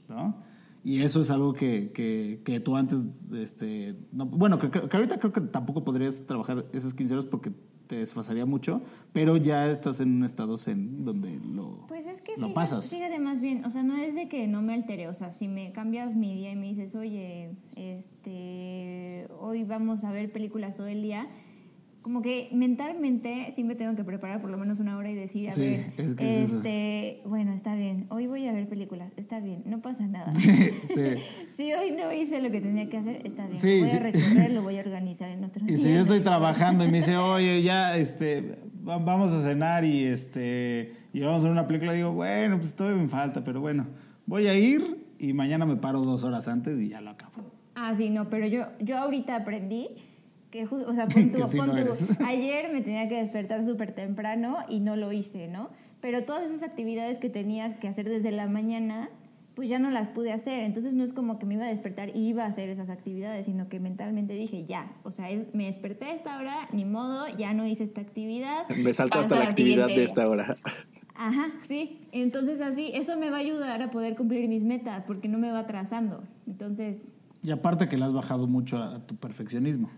¿no? 0.08 0.34
Y 0.82 1.02
eso 1.02 1.20
es 1.20 1.28
algo 1.30 1.52
que, 1.52 1.90
que, 1.92 2.40
que 2.42 2.58
tú 2.60 2.74
antes, 2.76 2.98
este, 3.34 3.94
no- 4.12 4.24
bueno, 4.26 4.58
que, 4.58 4.70
que 4.70 4.96
ahorita 4.96 5.18
creo 5.18 5.32
que 5.32 5.42
tampoco 5.42 5.84
podrías 5.84 6.24
trabajar 6.26 6.64
esas 6.72 6.94
15 6.94 7.12
horas 7.14 7.26
porque 7.26 7.50
te 7.86 7.96
desfasaría 7.96 8.46
mucho, 8.46 8.80
pero 9.12 9.36
ya 9.36 9.68
estás 9.68 10.00
en 10.00 10.14
un 10.14 10.24
estado 10.24 10.56
zen 10.56 11.04
donde 11.04 11.38
lo, 11.40 11.86
Pues 11.88 12.06
es 12.06 12.22
que 12.22 12.32
lo 12.32 12.46
fíjate, 12.46 12.54
pasas. 12.54 12.88
fíjate 12.88 13.18
más 13.18 13.40
bien, 13.42 13.64
o 13.66 13.70
sea, 13.70 13.82
no 13.82 13.96
es 13.96 14.14
de 14.14 14.28
que 14.28 14.46
no 14.46 14.62
me 14.62 14.72
altere, 14.74 15.08
o 15.08 15.14
sea, 15.14 15.32
si 15.32 15.48
me 15.48 15.72
cambias 15.72 16.14
mi 16.14 16.32
día 16.34 16.52
y 16.52 16.56
me 16.56 16.68
dices, 16.68 16.94
oye, 16.94 17.50
este, 17.76 19.26
hoy 19.40 19.64
vamos 19.64 20.04
a 20.04 20.12
ver 20.12 20.30
películas 20.32 20.76
todo 20.76 20.86
el 20.86 21.02
día, 21.02 21.26
como 22.02 22.22
que 22.22 22.48
mentalmente 22.52 23.52
sí 23.54 23.62
me 23.62 23.74
tengo 23.74 23.94
que 23.94 24.04
preparar 24.04 24.40
por 24.40 24.50
lo 24.50 24.56
menos 24.56 24.78
una 24.78 24.96
hora 24.96 25.10
y 25.10 25.14
decir, 25.14 25.50
a 25.50 25.52
Sí, 25.52 25.60
ver, 25.60 25.92
es 25.98 26.14
que 26.14 26.42
es 26.42 26.48
eso. 26.48 26.56
este, 26.56 27.20
bueno, 27.26 27.52
está 27.52 27.74
bien, 27.74 28.06
hoy 28.08 28.26
voy 28.26 28.46
a 28.46 28.52
ver 28.52 28.68
películas, 28.68 29.12
está 29.16 29.40
bien, 29.40 29.62
no 29.66 29.80
pasa 29.80 30.06
nada. 30.06 30.32
sí. 30.34 30.50
Si 31.56 31.72
hoy 31.74 31.90
no 31.90 32.10
hice 32.12 32.40
lo 32.40 32.50
que 32.50 32.60
tenía 32.60 32.88
que 32.88 32.96
hacer, 32.96 33.20
está 33.26 33.46
bien, 33.46 33.60
Sí, 33.60 33.80
lo 33.80 33.86
voy 33.86 33.94
a 33.96 33.98
recorrer, 34.00 34.50
lo 34.52 34.62
voy 34.62 34.76
a 34.78 34.80
organizar 34.80 35.30
en 35.30 35.44
otro 35.44 35.62
Y 35.66 35.74
día. 35.74 35.76
si 35.76 35.92
yo 35.92 36.00
estoy 36.00 36.20
trabajando 36.20 36.84
y 36.84 36.90
me 36.90 36.98
dice, 36.98 37.16
oye, 37.18 37.62
ya, 37.62 37.96
este, 37.96 38.56
va- 38.88 38.98
vamos 38.98 39.30
a 39.32 39.42
cenar 39.42 39.84
y 39.84 40.04
este, 40.06 40.94
y 41.12 41.20
vamos 41.20 41.40
a 41.40 41.44
ver 41.44 41.52
una 41.52 41.66
película, 41.66 41.92
digo, 41.92 42.12
bueno, 42.12 42.56
pues 42.56 42.70
estoy 42.70 42.92
en 42.98 43.10
falta, 43.10 43.44
pero 43.44 43.60
bueno, 43.60 43.86
voy 44.26 44.46
a 44.46 44.54
ir 44.54 45.04
y 45.18 45.34
mañana 45.34 45.66
me 45.66 45.76
paro 45.76 46.00
dos 46.00 46.24
horas 46.24 46.48
antes 46.48 46.80
y 46.80 46.88
ya 46.88 47.02
lo 47.02 47.10
acabo. 47.10 47.30
Ah, 47.74 47.94
sí, 47.94 48.08
no, 48.10 48.30
pero 48.30 48.46
yo, 48.46 48.66
yo 48.80 48.96
ahorita 48.98 49.36
aprendí 49.36 49.88
Que, 50.50 50.64
o 50.64 50.94
sea, 50.94 51.06
pon 51.56 51.70
ayer 52.26 52.72
me 52.72 52.80
tenía 52.80 53.08
que 53.08 53.16
despertar 53.16 53.64
súper 53.64 53.92
temprano 53.92 54.58
y 54.68 54.80
no 54.80 54.96
lo 54.96 55.12
hice, 55.12 55.48
¿no? 55.48 55.70
Pero 56.00 56.24
todas 56.24 56.50
esas 56.50 56.62
actividades 56.62 57.18
que 57.18 57.28
tenía 57.28 57.78
que 57.78 57.88
hacer 57.88 58.08
desde 58.08 58.32
la 58.32 58.46
mañana, 58.46 59.10
pues 59.54 59.68
ya 59.68 59.78
no 59.78 59.90
las 59.90 60.08
pude 60.08 60.32
hacer. 60.32 60.62
Entonces 60.62 60.94
no 60.94 61.04
es 61.04 61.12
como 61.12 61.38
que 61.38 61.46
me 61.46 61.54
iba 61.54 61.64
a 61.64 61.68
despertar 61.68 62.16
y 62.16 62.28
iba 62.28 62.44
a 62.44 62.46
hacer 62.46 62.70
esas 62.70 62.88
actividades, 62.88 63.44
sino 63.44 63.68
que 63.68 63.80
mentalmente 63.80 64.32
dije, 64.32 64.64
ya, 64.66 64.92
o 65.02 65.10
sea, 65.10 65.28
me 65.52 65.66
desperté 65.66 66.06
a 66.06 66.14
esta 66.14 66.38
hora, 66.38 66.68
ni 66.72 66.84
modo, 66.84 67.26
ya 67.36 67.52
no 67.52 67.66
hice 67.66 67.84
esta 67.84 68.00
actividad. 68.00 68.68
Me 68.76 68.92
salto 68.92 69.20
hasta 69.20 69.38
la, 69.38 69.44
actividad 69.44 69.88
de 69.88 70.04
esta 70.04 70.28
hora. 70.28 70.56
Ajá, 71.14 71.52
sí. 71.68 71.98
Entonces 72.12 72.62
así, 72.62 72.92
eso 72.94 73.18
me 73.18 73.28
va 73.28 73.36
a 73.36 73.40
ayudar 73.40 73.82
a 73.82 73.90
poder 73.90 74.16
cumplir 74.16 74.48
mis 74.48 74.64
metas, 74.64 75.04
porque 75.06 75.28
no 75.28 75.36
me 75.36 75.52
va 75.52 75.60
atrasando. 75.60 76.22
Entonces... 76.46 77.02
Y 77.42 77.50
aparte 77.50 77.88
que 77.88 77.98
le 77.98 78.06
has 78.06 78.14
bajado 78.14 78.46
mucho 78.46 78.78
a, 78.78 79.00
tu 79.00 79.16
perfeccionismo. 79.16 79.90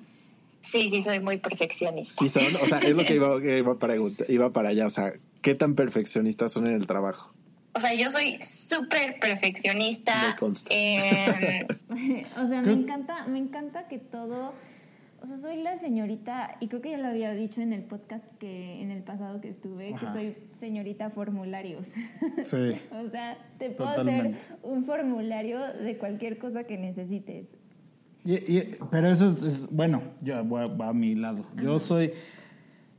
Sí, 0.70 0.90
sí, 0.90 1.02
soy 1.02 1.20
muy 1.20 1.38
perfeccionista. 1.38 2.14
Sí, 2.18 2.28
son, 2.28 2.44
o 2.62 2.66
sea, 2.66 2.78
es 2.78 2.94
lo 2.94 3.04
que 3.04 3.14
iba, 3.14 3.36
iba, 3.58 3.78
para, 3.78 3.94
iba 4.28 4.52
para 4.52 4.70
allá. 4.70 4.86
O 4.86 4.90
sea, 4.90 5.12
¿qué 5.40 5.54
tan 5.54 5.74
perfeccionistas 5.74 6.52
son 6.52 6.66
en 6.66 6.74
el 6.74 6.86
trabajo? 6.86 7.32
O 7.74 7.80
sea, 7.80 7.94
yo 7.94 8.10
soy 8.10 8.38
súper 8.42 9.18
perfeccionista. 9.18 10.36
Eh, 10.68 11.66
o 12.36 12.46
sea, 12.46 12.62
me 12.62 12.72
encanta, 12.72 13.26
me 13.26 13.38
encanta 13.38 13.88
que 13.88 13.98
todo. 13.98 14.52
O 15.22 15.26
sea, 15.26 15.38
soy 15.38 15.62
la 15.62 15.78
señorita, 15.78 16.56
y 16.58 16.66
creo 16.66 16.82
que 16.82 16.90
ya 16.90 16.98
lo 16.98 17.06
había 17.06 17.32
dicho 17.32 17.60
en 17.60 17.72
el 17.72 17.84
podcast 17.84 18.24
que 18.40 18.82
en 18.82 18.90
el 18.90 19.04
pasado 19.04 19.40
que 19.40 19.50
estuve, 19.50 19.94
que 19.94 20.10
soy 20.10 20.36
señorita 20.58 21.10
formularios. 21.10 21.86
Sí. 22.44 22.76
o 22.90 23.08
sea, 23.08 23.38
te 23.56 23.70
puedo 23.70 23.90
hacer 23.90 24.34
un 24.64 24.84
formulario 24.84 25.60
de 25.60 25.96
cualquier 25.96 26.38
cosa 26.38 26.64
que 26.64 26.76
necesites. 26.76 27.46
Pero 28.90 29.08
eso 29.08 29.28
es, 29.28 29.68
bueno, 29.70 30.02
yo 30.20 30.44
voy 30.44 30.62
a, 30.62 30.88
a 30.88 30.92
mi 30.92 31.14
lado. 31.14 31.44
Yo 31.60 31.78
soy, 31.78 32.12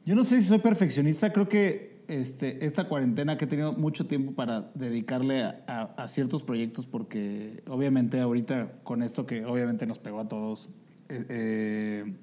yo 0.06 0.16
no 0.16 0.24
sé 0.24 0.40
si 0.42 0.46
soy 0.46 0.60
perfeccionista, 0.60 1.32
creo 1.32 1.48
que 1.48 1.94
este, 2.08 2.66
esta 2.66 2.86
cuarentena 2.86 3.38
que 3.38 3.46
he 3.46 3.48
tenido 3.48 3.74
mucho 3.74 4.06
tiempo 4.06 4.34
para 4.34 4.72
dedicarle 4.74 5.44
a, 5.44 6.08
ciertos 6.08 6.44
proyectos 6.44 6.86
porque 6.86 7.64
obviamente 7.68 8.20
ahorita 8.20 8.74
con 8.84 9.04
esto 9.04 9.26
que 9.26 9.46
obviamente 9.46 9.86
nos 9.86 10.00
pegó 10.00 10.20
a 10.20 10.28
todos, 10.28 10.70
eh, 11.10 11.26
eh, 11.30 12.14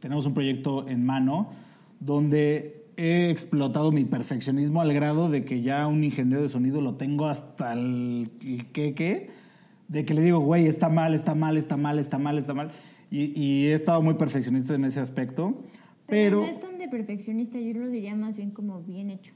tenemos 0.00 0.26
un 0.26 0.34
proyecto 0.34 0.88
en 0.88 1.04
mano 1.06 1.52
donde 2.00 2.86
he 2.96 3.30
explotado 3.30 3.92
mi 3.92 4.04
perfeccionismo 4.04 4.80
al 4.80 4.92
grado 4.92 5.28
de 5.28 5.44
que 5.44 5.62
ya 5.62 5.86
un 5.86 6.04
ingeniero 6.04 6.42
de 6.42 6.48
sonido 6.48 6.80
lo 6.80 6.94
tengo 6.94 7.28
hasta 7.28 7.72
el, 7.72 8.30
qué 8.72 9.32
de 9.88 10.04
que 10.04 10.14
le 10.14 10.22
digo, 10.22 10.40
güey, 10.40 10.66
está 10.66 10.88
mal, 10.88 11.14
está 11.14 11.34
mal, 11.34 11.56
está 11.56 11.76
mal, 11.76 11.98
está 11.98 12.18
mal, 12.18 12.38
está 12.38 12.54
mal. 12.54 12.70
Y, 13.10 13.38
y 13.40 13.66
he 13.66 13.74
estado 13.74 14.02
muy 14.02 14.14
perfeccionista 14.14 14.74
en 14.74 14.84
ese 14.84 15.00
aspecto. 15.00 15.62
Pero, 16.06 16.40
no 16.40 16.46
es 16.46 16.60
tan 16.60 16.78
de 16.78 16.88
perfeccionista, 16.88 17.58
yo 17.58 17.74
lo 17.74 17.88
diría 17.88 18.14
más 18.14 18.36
bien 18.36 18.50
como 18.50 18.82
bien 18.82 19.10
hecho. 19.10 19.32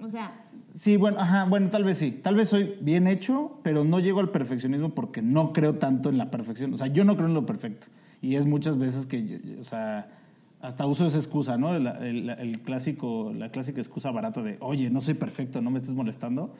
O 0.00 0.08
sea. 0.08 0.32
Sí, 0.74 0.96
bueno, 0.96 1.20
ajá, 1.20 1.44
bueno, 1.44 1.70
tal 1.70 1.84
vez 1.84 1.98
sí. 1.98 2.10
Tal 2.10 2.34
vez 2.34 2.48
soy 2.48 2.76
bien 2.80 3.06
hecho, 3.06 3.58
pero 3.62 3.84
no 3.84 4.00
llego 4.00 4.20
al 4.20 4.30
perfeccionismo 4.30 4.90
porque 4.90 5.22
no 5.22 5.52
creo 5.52 5.74
tanto 5.74 6.08
en 6.08 6.18
la 6.18 6.30
perfección. 6.30 6.72
O 6.74 6.76
sea, 6.76 6.88
yo 6.88 7.04
no 7.04 7.16
creo 7.16 7.28
en 7.28 7.34
lo 7.34 7.46
perfecto. 7.46 7.88
Y 8.20 8.36
es 8.36 8.46
muchas 8.46 8.78
veces 8.78 9.06
que, 9.06 9.56
o 9.60 9.64
sea, 9.64 10.08
hasta 10.60 10.86
uso 10.86 11.06
esa 11.06 11.18
excusa, 11.18 11.58
¿no? 11.58 11.74
El, 11.74 12.60
clásico, 12.64 13.32
la 13.36 13.50
clásica 13.50 13.80
excusa 13.80 14.10
barata 14.10 14.42
de, 14.42 14.56
oye, 14.60 14.90
no 14.90 15.00
soy 15.00 15.14
perfecto, 15.14 15.60
no 15.60 15.70
me 15.70 15.80
estés 15.80 15.94
molestando. 15.94 16.54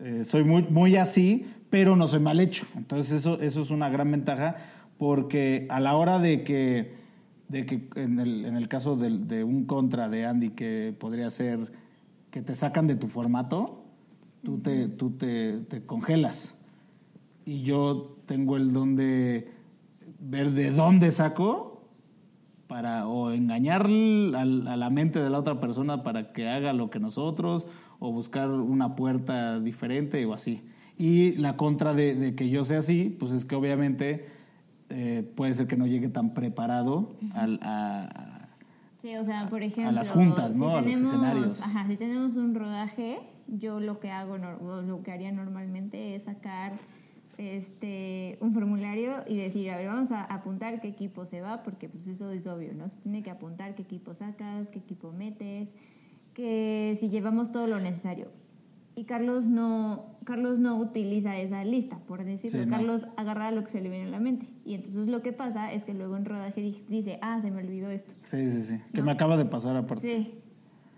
Eh, 0.00 0.24
soy 0.24 0.44
muy, 0.44 0.62
muy 0.64 0.96
así, 0.96 1.46
pero 1.70 1.96
no 1.96 2.06
soy 2.06 2.20
mal 2.20 2.40
hecho. 2.40 2.66
Entonces 2.76 3.12
eso, 3.12 3.40
eso 3.40 3.62
es 3.62 3.70
una 3.70 3.88
gran 3.88 4.10
ventaja 4.10 4.56
porque 4.98 5.66
a 5.70 5.80
la 5.80 5.94
hora 5.94 6.18
de 6.18 6.44
que 6.44 7.04
de 7.48 7.66
que 7.66 7.88
en 7.96 8.18
el, 8.18 8.44
en 8.46 8.56
el 8.56 8.68
caso 8.68 8.96
de, 8.96 9.18
de, 9.18 9.44
un 9.44 9.66
contra 9.66 10.08
de 10.08 10.24
Andy 10.24 10.50
que 10.50 10.94
podría 10.98 11.30
ser 11.30 11.72
que 12.30 12.42
te 12.42 12.54
sacan 12.54 12.86
de 12.86 12.96
tu 12.96 13.06
formato, 13.06 13.84
tú, 14.42 14.58
te, 14.58 14.88
tú 14.88 15.10
te, 15.10 15.60
te, 15.60 15.84
congelas. 15.84 16.56
Y 17.44 17.62
yo 17.62 18.16
tengo 18.26 18.56
el 18.56 18.72
don 18.72 18.96
de 18.96 19.52
ver 20.18 20.52
de 20.52 20.70
dónde 20.70 21.10
saco 21.10 21.86
para 22.66 23.06
o 23.06 23.30
engañar 23.30 23.86
a, 23.86 24.44
la 24.44 24.90
mente 24.90 25.20
de 25.20 25.30
la 25.30 25.38
otra 25.38 25.60
persona 25.60 26.02
para 26.02 26.32
que 26.32 26.48
haga 26.48 26.72
lo 26.72 26.90
que 26.90 26.98
nosotros 26.98 27.66
o 27.98 28.12
buscar 28.12 28.50
una 28.50 28.96
puerta 28.96 29.60
diferente 29.60 30.24
o 30.26 30.34
así. 30.34 30.62
Y 30.96 31.32
la 31.32 31.56
contra 31.56 31.94
de, 31.94 32.14
de 32.14 32.34
que 32.34 32.48
yo 32.48 32.64
sea 32.64 32.78
así, 32.78 33.16
pues 33.18 33.32
es 33.32 33.44
que 33.44 33.54
obviamente 33.56 34.26
eh, 34.90 35.28
puede 35.34 35.54
ser 35.54 35.66
que 35.66 35.76
no 35.76 35.86
llegue 35.86 36.08
tan 36.08 36.34
preparado 36.34 37.16
al, 37.34 37.58
a, 37.62 38.48
sí, 39.00 39.16
o 39.16 39.24
sea, 39.24 39.48
por 39.48 39.62
ejemplo, 39.62 39.88
a 39.88 39.92
las 39.92 40.10
juntas, 40.10 40.54
¿no? 40.54 40.76
a 40.76 40.82
los 40.82 40.92
escenarios. 40.92 41.62
Ajá, 41.62 41.86
si 41.86 41.96
tenemos 41.96 42.36
un 42.36 42.54
rodaje, 42.54 43.18
yo 43.48 43.80
lo 43.80 43.98
que 43.98 44.10
hago, 44.10 44.36
lo 44.36 45.02
que 45.02 45.10
haría 45.10 45.32
normalmente 45.32 46.14
es 46.14 46.24
sacar 46.24 46.74
este 47.38 48.38
un 48.40 48.52
formulario 48.52 49.24
y 49.26 49.36
decir, 49.36 49.70
a 49.70 49.76
ver, 49.76 49.88
vamos 49.88 50.12
a 50.12 50.22
apuntar 50.22 50.80
qué 50.80 50.88
equipo 50.88 51.24
se 51.26 51.40
va, 51.40 51.62
porque 51.62 51.88
pues 51.88 52.06
eso 52.06 52.30
es 52.30 52.46
obvio, 52.46 52.74
¿no? 52.74 52.88
Se 52.88 53.00
tiene 53.00 53.22
que 53.22 53.30
apuntar 53.30 53.74
qué 53.74 53.82
equipo 53.82 54.14
sacas, 54.14 54.68
qué 54.68 54.78
equipo 54.78 55.12
metes, 55.12 55.74
que 56.34 56.96
si 57.00 57.08
llevamos 57.08 57.52
todo 57.52 57.66
lo 57.66 57.80
necesario 57.80 58.28
y 58.96 59.04
Carlos 59.04 59.46
no, 59.46 60.16
Carlos 60.24 60.58
no 60.58 60.76
utiliza 60.76 61.36
esa 61.38 61.64
lista, 61.64 61.98
por 62.06 62.24
decirlo. 62.24 62.68
Carlos 62.68 63.06
agarra 63.16 63.50
lo 63.50 63.64
que 63.64 63.70
se 63.70 63.80
le 63.80 63.88
viene 63.88 64.06
a 64.06 64.10
la 64.10 64.20
mente. 64.20 64.46
Y 64.64 64.74
entonces 64.74 65.08
lo 65.08 65.20
que 65.22 65.32
pasa 65.32 65.72
es 65.72 65.84
que 65.84 65.94
luego 65.94 66.16
en 66.16 66.24
rodaje 66.24 66.82
dice, 66.88 67.18
ah, 67.20 67.40
se 67.40 67.50
me 67.50 67.62
olvidó 67.62 67.90
esto. 67.90 68.14
Sí, 68.24 68.50
sí, 68.50 68.62
sí. 68.62 68.80
Que 68.92 69.02
me 69.02 69.10
acaba 69.10 69.36
de 69.36 69.46
pasar 69.46 69.76
aparte. 69.76 70.06
Sí. 70.06 70.34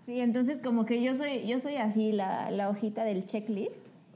Sí, 0.05 0.19
entonces 0.21 0.59
como 0.63 0.85
que 0.85 1.03
yo 1.03 1.15
soy, 1.15 1.47
yo 1.47 1.59
soy 1.59 1.75
así 1.75 2.11
la, 2.13 2.49
la 2.51 2.69
hojita 2.69 3.03
del 3.03 3.25
checklist 3.25 3.75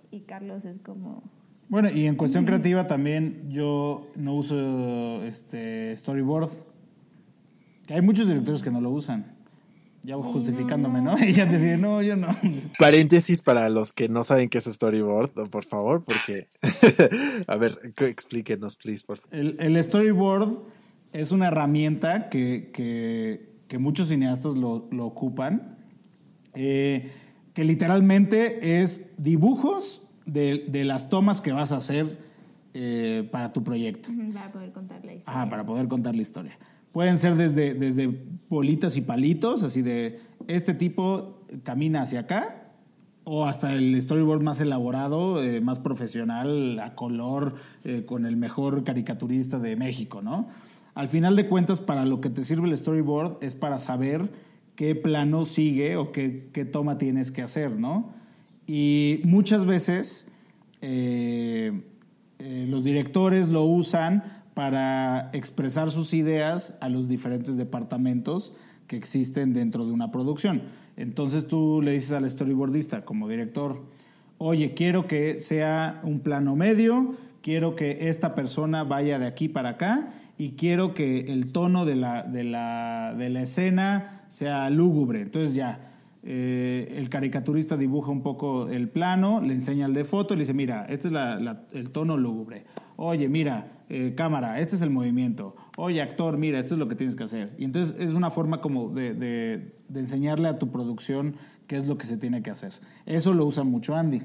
y 0.09 0.22
Carlos 0.22 0.63
es 0.63 0.80
como... 0.80 1.24
Bueno, 1.67 1.89
y 1.89 2.05
en 2.05 2.15
cuestión 2.15 2.45
creativa 2.45 2.88
también 2.88 3.49
yo 3.49 4.07
no 4.15 4.36
uso 4.36 5.24
este 5.24 5.95
storyboard. 5.97 6.51
Que 7.88 7.95
hay 7.95 8.01
muchos 8.01 8.28
directores 8.28 8.61
que 8.61 8.72
no 8.72 8.80
lo 8.80 8.91
usan 8.91 9.41
ya 10.04 10.16
justificándome, 10.16 11.02
¿no? 11.02 11.16
Y 11.24 11.34
ya 11.34 11.45
decía, 11.45 11.78
no, 11.78 12.02
yo 12.02 12.16
no. 12.16 12.30
Paréntesis 12.80 13.41
para 13.41 13.70
los 13.70 13.93
que 13.93 14.10
no 14.10 14.24
saben 14.24 14.49
qué 14.49 14.58
es 14.58 14.66
storyboard, 14.66 15.49
por 15.49 15.66
favor, 15.66 16.04
porque. 16.04 16.47
a 17.47 17.56
ver, 17.58 17.78
explíquenos, 17.97 18.76
please, 18.78 19.06
por 19.06 19.18
favor. 19.18 19.36
El, 19.38 19.84
storyboard 19.84 20.58
es 21.14 21.32
una 21.32 21.47
herramienta 21.47 22.30
que, 22.30 22.72
que, 22.74 23.78
muchos 23.78 24.10
cineastas 24.10 24.56
lo, 24.56 24.88
lo 24.91 25.06
ocupan, 25.06 25.78
eh, 26.54 27.12
que 27.54 27.64
literalmente 27.64 28.82
es 28.82 29.06
dibujos 29.18 30.02
de, 30.26 30.66
de, 30.68 30.84
las 30.84 31.10
tomas 31.10 31.39
que 31.41 31.54
vas 31.54 31.72
a 31.72 31.78
hacer 31.78 32.18
eh, 32.74 33.28
para 33.32 33.52
tu 33.52 33.64
proyecto. 33.64 34.10
Para 34.34 34.52
poder 34.52 34.72
contar 34.72 35.04
la 35.04 35.14
historia. 35.14 35.41
Ajá, 35.41 35.49
para 35.49 35.66
poder 35.66 35.88
contar 35.88 36.16
la 36.16 36.22
historia. 36.22 36.58
Pueden 36.92 37.18
ser 37.18 37.36
desde, 37.36 37.74
desde 37.74 38.10
bolitas 38.50 38.98
y 38.98 39.02
palitos, 39.02 39.64
así 39.64 39.82
de 39.82 40.20
este 40.48 40.74
tipo 40.74 41.39
camina 41.64 42.02
hacia 42.02 42.22
acá, 42.22 42.62
o 43.24 43.46
hasta 43.46 43.74
el 43.74 44.02
storyboard 44.02 44.42
más 44.42 44.60
elaborado, 44.60 45.42
eh, 45.44 45.62
más 45.62 45.80
profesional, 45.80 46.80
a 46.80 46.96
color, 46.96 47.56
eh, 47.84 48.04
con 48.06 48.26
el 48.26 48.36
mejor 48.36 48.84
caricaturista 48.84 49.60
de 49.60 49.76
México, 49.76 50.22
¿no? 50.22 50.48
Al 50.96 51.08
final 51.08 51.36
de 51.36 51.48
cuentas, 51.48 51.80
para 51.80 52.06
lo 52.06 52.20
que 52.20 52.30
te 52.30 52.44
sirve 52.44 52.68
el 52.68 52.78
storyboard 52.78 53.38
es 53.42 53.56
para 53.56 53.80
saber 53.80 54.30
qué 54.76 54.96
plano 54.96 55.46
sigue 55.46 55.96
o 55.96 56.12
qué, 56.12 56.50
qué 56.52 56.66
toma 56.66 56.98
tienes 56.98 57.32
que 57.32 57.42
hacer, 57.42 57.72
¿no? 57.72 58.14
Y 58.68 59.22
muchas 59.24 59.66
veces 59.66 60.28
eh, 60.82 61.72
los 62.39 62.84
directores 62.84 63.48
lo 63.50 63.64
usan 63.64 64.41
para 64.62 65.32
expresar 65.34 65.89
sus 65.89 66.14
ideas 66.14 66.78
a 66.82 66.88
los 66.88 67.07
diferentes 67.07 67.57
departamentos 67.57 68.53
que 68.86 68.95
existen 68.95 69.53
dentro 69.53 69.88
de 69.88 69.91
una 69.91 70.12
producción. 70.12 70.62
Entonces 70.97 71.47
tú 71.47 71.82
le 71.82 71.93
dices 71.93 72.12
al 72.12 72.30
storyboardista 72.30 73.03
como 73.03 73.28
director, 73.28 73.82
oye, 74.38 74.76
quiero 74.76 75.07
que 75.07 75.39
sea 75.39 75.99
un 76.03 76.20
plano 76.20 76.55
medio, 76.55 77.16
quiero 77.41 77.76
que 77.76 78.07
esta 78.09 78.36
persona 78.36 78.84
vaya 78.84 79.18
de 79.18 79.26
aquí 79.26 79.49
para 79.49 79.70
acá 79.70 80.14
y 80.38 80.51
quiero 80.51 80.93
que 80.93 81.34
el 81.34 81.51
tono 81.51 81.84
de 81.84 81.95
la, 81.95 82.22
de 82.22 82.43
la, 82.43 83.16
de 83.18 83.32
la 83.32 83.41
escena 83.41 84.26
sea 84.30 84.70
lúgubre. 84.70 85.22
Entonces 85.24 85.55
ya, 85.55 85.89
eh, 86.22 86.93
el 86.97 87.09
caricaturista 87.09 87.78
dibuja 87.78 88.12
un 88.12 88.22
poco 88.22 88.70
el 88.70 88.89
plano, 88.89 89.41
le 89.41 89.55
enseña 89.55 89.88
el 89.88 89.95
de 89.95 90.03
foto 90.03 90.36
y 90.36 90.38
le 90.38 90.41
dice, 90.43 90.53
mira, 90.53 90.86
este 90.88 91.07
es 91.07 91.14
el 91.74 91.89
tono 91.89 92.16
lúgubre. 92.16 92.66
Oye, 92.97 93.28
mira, 93.28 93.81
eh, 93.94 94.16
cámara, 94.16 94.62
este 94.62 94.78
es 94.78 94.82
el 94.82 94.89
movimiento. 94.89 95.54
Oye, 95.76 96.02
actor, 96.02 96.38
mira, 96.38 96.60
esto 96.60 96.76
es 96.76 96.80
lo 96.80 96.88
que 96.88 96.96
tienes 96.96 97.14
que 97.14 97.26
hacer. 97.26 97.54
Y 97.58 97.66
entonces 97.66 97.94
es 98.00 98.14
una 98.14 98.32
forma 98.32 98.62
como 98.62 98.88
de, 98.88 99.14
de, 99.14 100.00
enseñarle 100.00 100.48
a 100.48 100.58
tu 100.58 100.72
producción 100.72 101.36
qué 101.68 101.76
es 101.76 101.88
lo 101.88 101.98
que 101.98 102.08
se 102.08 102.16
tiene 102.16 102.42
que 102.42 102.52
hacer. 102.52 102.72
Eso 103.06 103.34
lo 103.34 103.46
usa 103.46 103.66
mucho 103.66 103.94
Andy. 103.94 104.22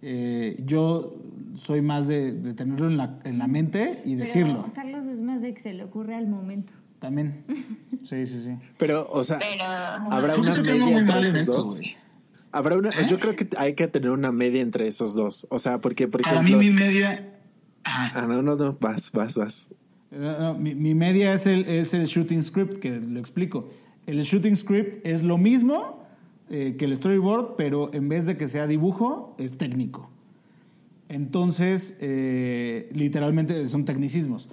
Eh, 0.00 0.62
yo 0.64 1.14
soy 1.56 1.82
más 1.82 2.08
de, 2.08 2.54
tenerlo 2.54 2.88
en 2.88 2.96
la, 2.96 3.18
en 3.24 3.36
la 3.36 3.46
mente 3.46 4.00
y 4.06 4.14
decirlo. 4.14 4.70
Carlos 4.74 5.06
es 5.06 5.20
más 5.20 5.42
de 5.42 5.52
que 5.52 5.60
se 5.60 5.74
le 5.74 5.84
ocurre 5.84 6.14
al 6.14 6.26
momento. 6.26 6.72
También. 6.98 7.44
Sí, 8.02 8.24
sí, 8.24 8.40
sí. 8.40 8.56
Pero, 8.78 9.06
o 9.10 9.24
sea, 9.24 9.38
Pero 9.40 9.64
habrá 9.64 10.36
Yo 10.36 10.40
una 10.40 10.52
creo 10.54 10.64
que 10.64 10.70
ando 10.70 10.86
media 10.86 10.98
entre 11.00 11.18
en 11.18 11.24
esos 11.24 11.40
esto, 11.40 11.52
dos. 11.52 11.80
Habrá 12.52 12.76
una, 12.76 13.06
yo 13.06 13.18
creo 13.20 13.36
que 13.36 13.48
hay 13.58 13.74
que 13.74 13.88
tener 13.88 14.10
una 14.10 14.32
media 14.32 14.62
entre 14.62 14.86
esos 14.88 15.14
dos. 15.14 15.46
O 15.50 15.58
sea, 15.58 15.82
porque, 15.82 16.08
por 16.08 16.22
Para 16.22 16.40
mí 16.40 16.52
ejemplo. 16.52 16.70
mi 16.70 16.70
media... 16.70 17.35
Ah, 17.86 18.26
no, 18.26 18.42
no, 18.42 18.56
no, 18.56 18.76
vas, 18.80 19.12
vas, 19.12 19.36
vas. 19.36 19.74
Eh, 20.10 20.54
mi, 20.58 20.74
mi 20.74 20.94
media 20.94 21.32
es 21.32 21.46
el, 21.46 21.64
es 21.68 21.94
el 21.94 22.06
shooting 22.06 22.42
script, 22.42 22.78
que 22.78 22.90
lo 22.90 23.20
explico. 23.20 23.70
El 24.06 24.20
shooting 24.22 24.56
script 24.56 25.06
es 25.06 25.22
lo 25.22 25.38
mismo 25.38 26.04
eh, 26.50 26.74
que 26.76 26.84
el 26.84 26.96
storyboard, 26.96 27.54
pero 27.56 27.94
en 27.94 28.08
vez 28.08 28.26
de 28.26 28.36
que 28.36 28.48
sea 28.48 28.66
dibujo, 28.66 29.36
es 29.38 29.56
técnico. 29.56 30.10
Entonces, 31.08 31.96
eh, 32.00 32.90
literalmente 32.92 33.68
son 33.68 33.84
tecnicismos. 33.84 34.48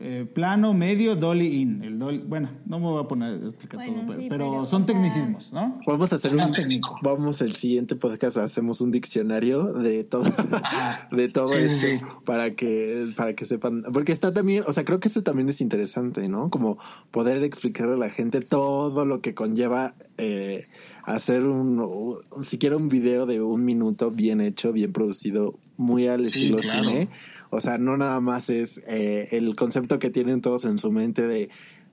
Eh, 0.00 0.26
plano, 0.32 0.74
medio, 0.74 1.16
dolly 1.16 1.60
in. 1.60 1.82
El 1.82 1.98
dolly, 1.98 2.18
bueno, 2.18 2.50
no 2.66 2.78
me 2.78 2.86
voy 2.86 3.02
a 3.04 3.08
poner 3.08 3.42
a 3.42 3.46
explicar 3.48 3.80
Bueno, 3.80 3.94
todo, 3.96 4.06
pero, 4.06 4.20
sí, 4.20 4.26
pero 4.28 4.50
pero, 4.52 4.66
son 4.66 4.84
sea- 4.84 4.94
tecnicismos, 4.94 5.52
¿no? 5.52 5.80
Vamos 5.86 6.12
a 6.12 6.14
hacer 6.16 6.36
un 6.36 6.50
técnico. 6.52 6.96
Vamos 7.02 7.40
el 7.42 7.54
siguiente 7.56 7.96
podcast 7.96 8.36
hacemos 8.36 8.80
un 8.80 8.90
diccionario 8.92 9.72
de 9.72 10.04
todo 10.04 10.22
de 11.10 11.28
todo 11.28 11.48
Sí, 11.48 11.62
esto 11.64 11.86
sí. 11.86 11.98
para 12.24 12.54
que 12.54 13.10
para 13.16 13.34
que 13.34 13.44
sepan 13.44 13.82
porque 13.92 14.12
está 14.12 14.32
también, 14.32 14.62
o 14.66 14.72
sea, 14.72 14.84
creo 14.84 15.00
que 15.00 15.08
eso 15.08 15.22
también 15.22 15.48
es 15.48 15.60
interesante, 15.60 16.28
¿no? 16.28 16.48
Como 16.48 16.78
poder 17.10 17.42
explicarle 17.42 17.94
a 17.94 17.98
la 17.98 18.10
gente 18.10 18.40
todo 18.40 19.04
lo 19.04 19.20
que 19.20 19.34
conlleva 19.34 19.94
eh, 20.16 20.64
hacer 21.04 21.44
un, 21.44 21.80
un- 21.80 22.44
siquiera 22.44 22.76
un 22.76 22.88
video 22.88 23.26
de 23.26 23.42
un 23.42 23.64
minuto 23.64 24.10
bien 24.10 24.40
hecho, 24.40 24.72
bien 24.72 24.92
producido, 24.92 25.58
muy 25.78 26.06
al 26.08 26.24
Sí, 26.26 26.38
estilo 26.38 26.58
claro. 26.58 26.84
cine. 26.90 27.08
O 27.50 27.60
sea, 27.60 27.78
no 27.78 27.96
nada 27.96 28.20
más 28.20 28.50
es 28.50 28.82
eh, 28.86 29.28
el 29.32 29.56
concepto 29.56 29.98
que 29.98 30.10
tienen 30.10 30.40
todos 30.42 30.64
en 30.66 30.76
su 30.78 30.92
mente 30.92 31.26
de 31.26 31.48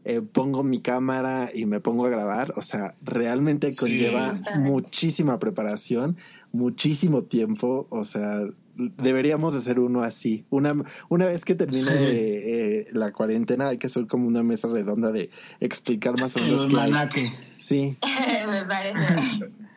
eh, 0.08 0.22
pongo 0.22 0.62
mi 0.64 0.82
cámara 0.82 1.50
y 1.54 1.66
me 1.66 1.80
pongo 1.80 2.06
a 2.06 2.10
grabar. 2.10 2.52
O 2.58 2.62
sea, 2.62 2.94
realmente 3.02 3.72
Sí. 3.72 3.78
conlleva 3.80 4.38
muchísima 4.58 5.40
preparación, 5.40 6.18
muchísimo 6.52 7.24
tiempo. 7.24 7.88
O 7.90 8.04
sea, 8.04 8.42
deberíamos 8.76 9.56
hacer 9.56 9.80
uno 9.80 10.02
así. 10.02 10.46
Una, 10.52 10.76
una 11.10 11.26
vez 11.26 11.44
que 11.46 11.56
termine 11.56 11.90
Sí. 11.92 11.98
eh, 11.98 12.86
la 12.92 13.12
cuarentena, 13.14 13.70
hay 13.70 13.78
que 13.80 13.88
hacer 13.88 14.06
como 14.06 14.28
una 14.28 14.44
mesa 14.44 14.68
redonda 14.68 15.12
de 15.12 15.32
explicar 15.60 16.20
más 16.20 16.36
o 16.36 16.40
menos 16.40 16.64
El 16.66 16.70
qué 16.70 16.76
hay. 16.76 16.82
almanaque. 16.84 17.32
Sí, 17.58 17.98
me 18.48 18.64
parece. 18.66 19.16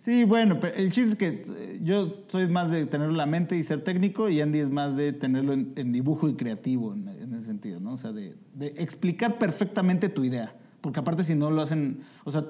Sí, 0.00 0.24
bueno, 0.24 0.58
pero 0.60 0.74
el 0.74 0.90
chiste 0.90 1.10
es 1.10 1.16
que 1.16 1.52
eh, 1.54 1.80
yo 1.82 2.24
soy 2.28 2.48
más 2.48 2.70
de 2.70 2.86
tenerlo 2.86 3.12
en 3.12 3.18
la 3.18 3.26
mente 3.26 3.56
y 3.56 3.62
ser 3.62 3.84
técnico 3.84 4.30
y 4.30 4.40
Andy 4.40 4.60
es 4.60 4.70
más 4.70 4.96
de 4.96 5.12
tenerlo 5.12 5.52
en, 5.52 5.72
en 5.76 5.92
dibujo 5.92 6.28
y 6.28 6.34
creativo 6.34 6.94
en, 6.94 7.06
en 7.08 7.34
ese 7.34 7.44
sentido, 7.44 7.80
¿no? 7.80 7.92
O 7.92 7.96
sea, 7.98 8.10
de, 8.12 8.34
de 8.54 8.68
explicar 8.78 9.38
perfectamente 9.38 10.08
tu 10.08 10.24
idea. 10.24 10.54
Porque 10.80 11.00
aparte 11.00 11.22
si 11.22 11.34
no 11.34 11.50
lo 11.50 11.60
hacen, 11.60 12.00
o 12.24 12.30
sea, 12.30 12.44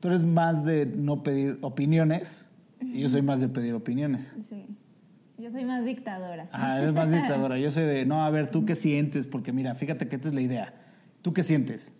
tú 0.00 0.08
eres 0.08 0.24
más 0.24 0.64
de 0.64 0.84
no 0.84 1.22
pedir 1.22 1.58
opiniones 1.62 2.46
y 2.82 3.00
yo 3.00 3.08
soy 3.08 3.22
más 3.22 3.40
de 3.40 3.48
pedir 3.48 3.72
opiniones. 3.72 4.34
Sí. 4.48 4.66
Yo 5.38 5.50
soy 5.50 5.64
más 5.64 5.86
dictadora. 5.86 6.50
Ajá, 6.52 6.82
eres 6.82 6.92
más 6.92 7.10
dictadora. 7.10 7.58
Yo 7.58 7.70
soy 7.70 7.84
de, 7.84 8.04
no, 8.04 8.22
a 8.22 8.28
ver, 8.28 8.50
¿tú 8.50 8.66
qué 8.66 8.74
sientes? 8.74 9.26
Porque 9.26 9.52
mira, 9.52 9.74
fíjate 9.74 10.06
que 10.06 10.16
esta 10.16 10.28
es 10.28 10.34
la 10.34 10.42
idea. 10.42 10.74
¿Tú 11.22 11.32
qué 11.32 11.42
sientes? 11.42 11.94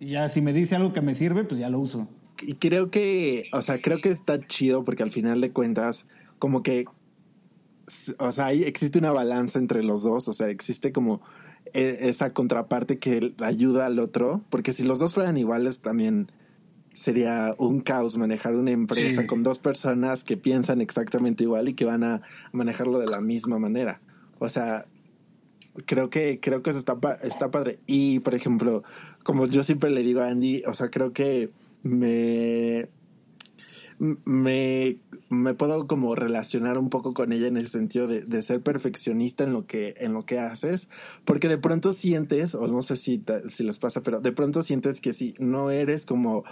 Y 0.00 0.12
ya 0.12 0.30
si 0.30 0.40
me 0.40 0.54
dice 0.54 0.76
algo 0.76 0.94
que 0.94 1.02
me 1.02 1.14
sirve, 1.14 1.44
pues 1.44 1.60
ya 1.60 1.68
lo 1.68 1.78
uso. 1.78 2.08
Y 2.42 2.54
creo 2.54 2.90
que, 2.90 3.48
o 3.52 3.62
sea, 3.62 3.80
creo 3.80 4.00
que 4.00 4.10
está 4.10 4.38
chido 4.40 4.84
porque 4.84 5.02
al 5.02 5.10
final 5.10 5.40
de 5.40 5.52
cuentas, 5.52 6.06
como 6.38 6.62
que, 6.62 6.86
o 8.18 8.32
sea, 8.32 8.52
existe 8.52 8.98
una 8.98 9.12
balanza 9.12 9.58
entre 9.58 9.82
los 9.82 10.02
dos, 10.02 10.28
o 10.28 10.32
sea, 10.32 10.48
existe 10.48 10.92
como 10.92 11.20
eh, 11.72 11.98
esa 12.02 12.32
contraparte 12.32 12.98
que 12.98 13.34
ayuda 13.40 13.86
al 13.86 13.98
otro, 13.98 14.42
porque 14.50 14.72
si 14.72 14.84
los 14.84 14.98
dos 14.98 15.14
fueran 15.14 15.36
iguales 15.36 15.80
también 15.80 16.30
sería 16.94 17.54
un 17.58 17.80
caos 17.80 18.16
manejar 18.16 18.54
una 18.56 18.70
empresa 18.70 19.20
Sí. 19.20 19.26
con 19.26 19.42
dos 19.42 19.58
personas 19.58 20.24
que 20.24 20.36
piensan 20.36 20.80
exactamente 20.80 21.44
igual 21.44 21.68
y 21.68 21.74
que 21.74 21.84
van 21.84 22.02
a 22.04 22.22
manejarlo 22.52 22.98
de 22.98 23.06
la 23.06 23.20
misma 23.20 23.58
manera. 23.58 24.00
O 24.38 24.48
sea, 24.48 24.86
creo 25.84 26.08
que 26.08 26.40
creo 26.40 26.62
que 26.62 26.70
eso 26.70 26.78
está 26.78 26.96
está 27.22 27.50
padre 27.50 27.80
y 27.86 28.20
por 28.20 28.34
ejemplo 28.34 28.82
como 29.24 29.46
yo 29.46 29.62
siempre 29.62 29.90
le 29.90 30.02
digo 30.02 30.22
a 30.22 30.28
Andy 30.28 30.62
o 30.66 30.72
sea 30.72 30.90
creo 30.90 31.12
que 31.12 31.50
me 31.86 32.88
me, 33.98 34.98
me 35.30 35.54
puedo 35.54 35.86
como 35.86 36.14
relacionar 36.14 36.76
un 36.78 36.90
poco 36.90 37.14
con 37.14 37.32
ella 37.32 37.46
en 37.46 37.56
el 37.56 37.68
sentido 37.68 38.06
de, 38.06 38.22
de 38.22 38.42
ser 38.42 38.60
perfeccionista 38.62 39.44
en 39.44 39.52
lo 39.52 39.66
que 39.66 39.94
en 39.98 40.12
lo 40.12 40.26
que 40.26 40.38
haces 40.38 40.88
porque 41.24 41.48
de 41.48 41.58
pronto 41.58 41.92
sientes 41.92 42.54
o 42.54 42.68
no 42.68 42.82
sé 42.82 42.96
si 42.96 43.24
si 43.48 43.64
les 43.64 43.78
pasa 43.78 44.02
pero 44.02 44.20
de 44.20 44.32
pronto 44.32 44.62
sientes 44.62 45.00
que 45.00 45.12
si 45.12 45.34
no 45.38 45.70
eres 45.70 46.04
como 46.04 46.44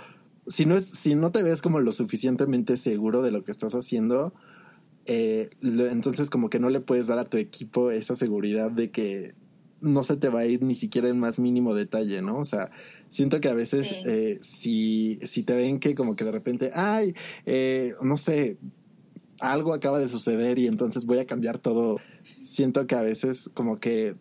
si 0.46 0.64
no 0.64 0.76
es 0.76 0.86
si 0.86 1.14
no 1.14 1.32
te 1.32 1.42
ves 1.42 1.60
como 1.60 1.80
lo 1.80 1.92
suficientemente 1.92 2.76
seguro 2.76 3.22
de 3.22 3.30
lo 3.30 3.44
que 3.44 3.52
estás 3.52 3.74
haciendo 3.74 4.32
eh, 5.06 5.50
entonces 5.60 6.30
como 6.30 6.48
que 6.48 6.60
no 6.60 6.70
le 6.70 6.80
puedes 6.80 7.08
dar 7.08 7.18
a 7.18 7.26
tu 7.26 7.36
equipo 7.36 7.90
esa 7.90 8.14
seguridad 8.14 8.70
de 8.70 8.90
que 8.90 9.34
no 9.84 10.02
se 10.04 10.16
te 10.16 10.28
va 10.28 10.40
a 10.40 10.46
ir 10.46 10.62
ni 10.62 10.74
siquiera 10.74 11.08
en 11.08 11.18
más 11.18 11.38
mínimo 11.38 11.74
detalle, 11.74 12.22
¿no? 12.22 12.38
O 12.38 12.44
sea, 12.44 12.70
siento 13.08 13.40
que 13.40 13.48
a 13.48 13.54
veces 13.54 13.88
Sí. 13.88 13.96
eh, 14.06 14.38
si, 14.42 15.18
si 15.22 15.42
te 15.42 15.54
ven 15.54 15.78
que 15.78 15.94
como 15.94 16.16
que 16.16 16.24
de 16.24 16.32
repente, 16.32 16.70
ay, 16.74 17.14
eh, 17.46 17.94
no 18.02 18.16
sé, 18.16 18.58
algo 19.40 19.74
acaba 19.74 19.98
de 19.98 20.08
suceder 20.08 20.58
y 20.58 20.66
entonces 20.66 21.04
voy 21.06 21.18
a 21.18 21.26
cambiar 21.26 21.58
todo, 21.58 21.98
siento 22.44 22.86
que 22.86 22.94
a 22.94 23.02
veces 23.02 23.50
como 23.54 23.78
que 23.78 24.14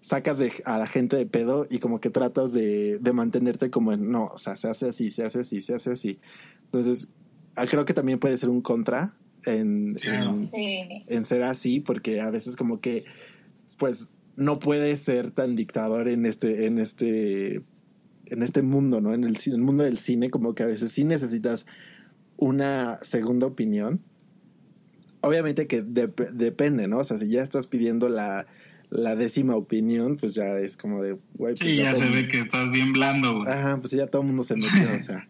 sacas 0.00 0.38
de, 0.38 0.52
a 0.64 0.78
la 0.78 0.86
gente 0.86 1.16
de 1.16 1.26
pedo 1.26 1.66
y 1.68 1.80
como 1.80 2.00
que 2.00 2.08
tratas 2.10 2.52
de, 2.52 2.98
de 2.98 3.12
mantenerte 3.12 3.70
como 3.70 3.92
en, 3.92 4.10
no, 4.10 4.26
o 4.26 4.38
sea, 4.38 4.56
se 4.56 4.68
hace 4.68 4.88
así, 4.88 5.10
se 5.10 5.24
hace 5.24 5.40
así, 5.40 5.60
se 5.60 5.74
hace 5.74 5.90
así. 5.92 6.18
Entonces, 6.64 7.08
ah, 7.56 7.66
creo 7.66 7.84
que 7.84 7.94
también 7.94 8.18
puede 8.18 8.36
ser 8.38 8.48
un 8.48 8.60
contra 8.62 9.16
en, 9.44 9.94
Claro. 9.94 10.30
en, 10.36 10.46
Sí. 10.48 11.04
en 11.08 11.24
ser 11.24 11.42
así, 11.42 11.80
porque 11.80 12.20
a 12.20 12.30
veces 12.30 12.56
como 12.56 12.80
que, 12.80 13.04
pues, 13.76 14.10
no 14.38 14.58
puedes 14.58 15.02
ser 15.02 15.30
tan 15.32 15.56
dictador 15.56 16.08
en 16.08 16.24
este, 16.24 16.66
en 16.66 16.78
este, 16.78 17.62
en 18.26 18.42
este 18.42 18.62
mundo, 18.62 19.00
¿no? 19.00 19.12
En 19.12 19.24
el, 19.24 19.36
en 19.46 19.52
el 19.52 19.60
mundo 19.60 19.82
del 19.84 19.98
cine, 19.98 20.30
como 20.30 20.54
que 20.54 20.62
a 20.62 20.66
veces 20.66 20.92
sí 20.92 21.04
necesitas 21.04 21.66
una 22.36 22.96
segunda 23.02 23.46
opinión. 23.46 24.00
Obviamente 25.20 25.66
que 25.66 25.84
dep- 25.84 26.30
depende, 26.30 26.86
¿no? 26.86 26.98
O 26.98 27.04
sea, 27.04 27.18
si 27.18 27.28
ya 27.28 27.42
estás 27.42 27.66
pidiendo 27.66 28.08
la, 28.08 28.46
la 28.90 29.16
décima 29.16 29.56
opinión, 29.56 30.16
pues 30.16 30.34
ya 30.34 30.56
es 30.58 30.76
como 30.76 31.02
de, 31.02 31.12
güey, 31.34 31.54
pues 31.54 31.58
Sí, 31.58 31.76
ya 31.76 31.94
se 31.96 32.08
ve 32.08 32.28
que 32.28 32.38
estás 32.40 32.70
bien 32.70 32.92
blando, 32.92 33.38
güey. 33.40 33.52
Ajá, 33.52 33.78
pues 33.78 33.90
ya 33.90 34.06
todo 34.06 34.22
el 34.22 34.28
mundo 34.28 34.44
se 34.44 34.54
metió, 34.54 34.94
o 34.94 34.98
sea. 35.00 35.28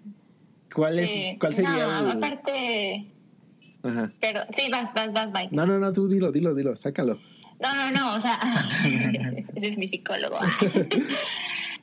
¿Cuál 0.74 0.98
es, 0.98 1.08
Sí. 1.10 1.36
cuál 1.40 1.54
sería 1.54 1.70
No, 2.02 2.12
el- 2.12 2.16
aparte, 2.18 3.10
Ajá. 3.82 4.12
pero 4.20 4.40
sí, 4.54 4.70
vas, 4.70 4.92
vas, 4.94 5.12
vas, 5.14 5.32
bye. 5.32 5.48
No, 5.50 5.64
no, 5.64 5.78
no, 5.78 5.92
tú 5.94 6.08
dilo, 6.08 6.30
dilo, 6.30 6.54
dilo, 6.54 6.76
sácalo. 6.76 7.18
No, 7.60 7.74
no, 7.74 7.90
no, 7.90 8.14
o 8.16 8.20
sea, 8.20 8.38
ese 9.54 9.68
es 9.68 9.78
mi 9.78 9.88
psicólogo. 9.88 10.38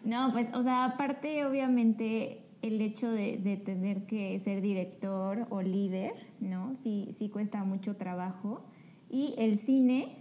No, 0.05 0.31
pues, 0.31 0.47
o 0.53 0.61
sea, 0.61 0.85
aparte, 0.85 1.45
obviamente, 1.45 2.43
el 2.61 2.79
hecho 2.79 3.09
de, 3.09 3.37
de 3.37 3.57
tener 3.57 4.05
que 4.05 4.39
ser 4.39 4.61
director 4.61 5.47
o 5.49 5.63
líder, 5.63 6.13
¿no? 6.39 6.75
Sí, 6.75 7.09
sí 7.17 7.27
cuesta 7.27 7.63
mucho 7.63 7.95
trabajo. 7.95 8.63
Y 9.09 9.33
el 9.39 9.57
cine, 9.57 10.15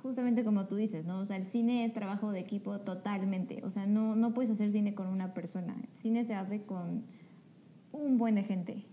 justamente 0.00 0.44
como 0.44 0.66
tú 0.66 0.76
dices, 0.76 1.04
¿no? 1.04 1.18
O 1.18 1.26
sea, 1.26 1.36
el 1.36 1.46
cine 1.46 1.84
es 1.84 1.92
trabajo 1.92 2.30
de 2.30 2.38
equipo 2.38 2.78
totalmente. 2.78 3.60
O 3.64 3.70
sea, 3.70 3.86
no, 3.86 4.14
no 4.14 4.34
puedes 4.34 4.52
hacer 4.52 4.70
cine 4.70 4.94
con 4.94 5.08
una 5.08 5.34
persona. 5.34 5.74
El 5.82 5.98
cine 5.98 6.24
se 6.24 6.34
hace 6.34 6.62
con 6.62 7.04
un 7.90 8.18
buen 8.18 8.36
de 8.36 8.44
gente. 8.44 8.84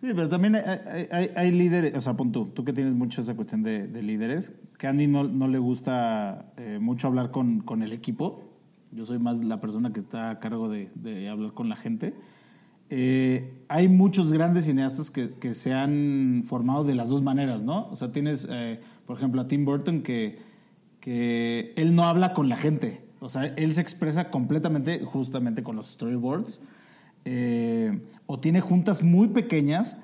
Sí, 0.00 0.08
pero 0.14 0.28
también 0.28 0.56
hay, 0.56 1.06
hay- 1.10 1.30
hay- 1.34 1.50
líderes, 1.50 1.94
o 1.94 2.00
sea, 2.00 2.14
pon 2.14 2.30
tú, 2.30 2.46
tú 2.46 2.64
que 2.64 2.72
tienes 2.72 2.94
mucho 2.94 3.22
esa 3.22 3.34
cuestión 3.34 3.62
de, 3.62 3.86
de 3.88 4.02
líderes, 4.02 4.52
que 4.78 4.86
a 4.86 4.90
Andy 4.90 5.06
no, 5.06 5.24
no 5.24 5.48
le 5.48 5.58
gusta 5.58 6.52
eh, 6.58 6.78
mucho 6.80 7.06
hablar 7.08 7.30
con, 7.30 7.60
con 7.60 7.82
el 7.82 7.92
equipo. 7.92 8.44
Yo 8.92 9.06
soy 9.06 9.18
más 9.18 9.42
la 9.42 9.60
persona 9.60 9.92
que 9.92 10.00
está 10.00 10.30
a 10.30 10.38
cargo 10.38 10.68
de, 10.68 10.90
de 10.94 11.28
hablar 11.28 11.52
con 11.52 11.68
la 11.68 11.76
gente. 11.76 12.14
Eh, 12.90 13.52
hay 13.68 13.88
muchos 13.88 14.32
grandes 14.32 14.66
cineastas 14.66 15.10
que, 15.10 15.30
que 15.40 15.54
se 15.54 15.72
han 15.72 16.44
formado 16.46 16.84
de 16.84 16.94
las 16.94 17.08
dos 17.08 17.22
maneras, 17.22 17.62
¿no? 17.62 17.88
O 17.88 17.96
sea, 17.96 18.12
tienes, 18.12 18.46
eh, 18.50 18.78
por 19.06 19.16
ejemplo, 19.16 19.40
a 19.40 19.48
Tim 19.48 19.64
Burton 19.64 20.02
que, 20.02 20.38
que 21.00 21.72
él 21.76 21.94
no 21.96 22.04
habla 22.04 22.32
con 22.32 22.48
la 22.48 22.56
gente. 22.56 23.00
O 23.20 23.28
sea, 23.30 23.46
él 23.46 23.72
se 23.74 23.80
expresa 23.80 24.30
completamente 24.30 25.00
justamente 25.04 25.62
con 25.62 25.74
los 25.74 25.88
storyboards. 25.88 26.60
Eh, 27.24 27.98
o 28.26 28.40
tiene 28.40 28.60
juntas 28.60 29.02
muy 29.02 29.28
pequeñas, 29.28 29.96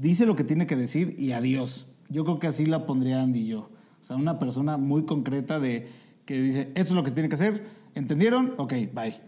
dice 0.00 0.26
lo 0.26 0.36
que 0.36 0.44
tiene 0.44 0.66
que 0.66 0.76
decir 0.76 1.14
y 1.18 1.32
adiós. 1.32 1.88
Yo 2.08 2.24
creo 2.24 2.38
que 2.38 2.46
así 2.46 2.66
la 2.66 2.86
pondría 2.86 3.22
Andy 3.22 3.40
y 3.40 3.46
yo. 3.48 3.70
O 4.00 4.04
sea, 4.04 4.16
una 4.16 4.38
persona 4.38 4.76
muy 4.76 5.04
concreta 5.04 5.60
de 5.60 5.88
que 6.24 6.40
dice, 6.40 6.60
esto 6.74 6.90
es 6.90 6.92
lo 6.92 7.04
que 7.04 7.10
tiene 7.10 7.28
que 7.28 7.36
hacer, 7.36 7.64
¿entendieron? 7.94 8.54
Ok, 8.58 8.72
bye. 8.92 9.20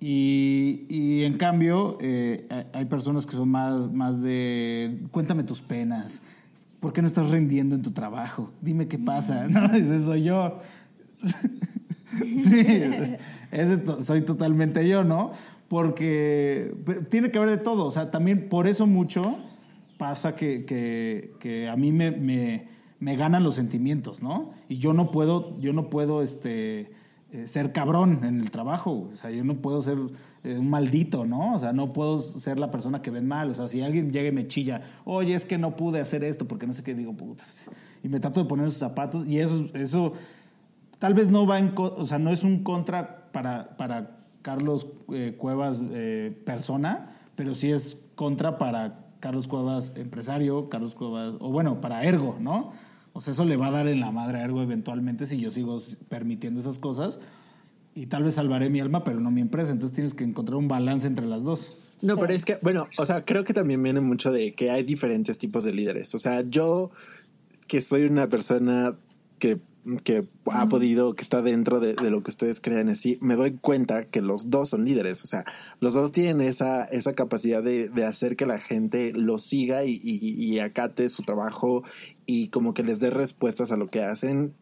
Y, 0.00 1.22
en 1.24 1.38
cambio, 1.38 1.96
eh, 2.00 2.46
hay- 2.74 2.84
personas 2.84 3.24
que 3.24 3.32
son 3.36 3.48
más, 3.48 3.90
más 3.90 4.20
de, 4.20 5.00
cuéntame 5.10 5.44
tus 5.44 5.62
penas, 5.62 6.20
¿por 6.80 6.92
qué 6.92 7.00
no 7.00 7.08
estás 7.08 7.30
rindiendo 7.30 7.74
en 7.74 7.82
tu 7.82 7.92
trabajo? 7.92 8.52
Dime 8.60 8.86
qué 8.86 8.98
pasa, 8.98 9.48
¿no? 9.48 9.64
Ese 9.74 10.04
soy 10.04 10.24
yo. 10.24 10.60
sí, 12.22 13.16
ese 13.50 13.82
soy 14.02 14.22
totalmente 14.22 14.86
yo, 14.86 15.04
¿no? 15.04 15.32
Porque 15.74 16.72
tiene 17.10 17.32
que 17.32 17.38
haber 17.38 17.50
de 17.50 17.56
todo. 17.58 17.84
O 17.86 17.90
sea, 17.90 18.12
también 18.12 18.48
por 18.48 18.68
eso 18.68 18.86
mucho 18.86 19.38
pasa 19.98 20.36
que, 20.36 20.64
que- 20.64 21.68
a 21.68 21.74
mí 21.74 21.90
me, 21.90 22.12
me- 22.12 23.16
ganan 23.16 23.42
los 23.42 23.56
sentimientos, 23.56 24.22
¿no? 24.22 24.52
Y 24.68 24.76
yo 24.78 24.92
no 24.92 25.10
puedo, 25.10 25.58
yo 25.58 25.72
no 25.72 25.90
puedo 25.90 26.22
este, 26.22 26.92
eh, 27.32 27.46
ser 27.48 27.72
cabrón 27.72 28.20
en 28.22 28.40
el 28.40 28.52
trabajo. 28.52 29.10
O 29.12 29.16
sea, 29.16 29.32
yo 29.32 29.42
no 29.42 29.56
puedo 29.56 29.82
ser 29.82 29.98
eh, 30.44 30.56
un 30.58 30.70
maldito, 30.70 31.26
¿no? 31.26 31.54
O 31.54 31.58
sea, 31.58 31.72
no 31.72 31.92
puedo 31.92 32.20
ser 32.20 32.56
la 32.60 32.70
persona 32.70 33.02
que 33.02 33.10
ven 33.10 33.26
mal. 33.26 33.50
O 33.50 33.54
sea, 33.54 33.66
si 33.66 33.82
alguien 33.82 34.12
llega 34.12 34.28
y 34.28 34.32
me 34.32 34.46
chilla, 34.46 34.82
oye, 35.04 35.34
es 35.34 35.44
que 35.44 35.58
no 35.58 35.74
pude 35.74 36.00
hacer 36.00 36.22
esto 36.22 36.46
porque 36.46 36.68
no 36.68 36.72
sé 36.72 36.84
qué, 36.84 36.94
digo, 36.94 37.14
puta. 37.14 37.42
pues", 37.44 37.68
Y 38.04 38.08
me 38.08 38.20
trato 38.20 38.40
de 38.40 38.48
poner 38.48 38.70
sus 38.70 38.78
zapatos 38.78 39.26
y 39.26 39.40
eso, 39.40 39.66
eso 39.74 40.12
tal 41.00 41.14
vez 41.14 41.28
no 41.28 41.46
va 41.46 41.58
en, 41.58 41.72
o 41.76 42.06
sea, 42.06 42.20
no 42.20 42.30
es 42.30 42.44
un 42.44 42.62
contra 42.62 43.30
para, 43.32 43.76
para 43.76 44.23
Carlos 44.44 44.86
eh, 45.10 45.34
Cuevas 45.38 45.80
eh, 45.92 46.36
persona, 46.44 47.16
pero 47.34 47.54
sí 47.54 47.72
es 47.72 47.96
contra 48.14 48.58
para 48.58 49.06
Carlos 49.20 49.48
Cuevas 49.48 49.90
empresario, 49.96 50.68
Carlos 50.68 50.94
Cuevas, 50.94 51.36
o 51.40 51.50
bueno, 51.50 51.80
para 51.80 52.04
Ergo, 52.04 52.36
¿no? 52.38 52.72
O 53.14 53.22
sea, 53.22 53.32
eso 53.32 53.46
le 53.46 53.56
va 53.56 53.68
a 53.68 53.70
dar 53.70 53.88
en 53.88 54.00
la 54.00 54.10
madre 54.10 54.38
a 54.38 54.44
Ergo 54.44 54.60
eventualmente 54.60 55.24
si 55.24 55.40
yo 55.40 55.50
sigo 55.50 55.80
permitiendo 56.10 56.60
esas 56.60 56.78
cosas 56.78 57.20
y 57.94 58.04
tal 58.06 58.24
vez 58.24 58.34
salvaré 58.34 58.68
mi 58.68 58.80
alma, 58.80 59.02
pero 59.02 59.18
no 59.18 59.30
mi 59.30 59.40
empresa. 59.40 59.72
Entonces 59.72 59.94
tienes 59.94 60.12
que 60.12 60.24
encontrar 60.24 60.56
un 60.56 60.68
balance 60.68 61.06
entre 61.06 61.24
las 61.24 61.42
dos. 61.42 61.78
No, 62.02 62.18
pero 62.18 62.34
es 62.34 62.44
que, 62.44 62.58
bueno, 62.60 62.88
o 62.98 63.06
sea, 63.06 63.24
creo 63.24 63.44
que 63.44 63.54
también 63.54 63.82
viene 63.82 64.00
mucho 64.00 64.30
de 64.30 64.52
que 64.52 64.70
hay 64.70 64.82
diferentes 64.82 65.38
tipos 65.38 65.64
de 65.64 65.72
líderes. 65.72 66.14
O 66.14 66.18
sea, 66.18 66.42
yo 66.42 66.90
que 67.66 67.80
soy 67.80 68.04
una 68.04 68.28
persona 68.28 68.94
que, 69.38 69.58
que 70.02 70.26
ha 70.50 70.68
podido, 70.68 71.14
que 71.14 71.22
está 71.22 71.42
dentro 71.42 71.78
de, 71.80 71.94
de 71.94 72.10
lo 72.10 72.22
que 72.22 72.30
ustedes 72.30 72.60
crean 72.60 72.88
así, 72.88 73.18
me 73.20 73.34
doy 73.36 73.52
cuenta 73.52 74.04
que 74.04 74.22
los 74.22 74.48
dos 74.50 74.70
son 74.70 74.84
líderes. 74.84 75.22
O 75.22 75.26
sea, 75.26 75.44
los 75.80 75.94
dos 75.94 76.10
tienen 76.12 76.40
esa, 76.40 76.84
esa 76.84 77.12
capacidad 77.14 77.62
de, 77.62 77.88
de 77.88 78.04
hacer 78.04 78.36
que 78.36 78.46
la 78.46 78.58
gente 78.58 79.12
lo 79.14 79.38
siga 79.38 79.84
y, 79.84 80.00
y- 80.02 80.34
y 80.54 80.58
acate 80.60 81.08
su 81.08 81.22
trabajo 81.22 81.82
y 82.26 82.48
como 82.48 82.72
que 82.74 82.82
les 82.82 82.98
dé 82.98 83.10
respuestas 83.10 83.70
a 83.70 83.76
lo 83.76 83.88
que 83.88 84.02
hacen. 84.02 84.54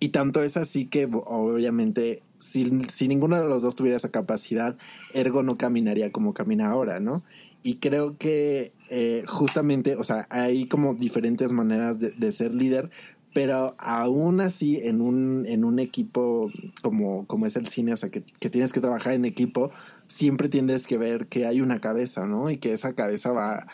Y 0.00 0.10
tanto 0.10 0.42
es 0.42 0.56
así 0.56 0.86
que 0.86 1.08
obviamente 1.10 2.22
si, 2.38 2.70
si 2.88 3.08
ninguno 3.08 3.40
de 3.40 3.48
los 3.48 3.62
dos 3.62 3.74
tuviera 3.74 3.96
esa 3.96 4.10
capacidad, 4.10 4.76
Ergo 5.12 5.42
no 5.42 5.56
caminaría 5.58 6.12
como 6.12 6.34
camina 6.34 6.70
ahora, 6.70 7.00
¿no? 7.00 7.24
Y 7.64 7.76
creo 7.76 8.16
que 8.16 8.72
eh, 8.90 9.24
justamente, 9.26 9.96
o 9.96 10.04
sea, 10.04 10.26
hay 10.30 10.66
como 10.66 10.94
diferentes 10.94 11.50
maneras 11.50 11.98
de, 11.98 12.10
de 12.12 12.30
ser 12.32 12.54
líder, 12.54 12.90
pero 13.34 13.74
aún 13.78 14.40
así 14.40 14.80
en 14.82 15.00
un, 15.00 15.44
en 15.46 15.64
un 15.64 15.78
equipo 15.78 16.50
como, 16.82 17.26
como 17.26 17.46
es 17.46 17.56
el 17.56 17.66
cine, 17.66 17.92
o 17.92 17.96
sea, 17.96 18.10
que, 18.10 18.22
que 18.22 18.50
tienes 18.50 18.72
que 18.72 18.80
trabajar 18.80 19.14
en 19.14 19.24
equipo, 19.24 19.70
siempre 20.06 20.48
tienes 20.48 20.86
que 20.86 20.98
ver 20.98 21.26
que 21.26 21.46
hay 21.46 21.60
una 21.60 21.80
cabeza, 21.80 22.26
¿no? 22.26 22.50
Y 22.50 22.56
que 22.56 22.72
esa 22.72 22.94
cabeza 22.94 23.32
va 23.32 23.66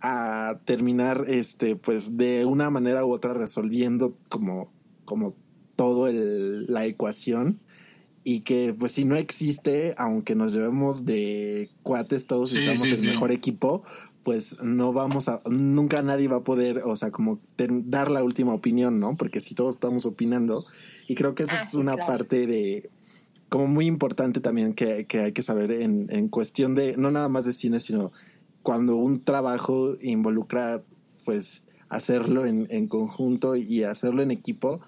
a 0.00 0.58
terminar, 0.64 1.24
este, 1.28 1.76
pues 1.76 2.16
de 2.16 2.44
una 2.44 2.70
manera 2.70 3.04
u 3.04 3.12
otra 3.12 3.34
resolviendo 3.34 4.16
como, 4.28 4.72
como 5.04 5.34
todo 5.76 6.08
el, 6.08 6.66
la 6.66 6.84
ecuación 6.84 7.60
y 8.24 8.40
que 8.40 8.74
pues 8.76 8.92
si 8.92 9.04
no 9.04 9.16
existe, 9.16 9.94
aunque 9.98 10.34
nos 10.34 10.52
llevemos 10.54 11.04
de 11.04 11.70
cuates 11.82 12.26
todos 12.26 12.50
y 12.52 12.54
Sí, 12.54 12.60
estamos 12.60 12.88
sí, 12.88 12.94
el 12.94 13.00
sí. 13.02 13.06
mejor 13.06 13.30
equipo, 13.30 13.82
pues 14.22 14.56
no 14.62 14.94
vamos 14.94 15.28
a, 15.28 15.42
nunca 15.50 16.00
nadie 16.02 16.28
va 16.28 16.38
a 16.38 16.42
poder, 16.44 16.78
o 16.86 16.96
sea, 16.96 17.10
como 17.10 17.38
ten- 17.56 17.90
dar 17.90 18.10
la 18.10 18.24
última 18.24 18.54
opinión, 18.54 18.98
¿no? 18.98 19.16
Porque 19.18 19.40
si 19.40 19.54
todos 19.54 19.74
estamos 19.74 20.06
opinando, 20.06 20.64
y 21.06 21.14
creo 21.14 21.34
que 21.34 21.42
eso 21.42 21.54
Ah, 21.54 21.62
es 21.62 21.74
una 21.74 21.96
claro. 21.96 22.12
parte 22.12 22.46
de, 22.46 22.90
como 23.50 23.66
muy 23.66 23.86
importante 23.86 24.40
también 24.40 24.72
que, 24.72 25.04
que 25.06 25.20
hay 25.20 25.32
que 25.32 25.42
saber 25.42 25.70
en, 25.70 26.06
en 26.08 26.28
cuestión 26.28 26.74
de, 26.74 26.96
no 26.96 27.10
nada 27.10 27.28
más 27.28 27.44
de 27.44 27.52
cine, 27.52 27.78
sino 27.78 28.10
cuando 28.62 28.96
un 28.96 29.22
trabajo 29.22 29.96
involucra, 30.00 30.82
pues, 31.26 31.62
hacerlo 31.90 32.46
en, 32.46 32.66
en 32.70 32.88
conjunto 32.88 33.54
y 33.54 33.82
hacerlo 33.82 34.22
en 34.22 34.30
equipo, 34.30 34.80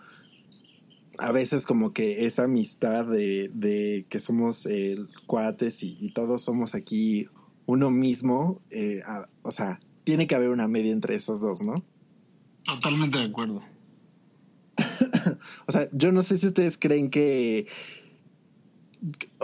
a 1.19 1.33
veces 1.33 1.67
como 1.67 1.93
que 1.93 2.27
esa 2.27 2.45
amistad 2.45 3.07
de, 3.07 3.51
de 3.55 4.07
que 4.09 4.21
somos 4.21 4.67
eh, 4.67 4.97
cuates 5.27 5.83
y, 5.83 5.97
y 6.01 6.11
todos 6.13 6.43
somos 6.43 6.75
aquí 6.75 7.27
uno 7.67 7.91
mismo, 7.91 8.61
eh, 8.71 9.01
a- 9.07 9.29
o 9.43 9.51
sea, 9.53 9.81
tiene 10.05 10.27
que 10.27 10.35
haber 10.35 10.51
una 10.51 10.69
media 10.69 10.93
entre 10.93 11.15
esos 11.17 11.41
dos, 11.41 11.63
¿no? 11.63 11.85
Totalmente 12.65 13.19
de 13.19 13.25
acuerdo. 13.25 13.63
O 15.67 15.73
sea, 15.73 15.89
yo 15.93 16.13
no 16.13 16.23
sé 16.23 16.37
si 16.39 16.47
ustedes 16.47 16.79
creen 16.79 17.11
que 17.11 17.67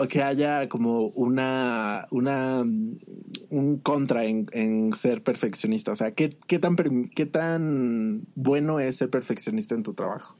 que 0.09 0.23
haya 0.23 0.67
como 0.67 1.07
una 1.09 2.05
una 2.11 2.61
un 3.49 3.77
contra 3.77 4.25
en, 4.25 4.45
en 4.51 4.93
ser 4.93 5.21
perfeccionista. 5.23 5.91
O 5.91 5.95
sea, 5.95 6.11
¿qué, 6.13 6.37
qué 6.47 6.59
tan 6.59 6.75
qué 7.13 7.25
tan 7.25 8.25
bueno 8.35 8.79
es 8.79 8.97
ser 8.97 9.09
perfeccionista 9.09 9.75
en 9.75 9.83
tu 9.83 9.93
trabajo? 9.93 10.37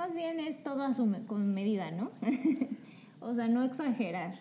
Más 0.00 0.14
bien 0.14 0.40
es 0.40 0.62
todo 0.62 0.82
a 0.82 0.94
su 0.94 1.04
me- 1.04 1.24
con 1.26 1.52
medida, 1.52 1.90
¿no? 1.90 2.10
o 3.20 3.34
sea, 3.34 3.48
no 3.48 3.62
exagerar. 3.62 4.32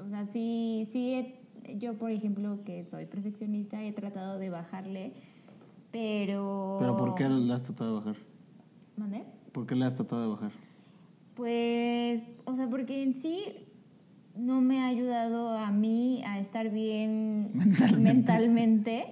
O 0.00 0.08
sea, 0.08 0.24
sí, 0.26 0.88
sí, 0.92 1.14
he- 1.14 1.76
yo 1.78 1.94
por 1.94 2.12
ejemplo 2.12 2.60
que 2.64 2.84
soy 2.84 3.06
perfeccionista 3.06 3.82
he 3.82 3.90
tratado 3.90 4.38
de 4.38 4.50
bajarle, 4.50 5.12
pero... 5.90 6.76
Pero 6.78 6.96
¿por 6.96 7.16
qué 7.16 7.28
le 7.28 7.52
has 7.52 7.64
tratado 7.64 7.90
de 7.98 8.04
bajar? 8.04 8.22
¿Mandé? 8.96 9.24
¿Por 9.50 9.66
qué 9.66 9.74
le 9.74 9.84
has 9.84 9.96
tratado 9.96 10.22
de 10.22 10.28
bajar? 10.28 10.52
Pues, 11.34 12.22
o 12.44 12.54
sea, 12.54 12.68
porque 12.68 13.02
en 13.02 13.14
sí 13.14 13.42
no 14.36 14.60
me 14.60 14.78
ha 14.78 14.86
ayudado 14.86 15.58
a 15.58 15.72
mí 15.72 16.22
a 16.24 16.38
estar 16.38 16.70
bien 16.70 17.50
mentalmente. 17.98 19.06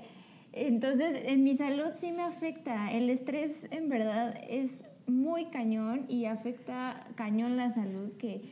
Entonces, 0.52 1.22
en 1.24 1.42
mi 1.42 1.56
salud 1.56 1.88
sí 1.98 2.12
me 2.12 2.22
afecta. 2.22 2.92
El 2.92 3.10
estrés 3.10 3.66
en 3.72 3.88
verdad 3.88 4.36
es 4.48 4.78
muy 5.08 5.46
cañón 5.46 6.04
y 6.08 6.26
afecta 6.26 7.06
cañón 7.16 7.56
la 7.56 7.70
salud 7.70 8.12
que, 8.18 8.42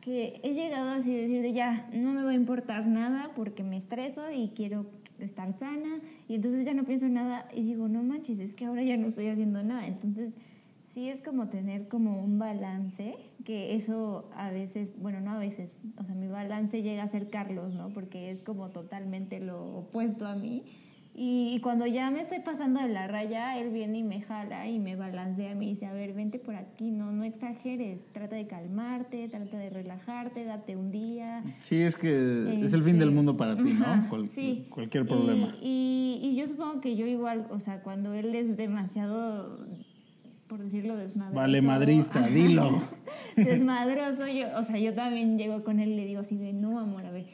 que 0.00 0.40
he 0.42 0.54
llegado 0.54 0.90
así 0.90 1.14
a 1.14 1.18
decir 1.18 1.42
de 1.42 1.52
ya, 1.52 1.88
no 1.92 2.12
me 2.12 2.22
va 2.22 2.30
a 2.30 2.34
importar 2.34 2.86
nada 2.86 3.30
porque 3.36 3.62
me 3.62 3.76
estreso 3.76 4.30
y 4.30 4.48
quiero 4.56 4.86
estar 5.18 5.52
sana 5.52 6.00
y 6.28 6.34
entonces 6.36 6.64
ya 6.64 6.74
no 6.74 6.84
pienso 6.84 7.06
en 7.06 7.14
nada 7.14 7.48
y 7.54 7.62
digo, 7.62 7.88
no 7.88 8.02
manches, 8.02 8.38
es 8.38 8.54
que 8.54 8.66
ahora 8.66 8.82
ya 8.82 8.96
no 8.96 9.08
estoy 9.08 9.28
haciendo 9.28 9.62
nada. 9.62 9.86
Entonces, 9.86 10.32
sí 10.88 11.08
es 11.08 11.22
como 11.22 11.48
tener 11.48 11.88
como 11.88 12.22
un 12.22 12.38
balance, 12.38 13.16
que 13.44 13.76
eso 13.76 14.28
a 14.34 14.50
veces, 14.50 15.00
bueno, 15.00 15.20
no 15.20 15.32
a 15.32 15.38
veces, 15.38 15.76
o 15.96 16.04
sea, 16.04 16.14
mi 16.14 16.28
balance 16.28 16.82
llega 16.82 17.02
a 17.02 17.08
ser 17.08 17.30
Carlos, 17.30 17.74
¿no? 17.74 17.90
Porque 17.90 18.30
es 18.30 18.42
como 18.42 18.70
totalmente 18.70 19.40
lo 19.40 19.78
opuesto 19.78 20.26
a 20.26 20.34
mí. 20.34 20.64
Y, 21.20 21.52
y 21.52 21.58
cuando 21.60 21.84
ya 21.84 22.12
me 22.12 22.20
estoy 22.20 22.38
pasando 22.38 22.80
de 22.80 22.88
la 22.90 23.08
raya, 23.08 23.58
él 23.58 23.70
viene 23.70 23.98
y 23.98 24.02
me 24.04 24.20
jala 24.20 24.68
y 24.68 24.78
me 24.78 24.94
balancea 24.94 25.50
y 25.50 25.54
me 25.56 25.66
dice, 25.66 25.86
a 25.86 25.92
ver, 25.92 26.12
vente 26.12 26.38
por 26.38 26.54
aquí, 26.54 26.92
no, 26.92 27.10
no 27.10 27.24
exageres, 27.24 27.98
trata 28.12 28.36
de 28.36 28.46
calmarte, 28.46 29.28
trata 29.28 29.58
de 29.58 29.68
relajarte, 29.68 30.44
date 30.44 30.76
un 30.76 30.92
día. 30.92 31.42
Sí, 31.58 31.74
es 31.80 31.96
que 31.96 32.08
es 32.62 32.72
el 32.72 32.82
fin 32.84 32.94
Este, 32.94 33.04
del 33.04 33.10
mundo 33.10 33.36
para 33.36 33.56
ti, 33.56 33.62
¿no? 33.64 33.84
ajá, 33.84 34.08
Cual- 34.08 34.28
sí. 34.30 34.66
Cualquier 34.70 35.04
Y- 35.04 35.06
problema. 35.08 35.48
Y, 35.60 36.20
y 36.22 36.36
yo 36.36 36.46
supongo 36.46 36.80
que 36.80 36.94
yo 36.94 37.04
igual, 37.04 37.48
o 37.50 37.58
sea, 37.58 37.82
cuando 37.82 38.14
él 38.14 38.32
es 38.36 38.56
demasiado, 38.56 39.58
por 40.46 40.60
decirlo, 40.62 40.96
desmadroso. 40.96 41.34
Vale, 41.40 41.60
madrista, 41.62 42.20
ajá, 42.20 42.28
dilo. 42.28 42.80
Desmadroso, 43.36 44.26
yo, 44.28 44.46
o 44.56 44.62
sea, 44.62 44.78
yo 44.78 44.94
también 44.94 45.36
llego 45.36 45.64
con 45.64 45.80
él 45.80 45.88
y 45.90 45.96
le 45.96 46.06
digo 46.06 46.20
así 46.20 46.36
de, 46.36 46.52
no, 46.52 46.78
amor, 46.78 47.04
a 47.06 47.10
ver, 47.10 47.26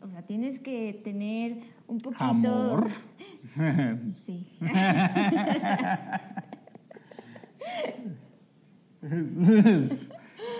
o 0.00 0.08
sea, 0.08 0.22
tienes 0.22 0.58
que 0.60 1.00
tener 1.04 1.75
un 1.88 1.98
poquito... 1.98 2.24
¿Amor? 2.24 2.88
Sí. 4.26 4.46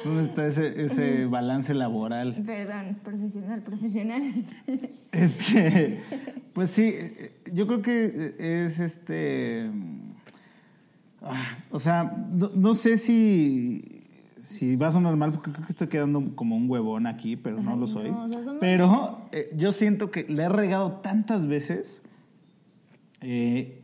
¿Dónde 0.05 0.25
está 0.25 0.47
ese, 0.47 0.85
ese 0.85 1.27
balance 1.27 1.75
laboral? 1.75 2.43
Perdón, 2.47 2.99
profesional, 3.03 3.63
profesional. 3.63 4.23
Este, 5.13 6.03
pues 6.53 6.71
sí, 6.73 6.95
yo 7.51 7.67
creo 7.67 7.81
que 7.81 8.35
es 8.39 8.79
este. 8.81 9.71
ah, 11.23 11.57
O 11.71 11.81
sea, 11.81 12.15
no, 12.31 12.51
no 12.55 12.75
sé 12.75 12.99
si, 12.99 13.96
si 14.47 14.77
va 14.77 14.89
a 14.89 14.93
sonar 14.93 15.17
mal, 15.17 15.33
porque 15.33 15.51
creo 15.53 15.67
que 15.67 15.73
estoy 15.73 15.89
quedando 15.89 16.35
como 16.35 16.57
un 16.57 16.71
huevón 16.71 17.07
aquí, 17.07 17.37
pero 17.37 17.61
no 17.63 17.73
Ay, 17.73 17.81
lo 17.81 17.87
soy. 17.87 18.11
no, 18.11 18.29
Pero 18.61 19.23
eh, 19.33 19.51
yo 19.57 19.73
siento 19.73 20.11
que 20.11 20.25
le 20.25 20.45
he 20.45 20.49
regado 20.49 20.93
tantas 21.03 21.47
veces. 21.47 22.03
eh, 23.21 23.83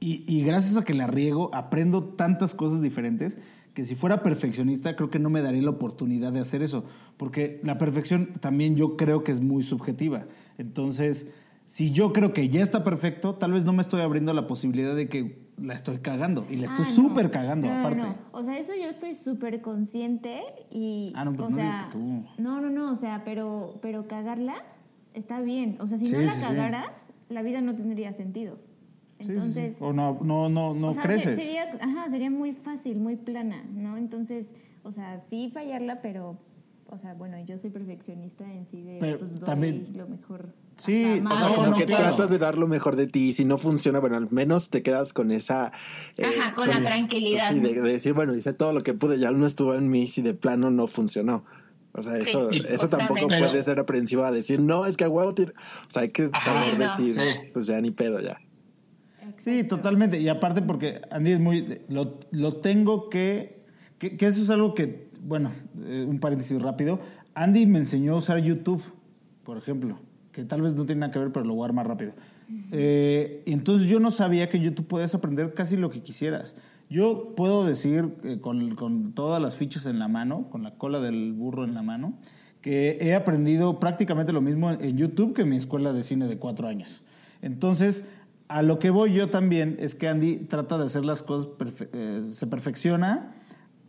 y, 0.00 0.24
y 0.26 0.42
gracias 0.42 0.76
a 0.76 0.84
que 0.84 0.94
la 0.94 1.06
riego, 1.06 1.50
aprendo 1.54 2.02
tantas 2.02 2.54
cosas 2.54 2.82
diferentes 2.82 3.38
que 3.72 3.84
si 3.86 3.94
fuera 3.94 4.22
perfeccionista 4.22 4.96
creo 4.96 5.10
que 5.10 5.18
no 5.20 5.30
me 5.30 5.40
daría 5.42 5.62
la 5.62 5.70
oportunidad 5.70 6.32
de 6.32 6.40
hacer 6.40 6.62
eso, 6.62 6.84
porque 7.16 7.60
la 7.62 7.78
perfección 7.78 8.30
también 8.40 8.74
yo 8.76 8.96
creo 8.96 9.22
que 9.24 9.30
es 9.32 9.40
muy 9.40 9.62
subjetiva. 9.62 10.24
Entonces, 10.58 11.26
si 11.72 11.90
yo 11.90 12.12
creo 12.12 12.34
que 12.34 12.50
ya 12.50 12.62
está 12.62 12.84
perfecto, 12.84 13.34
tal 13.36 13.52
vez 13.52 13.64
no 13.64 13.72
me 13.72 13.80
estoy 13.80 14.02
abriendo 14.02 14.34
la 14.34 14.46
posibilidad 14.46 14.94
de 14.94 15.08
que 15.08 15.38
la 15.56 15.72
estoy 15.72 15.98
cagando 16.00 16.44
y 16.50 16.56
la 16.56 16.68
Ah, 16.68 16.76
estoy 16.82 16.84
no. 16.84 17.08
súper 17.08 17.30
cagando 17.30 17.66
No, 17.66 17.80
aparte. 17.80 17.96
no. 18.02 18.14
O 18.32 18.42
sea, 18.42 18.58
eso 18.58 18.72
yo 18.74 18.90
estoy 18.90 19.14
súper 19.14 19.62
consciente 19.62 20.42
y. 20.70 21.14
Ah, 21.16 21.24
no, 21.24 21.32
pues 21.32 21.46
o 21.46 21.50
no 21.50 21.56
digo 21.56 21.68
sea, 21.70 21.88
que 21.90 21.98
tú. 21.98 22.24
No, 22.36 22.60
no, 22.60 22.68
no, 22.68 22.92
o 22.92 22.96
sea, 22.96 23.22
pero, 23.24 23.78
pero 23.80 24.06
cagarla 24.06 24.56
está 25.14 25.40
bien. 25.40 25.78
O 25.80 25.86
sea, 25.86 25.96
si 25.96 26.10
no 26.12 26.20
la 26.20 26.32
sí, 26.32 26.40
sí. 26.40 26.44
cagaras, 26.46 27.08
la 27.30 27.40
vida 27.40 27.62
no 27.62 27.74
tendría 27.74 28.12
sentido. 28.12 28.58
Sí, 29.18 29.24
sí, 29.24 29.26
sí. 29.26 29.32
Entonces. 29.32 29.76
O 29.80 29.94
no, 29.94 30.18
no, 30.22 30.50
no, 30.50 30.74
no 30.74 30.88
o 30.90 30.94
sea, 30.94 31.04
creces. 31.04 31.36
se- 31.38 31.42
Sería, 31.42 31.62
ajá, 31.80 32.10
sería 32.10 32.30
muy 32.30 32.52
fácil, 32.52 32.98
muy 32.98 33.16
plana, 33.16 33.64
¿no? 33.72 33.96
Entonces, 33.96 34.50
o 34.82 34.92
sea, 34.92 35.20
sí 35.30 35.50
fallarla, 35.54 36.02
pero. 36.02 36.36
O 36.90 36.98
sea, 36.98 37.14
bueno, 37.14 37.42
yo 37.46 37.56
soy 37.56 37.70
perfeccionista 37.70 38.44
en 38.52 38.66
sí 38.66 38.82
de 38.82 38.98
Pero 39.00 39.18
pues, 39.20 39.30
doy 39.32 39.40
también- 39.40 39.86
lo 39.96 40.06
mejor. 40.06 40.52
Sí, 40.78 41.04
o 41.24 41.30
sea, 41.36 41.48
No, 41.48 41.54
como 41.54 41.66
no, 41.68 41.76
que 41.76 41.86
claro. 41.86 42.04
tratas 42.08 42.30
de 42.30 42.38
dar 42.38 42.58
lo 42.58 42.66
mejor 42.66 42.96
de 42.96 43.06
ti 43.06 43.28
y 43.28 43.32
si 43.32 43.44
no 43.44 43.58
funciona, 43.58 44.00
bueno, 44.00 44.16
al 44.16 44.30
menos 44.30 44.70
te 44.70 44.82
quedas 44.82 45.12
con 45.12 45.30
esa... 45.30 45.72
eh, 46.16 46.24
Ajá, 46.24 46.52
con 46.52 46.68
la 46.68 46.82
tranquilidad. 46.82 47.50
Sí, 47.52 47.60
de, 47.60 47.74
de 47.74 47.92
decir, 47.92 48.14
bueno, 48.14 48.34
hice 48.34 48.52
todo 48.52 48.72
lo 48.72 48.82
que 48.82 48.94
pude, 48.94 49.18
ya 49.18 49.30
no 49.30 49.46
estuvo 49.46 49.74
en 49.74 49.88
mí 49.88 50.06
si 50.08 50.22
de 50.22 50.34
plano 50.34 50.70
no 50.70 50.86
funcionó. 50.86 51.44
O 51.94 52.02
sea, 52.02 52.16
eso, 52.16 52.50
Sí, 52.50 52.62
eso 52.68 52.88
tampoco 52.88 53.28
puede 53.28 53.62
ser 53.62 53.78
aprensivo 53.78 54.24
a 54.24 54.32
decir, 54.32 54.60
no, 54.60 54.86
es 54.86 54.96
que 54.96 55.04
a 55.04 55.08
huevo, 55.08 55.34
tir-". 55.34 55.52
o 55.86 55.90
sea, 55.90 56.02
hay 56.02 56.08
que 56.08 56.30
saber 56.42 56.78
no, 56.78 56.84
decir, 56.96 57.12
sí. 57.12 57.22
pues 57.52 57.66
ya 57.66 57.80
ni 57.80 57.90
pedo, 57.90 58.18
ya. 58.20 58.38
Sí, 59.38 59.64
totalmente. 59.64 60.18
Y 60.20 60.28
aparte 60.28 60.62
porque 60.62 61.00
Andy 61.10 61.32
es 61.32 61.40
muy... 61.40 61.80
Lo, 61.88 62.18
lo 62.30 62.56
tengo 62.56 63.10
que, 63.10 63.62
que... 63.98 64.16
que 64.16 64.26
eso 64.26 64.40
es 64.40 64.50
algo 64.50 64.74
que... 64.74 65.10
Bueno, 65.20 65.52
eh, 65.84 66.04
un 66.08 66.18
paréntesis 66.18 66.60
rápido. 66.62 66.98
Andy 67.34 67.66
me 67.66 67.78
enseñó 67.80 68.14
a 68.14 68.16
usar 68.16 68.38
YouTube, 68.38 68.82
por 69.44 69.58
ejemplo. 69.58 69.98
Que 70.32 70.44
tal 70.44 70.62
vez 70.62 70.74
no 70.74 70.86
tiene 70.86 71.00
nada 71.00 71.12
que 71.12 71.18
ver, 71.18 71.30
pero 71.30 71.44
lo 71.44 71.54
voy 71.54 71.64
a 71.64 71.68
dar 71.68 71.74
más 71.74 71.86
rápido. 71.86 72.12
Eh, 72.70 73.42
entonces 73.46 73.88
yo 73.88 74.00
no 74.00 74.10
sabía 74.10 74.48
que 74.48 74.58
YouTube 74.58 74.86
puedes 74.86 75.14
aprender 75.14 75.54
casi 75.54 75.76
lo 75.76 75.90
que 75.90 76.02
quisieras. 76.02 76.56
Yo 76.88 77.34
puedo 77.36 77.64
decir 77.64 78.14
eh, 78.24 78.38
con, 78.40 78.74
con 78.74 79.12
todas 79.12 79.40
las 79.40 79.56
fichas 79.56 79.86
en 79.86 79.98
la 79.98 80.08
mano, 80.08 80.48
con 80.50 80.62
la 80.62 80.72
cola 80.72 81.00
del 81.00 81.32
burro 81.32 81.64
en 81.64 81.74
la 81.74 81.82
mano, 81.82 82.14
que 82.62 82.98
he 83.00 83.14
aprendido 83.14 83.80
prácticamente 83.80 84.32
lo 84.32 84.40
mismo 84.40 84.70
en 84.70 84.96
YouTube 84.96 85.34
que 85.34 85.42
en 85.42 85.50
mi 85.50 85.56
escuela 85.56 85.92
de 85.92 86.02
cine 86.02 86.28
de 86.28 86.38
cuatro 86.38 86.68
años. 86.68 87.02
Entonces, 87.42 88.04
a 88.48 88.62
lo 88.62 88.78
que 88.78 88.90
voy 88.90 89.12
yo 89.12 89.30
también 89.30 89.76
es 89.80 89.94
que 89.94 90.08
Andy 90.08 90.36
trata 90.48 90.78
de 90.78 90.84
hacer 90.84 91.04
las 91.04 91.22
cosas, 91.22 91.48
eh, 91.92 92.30
se 92.32 92.46
perfecciona 92.46 93.34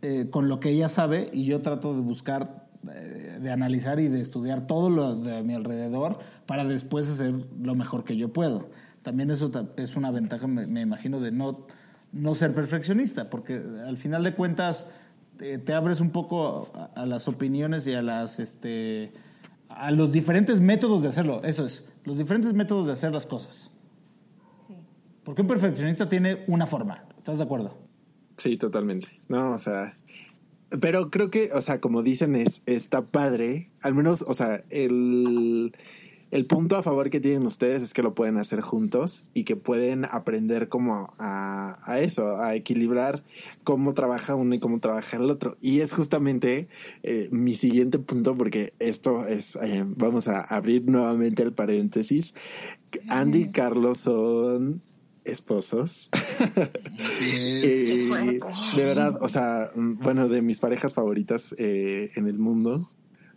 eh, 0.02 0.28
con 0.30 0.48
lo 0.48 0.58
que 0.58 0.70
ella 0.70 0.88
sabe 0.88 1.30
y 1.32 1.44
yo 1.44 1.60
trato 1.60 1.94
de 1.94 2.00
buscar, 2.00 2.66
de 2.84 3.50
analizar 3.50 4.00
y 4.00 4.08
de 4.08 4.20
estudiar 4.20 4.66
todo 4.66 4.90
lo 4.90 5.14
de 5.14 5.42
mi 5.42 5.54
alrededor 5.54 6.18
para 6.46 6.64
después 6.64 7.08
hacer 7.08 7.34
lo 7.60 7.74
mejor 7.74 8.04
que 8.04 8.16
yo 8.16 8.32
puedo. 8.32 8.68
También 9.02 9.30
eso 9.30 9.50
es 9.76 9.96
una 9.96 10.10
ventaja, 10.10 10.46
me, 10.46 10.66
me 10.66 10.80
imagino, 10.80 11.20
de 11.20 11.30
no, 11.30 11.66
no 12.12 12.34
ser 12.34 12.54
perfeccionista, 12.54 13.30
porque 13.30 13.62
al 13.86 13.96
final 13.96 14.24
de 14.24 14.34
cuentas 14.34 14.86
te 15.36 15.74
abres 15.74 16.00
un 16.00 16.10
poco 16.10 16.70
a, 16.74 17.02
a 17.02 17.06
las 17.06 17.26
opiniones 17.28 17.86
y 17.86 17.94
a 17.94 18.02
las 18.02 18.38
este 18.38 19.12
a 19.68 19.90
los 19.90 20.12
diferentes 20.12 20.60
métodos 20.60 21.02
de 21.02 21.08
hacerlo. 21.08 21.42
Eso 21.42 21.66
es, 21.66 21.84
los 22.04 22.18
diferentes 22.18 22.52
métodos 22.52 22.86
de 22.86 22.92
hacer 22.92 23.12
las 23.12 23.26
cosas. 23.26 23.70
Sí. 24.68 24.74
Porque 25.24 25.42
un 25.42 25.48
perfeccionista 25.48 26.08
tiene 26.08 26.44
una 26.46 26.66
forma. 26.66 27.04
¿Estás 27.18 27.38
de 27.38 27.44
acuerdo? 27.44 27.76
Sí, 28.36 28.56
totalmente. 28.56 29.08
No, 29.28 29.52
o 29.52 29.58
sea, 29.58 29.96
pero 30.80 31.10
creo 31.10 31.30
que, 31.30 31.50
o 31.52 31.60
sea, 31.60 31.80
como 31.80 32.02
dicen, 32.02 32.36
es, 32.36 32.62
está 32.66 33.06
padre. 33.06 33.70
Al 33.82 33.94
menos, 33.94 34.24
o 34.26 34.34
sea, 34.34 34.64
el, 34.70 35.72
el 36.30 36.46
punto 36.46 36.76
a 36.76 36.82
favor 36.82 37.10
que 37.10 37.20
tienen 37.20 37.46
ustedes 37.46 37.82
es 37.82 37.92
que 37.92 38.02
lo 38.02 38.14
pueden 38.14 38.38
hacer 38.38 38.60
juntos 38.60 39.24
y 39.34 39.44
que 39.44 39.56
pueden 39.56 40.04
aprender 40.04 40.68
como 40.68 41.14
a, 41.18 41.78
a 41.84 42.00
eso, 42.00 42.38
a 42.38 42.54
equilibrar 42.54 43.22
cómo 43.62 43.94
trabaja 43.94 44.34
uno 44.34 44.54
y 44.54 44.58
cómo 44.58 44.80
trabaja 44.80 45.16
el 45.16 45.30
otro. 45.30 45.56
Y 45.60 45.80
es 45.80 45.92
justamente 45.92 46.68
eh, 47.02 47.28
mi 47.30 47.54
siguiente 47.54 47.98
punto, 47.98 48.36
porque 48.36 48.72
esto 48.78 49.26
es, 49.26 49.56
eh, 49.56 49.84
vamos 49.86 50.26
a 50.26 50.40
abrir 50.40 50.88
nuevamente 50.88 51.42
el 51.42 51.52
paréntesis. 51.52 52.34
Andy 53.08 53.42
y 53.42 53.48
Carlos 53.50 53.98
son 53.98 54.82
esposos. 55.24 56.10
Eh, 57.26 58.08
de 58.76 58.84
verdad, 58.84 59.16
o 59.20 59.28
sea, 59.28 59.70
mm, 59.74 59.98
bueno, 59.98 60.28
de 60.28 60.42
mis 60.42 60.60
parejas 60.60 60.94
favoritas 60.94 61.54
eh, 61.58 62.10
en 62.14 62.26
el 62.26 62.38
mundo, 62.38 62.90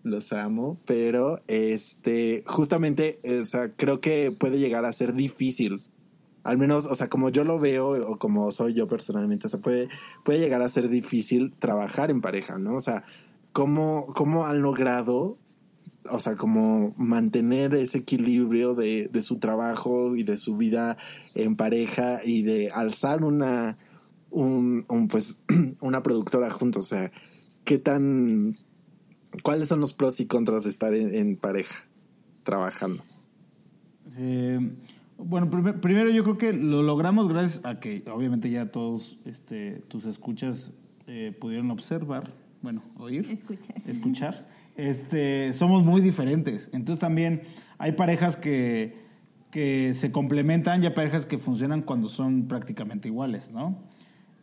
los 0.04 0.34
amo, 0.34 0.78
pero 0.86 1.40
este, 1.48 2.44
justamente, 2.46 3.20
o 3.24 3.46
sea, 3.46 3.72
creo 3.74 4.00
que 4.02 4.32
puede 4.32 4.60
llegar 4.60 4.86
a 4.86 4.94
ser 4.94 5.14
difícil. 5.14 5.84
Al 6.44 6.58
menos, 6.58 6.86
o 6.86 6.96
sea, 6.96 7.10
como 7.10 7.30
yo 7.30 7.44
lo 7.44 7.60
veo 7.60 8.10
o 8.10 8.18
como 8.18 8.52
soy 8.52 8.74
yo 8.74 8.88
personalmente, 8.88 9.48
o 9.48 9.50
sea, 9.50 9.60
puede, 9.60 9.90
puede 10.24 10.40
llegar 10.40 10.62
a 10.62 10.70
ser 10.70 10.90
difícil 10.90 11.54
trabajar 11.58 12.10
en 12.10 12.22
pareja, 12.22 12.58
¿no? 12.58 12.76
O 12.76 12.82
sea, 12.82 13.04
¿cómo, 13.52 14.08
cómo 14.16 14.46
han 14.46 14.62
logrado 14.62 15.38
o 16.12 16.20
sea, 16.20 16.36
como 16.36 16.94
mantener 16.98 17.76
ese 17.76 18.00
equilibrio 18.00 18.74
de, 18.76 19.10
de 19.12 19.22
su 19.22 19.38
trabajo 19.40 20.16
y 20.16 20.24
de 20.24 20.38
su 20.38 20.58
vida 20.58 20.98
en 21.36 21.56
pareja 21.56 22.20
y 22.26 22.42
de 22.44 22.70
alzar 22.74 23.24
una, 23.24 23.78
un, 24.30 24.86
un, 24.90 25.08
pues, 25.08 25.40
una 25.82 26.04
productora 26.04 26.50
juntos. 26.50 26.86
O 26.86 26.90
sea, 26.90 27.12
¿qué 27.64 27.78
tan, 27.78 28.58
cuáles 29.44 29.68
son 29.68 29.80
los 29.80 29.94
pros 29.94 30.20
y 30.20 30.26
contras 30.26 30.64
de 30.66 30.70
estar 30.70 30.94
en, 30.94 31.14
en 31.14 31.36
pareja 31.38 31.84
trabajando? 32.44 33.04
Eh, 34.18 34.60
bueno, 35.18 35.50
primer- 35.50 35.80
primero 35.82 36.10
yo 36.10 36.24
creo 36.24 36.38
que 36.38 36.54
lo 36.54 36.84
logramos 36.84 37.28
gracias 37.28 37.64
a 37.66 37.80
que 37.80 38.04
obviamente 38.12 38.50
ya 38.50 38.72
todos 38.72 39.18
este, 39.26 39.84
tus 39.88 40.06
escuchas 40.06 40.72
eh, 41.08 41.36
pudieron 41.40 41.72
observar, 41.72 42.34
bueno, 42.62 42.84
oír. 42.98 43.30
Escuchar. 43.30 43.76
escuchar, 43.86 44.48
este, 44.78 45.52
somos 45.54 45.84
muy 45.84 46.02
diferentes. 46.02 46.70
Entonces 46.72 47.00
también 47.00 47.42
hay 47.78 47.94
parejas 47.94 48.38
que, 48.38 48.96
que 49.52 49.94
se 49.94 50.12
complementan 50.12 50.84
y 50.84 50.86
hay 50.86 50.94
parejas 50.94 51.26
que 51.26 51.38
funcionan 51.38 51.82
cuando 51.82 52.08
son 52.08 52.48
prácticamente 52.48 53.08
iguales, 53.08 53.52
¿no? 53.52 53.78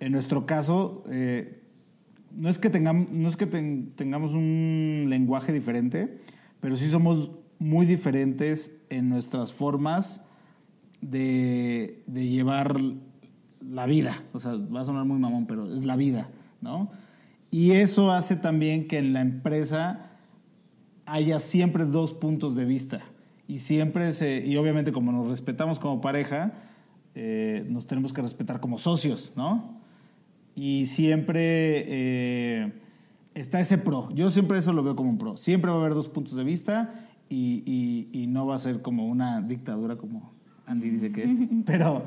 En 0.00 0.12
nuestro 0.12 0.44
caso, 0.44 1.04
eh, 1.08 1.62
no 2.32 2.48
es 2.48 2.58
que, 2.58 2.68
tengamos, 2.68 3.38
tengamos 3.94 4.32
un 4.32 5.06
lenguaje 5.08 5.52
diferente, 5.52 6.18
pero 6.60 6.76
sí 6.76 6.90
somos 6.90 7.30
muy 7.58 7.86
diferentes 7.86 8.72
en 8.90 9.08
nuestras 9.08 9.52
formas 9.52 10.20
de, 11.00 12.02
de 12.06 12.28
llevar 12.28 12.76
la 13.60 13.86
vida. 13.86 14.22
O 14.32 14.40
sea, 14.40 14.54
va 14.54 14.80
a 14.80 14.84
sonar 14.84 15.04
muy 15.04 15.18
mamón, 15.18 15.46
pero 15.46 15.64
es 15.74 15.86
la 15.86 15.96
vida, 15.96 16.28
¿no? 16.60 16.90
Y 17.50 17.72
eso 17.72 18.10
hace 18.10 18.34
también 18.34 18.88
que 18.88 18.98
en 18.98 19.12
la 19.12 19.20
empresa 19.20 20.10
haya 21.06 21.40
siempre 21.40 21.84
dos 21.84 22.12
puntos 22.12 22.54
de 22.54 22.64
vista. 22.64 23.02
Y 23.46 23.58
siempre 23.58 24.12
se, 24.12 24.44
y 24.46 24.56
obviamente 24.56 24.92
como 24.92 25.12
nos 25.12 25.28
respetamos 25.28 25.78
como 25.78 26.00
pareja, 26.00 26.52
eh, 27.14 27.64
nos 27.68 27.86
tenemos 27.86 28.12
que 28.12 28.22
respetar 28.22 28.60
como 28.60 28.78
socios, 28.78 29.32
¿no? 29.36 29.78
Y 30.56 30.86
siempre 30.86 31.84
eh, 31.86 32.72
está 33.34 33.60
ese 33.60 33.76
pro. 33.78 34.08
Yo 34.14 34.30
siempre 34.30 34.58
eso 34.58 34.72
lo 34.72 34.82
veo 34.82 34.96
como 34.96 35.10
un 35.10 35.18
pro. 35.18 35.36
Siempre 35.36 35.70
va 35.70 35.76
a 35.76 35.80
haber 35.80 35.94
dos 35.94 36.08
puntos 36.08 36.36
de 36.36 36.44
vista 36.44 36.94
y, 37.28 37.62
y- 37.66 38.08
y 38.22 38.26
no 38.28 38.46
va 38.46 38.56
a 38.56 38.58
ser 38.58 38.80
como 38.82 39.06
una 39.06 39.40
dictadura 39.40 39.96
como 39.96 40.32
Andy 40.66 40.88
dice 40.90 41.12
que 41.12 41.24
es. 41.24 41.40
Pero 41.66 42.04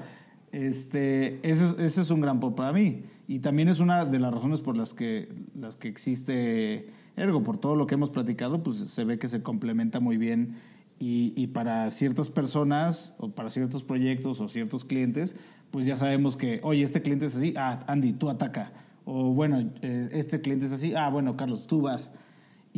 este, 0.51 1.39
ese, 1.47 1.65
es, 1.67 1.75
ese 1.79 2.01
es 2.01 2.09
un 2.09 2.21
gran 2.21 2.39
pro 2.39 2.55
para 2.55 2.73
mí. 2.73 3.03
Y 3.27 3.39
también 3.39 3.67
es 3.67 3.79
una 3.79 4.05
de 4.05 4.19
las 4.19 4.33
razones 4.33 4.61
por 4.61 4.75
las 4.77 4.93
que, 4.93 5.29
las 5.59 5.75
que 5.75 5.89
existe 5.89 6.89
Ergo. 7.17 7.43
Por 7.43 7.57
todo 7.57 7.75
lo 7.75 7.87
que 7.87 7.95
hemos 7.95 8.09
platicado, 8.09 8.63
pues 8.63 8.77
se 8.77 9.03
ve 9.03 9.19
que 9.19 9.27
se 9.27 9.43
complementa 9.43 9.99
muy 9.99 10.17
bien. 10.17 10.55
Y, 10.99 11.33
y 11.35 11.47
para 11.47 11.91
ciertas 11.91 12.29
personas 12.29 13.13
o 13.17 13.29
para 13.29 13.49
ciertos 13.49 13.83
proyectos 13.83 14.39
o 14.39 14.47
ciertos 14.47 14.85
clientes, 14.85 15.35
pues 15.69 15.85
ya 15.85 15.97
sabemos 15.97 16.37
que, 16.37 16.61
oye, 16.63 16.83
este 16.83 17.01
cliente 17.01 17.25
es 17.25 17.35
así, 17.35 17.53
ah, 17.57 17.83
Andy, 17.87 18.13
tú 18.13 18.29
ataca. 18.29 18.71
O 19.03 19.33
bueno, 19.33 19.59
eh, 19.81 20.09
este 20.13 20.41
cliente 20.41 20.67
es 20.67 20.71
así, 20.71 20.93
ah, 20.95 21.09
bueno, 21.09 21.35
Carlos, 21.35 21.67
tú 21.67 21.81
vas. 21.81 22.11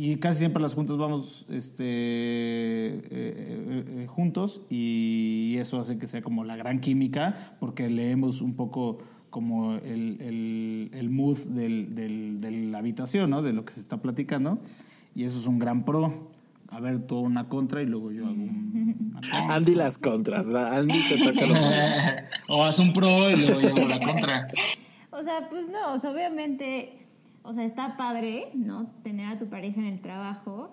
Y 0.02 0.16
casi 0.16 0.38
siempre 0.38 0.62
las 0.62 0.72
juntas 0.72 0.96
vamos 0.96 1.44
este, 1.50 1.84
eh, 1.84 3.02
eh, 3.10 3.84
eh, 3.86 4.06
juntos 4.08 4.62
y 4.70 5.56
eso 5.58 5.78
hace 5.78 5.98
que 5.98 6.06
sea 6.06 6.22
como 6.22 6.42
la 6.42 6.56
gran 6.56 6.80
química 6.80 7.54
porque 7.60 7.90
leemos 7.90 8.40
un 8.40 8.54
poco 8.54 9.00
como 9.30 9.74
el, 9.76 10.20
el, 10.20 10.90
el 10.92 11.10
mood 11.10 11.38
del, 11.46 11.94
del- 11.94 12.40
de 12.40 12.50
la 12.50 12.78
habitación, 12.78 13.30
¿no? 13.30 13.42
De 13.42 13.52
lo 13.52 13.64
que 13.64 13.72
se 13.72 13.80
está 13.80 13.96
platicando. 14.02 14.58
Y 15.14 15.24
eso 15.24 15.38
es 15.38 15.46
un 15.46 15.58
gran 15.58 15.84
pro. 15.84 16.30
A 16.68 16.78
ver, 16.78 17.04
tú 17.06 17.18
una 17.18 17.48
contra 17.48 17.82
y 17.82 17.86
luego 17.86 18.12
yo 18.12 18.24
hago 18.26 18.34
un-. 18.34 19.16
Andy 19.50 19.74
las 19.74 19.98
contras, 19.98 20.46
o 20.46 20.52
sea, 20.52 20.76
Andy 20.76 20.98
te 21.08 21.18
toca 21.18 21.46
lo 21.46 21.54
o 22.48 22.64
haz 22.64 22.78
un 22.78 22.92
pro 22.92 23.30
y 23.30 23.36
luego 23.36 23.60
yo 23.60 23.68
hago 23.70 23.88
la 23.88 23.98
contra. 24.00 24.48
O 25.10 25.22
sea, 25.22 25.48
pues 25.50 25.68
no, 25.68 25.94
o 25.94 25.98
sea, 25.98 26.10
obviamente, 26.12 27.06
o 27.42 27.52
sea, 27.52 27.64
está 27.64 27.96
padre, 27.96 28.50
¿no? 28.54 28.86
Tener 29.02 29.26
a 29.26 29.38
tu 29.38 29.46
pareja 29.48 29.80
en 29.80 29.86
el 29.86 30.00
trabajo. 30.00 30.70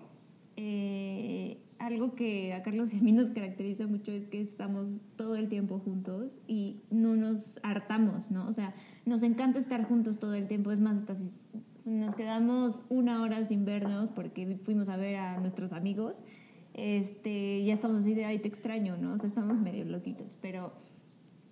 eh, 0.55 1.57
algo 1.79 2.15
que 2.15 2.53
a 2.53 2.63
Carlos 2.63 2.93
y 2.93 2.97
a 2.97 3.01
mí 3.01 3.11
nos 3.11 3.31
caracteriza 3.31 3.87
mucho 3.87 4.11
es 4.11 4.27
que 4.27 4.41
estamos 4.41 4.87
todo 5.15 5.35
el 5.35 5.49
tiempo 5.49 5.79
juntos 5.79 6.37
y 6.47 6.81
no 6.89 7.15
nos 7.15 7.59
hartamos, 7.63 8.29
¿no? 8.31 8.47
O 8.47 8.53
sea, 8.53 8.73
nos 9.05 9.23
encanta 9.23 9.59
estar 9.59 9.83
juntos 9.85 10.19
todo 10.19 10.33
el 10.33 10.47
tiempo. 10.47 10.71
Es 10.71 10.79
más, 10.79 10.97
hasta 10.97 11.15
si 11.15 11.29
nos 11.89 12.15
quedamos 12.15 12.75
una 12.89 13.21
hora 13.21 13.43
sin 13.45 13.65
vernos 13.65 14.09
porque 14.09 14.57
fuimos 14.63 14.89
a 14.89 14.97
ver 14.97 15.15
a 15.17 15.39
nuestros 15.39 15.71
amigos, 15.71 16.23
este, 16.73 17.63
ya 17.63 17.73
estamos 17.73 18.01
así 18.01 18.13
de, 18.13 18.25
ay, 18.25 18.39
te 18.39 18.47
extraño, 18.47 18.97
¿no? 18.97 19.13
O 19.13 19.17
sea, 19.17 19.29
estamos 19.29 19.57
medio 19.57 19.85
loquitos, 19.85 20.35
pero... 20.41 20.73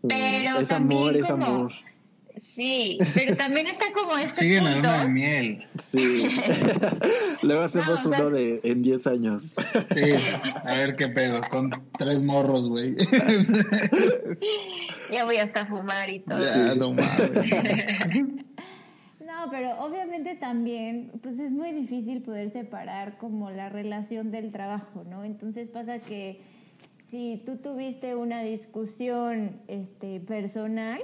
Pero 0.07 0.59
es 0.59 0.67
también 0.67 1.01
amor, 1.01 1.15
es 1.15 1.29
amor. 1.29 1.71
Sí, 2.41 2.97
pero 3.13 3.35
también 3.35 3.67
está 3.67 3.85
como 3.93 4.17
este 4.17 4.35
Sigue 4.41 4.57
en 4.57 4.63
la 4.65 4.73
punto. 4.73 4.89
luna 4.89 5.01
de 5.03 5.07
miel. 5.09 5.67
Sí. 5.81 6.25
Luego 7.41 7.61
hacemos 7.63 7.87
No, 7.87 7.93
o 7.93 7.97
sea- 8.13 8.21
uno 8.21 8.29
de 8.29 8.61
en 8.63 8.81
10 8.81 9.07
años. 9.07 9.55
Sí, 9.93 10.01
a 10.63 10.73
ver 10.75 10.95
qué 10.95 11.07
pedo, 11.09 11.41
con 11.49 11.69
tres 11.97 12.23
morros, 12.23 12.69
güey. 12.69 12.95
Ya 15.11 15.23
voy 15.25 15.37
hasta 15.37 15.65
fumar 15.67 16.09
y 16.09 16.19
todo. 16.19 16.39
Ya, 16.39 16.75
no 16.75 16.91
mames. 16.91 17.05
No, 19.25 19.49
pero 19.51 19.79
obviamente 19.79 20.35
también, 20.35 21.11
pues 21.21 21.37
es 21.39 21.51
muy 21.51 21.71
difícil 21.73 22.21
poder 22.21 22.51
separar 22.53 23.17
como 23.17 23.49
la 23.51 23.69
relación 23.69 24.31
del 24.31 24.51
trabajo, 24.51 25.03
¿no? 25.03 25.23
Entonces 25.25 25.67
pasa 25.67 25.99
que 25.99 26.39
si 27.09 27.41
tú 27.45 27.57
tuviste 27.57 28.15
una 28.15 28.41
discusión 28.43 29.59
este, 29.67 30.19
personal, 30.21 31.01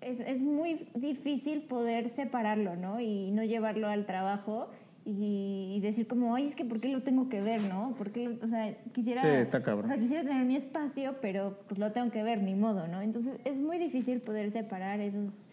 es, 0.00 0.20
es 0.20 0.40
muy 0.40 0.88
difícil 0.94 1.62
poder 1.62 2.08
separarlo, 2.08 2.76
¿no? 2.76 3.00
Y 3.00 3.30
no 3.30 3.42
llevarlo 3.44 3.88
al 3.88 4.06
trabajo 4.06 4.68
y, 5.04 5.74
y 5.76 5.80
decir 5.80 6.06
como, 6.06 6.34
ay, 6.34 6.46
es 6.46 6.56
que 6.56 6.64
¿por 6.64 6.80
qué 6.80 6.88
lo 6.88 7.02
tengo 7.02 7.28
que 7.28 7.40
ver, 7.40 7.60
no? 7.62 7.94
¿Por 7.96 8.10
qué 8.12 8.28
lo- 8.28 8.44
o 8.44 8.48
sea, 8.48 8.76
quisiera... 8.92 9.22
Sí, 9.22 9.28
está 9.28 9.62
cabrón. 9.62 9.86
O 9.90 9.94
sea, 9.94 10.00
quisiera 10.02 10.22
tener 10.22 10.44
mi 10.44 10.56
espacio, 10.56 11.16
pero 11.20 11.58
pues 11.68 11.78
lo 11.78 11.92
tengo 11.92 12.10
que 12.10 12.22
ver, 12.22 12.42
ni 12.42 12.54
modo, 12.54 12.88
¿no? 12.88 13.02
Entonces 13.02 13.38
es 13.44 13.56
muy 13.56 13.78
difícil 13.78 14.20
poder 14.20 14.50
separar 14.50 15.00
esos 15.00 15.44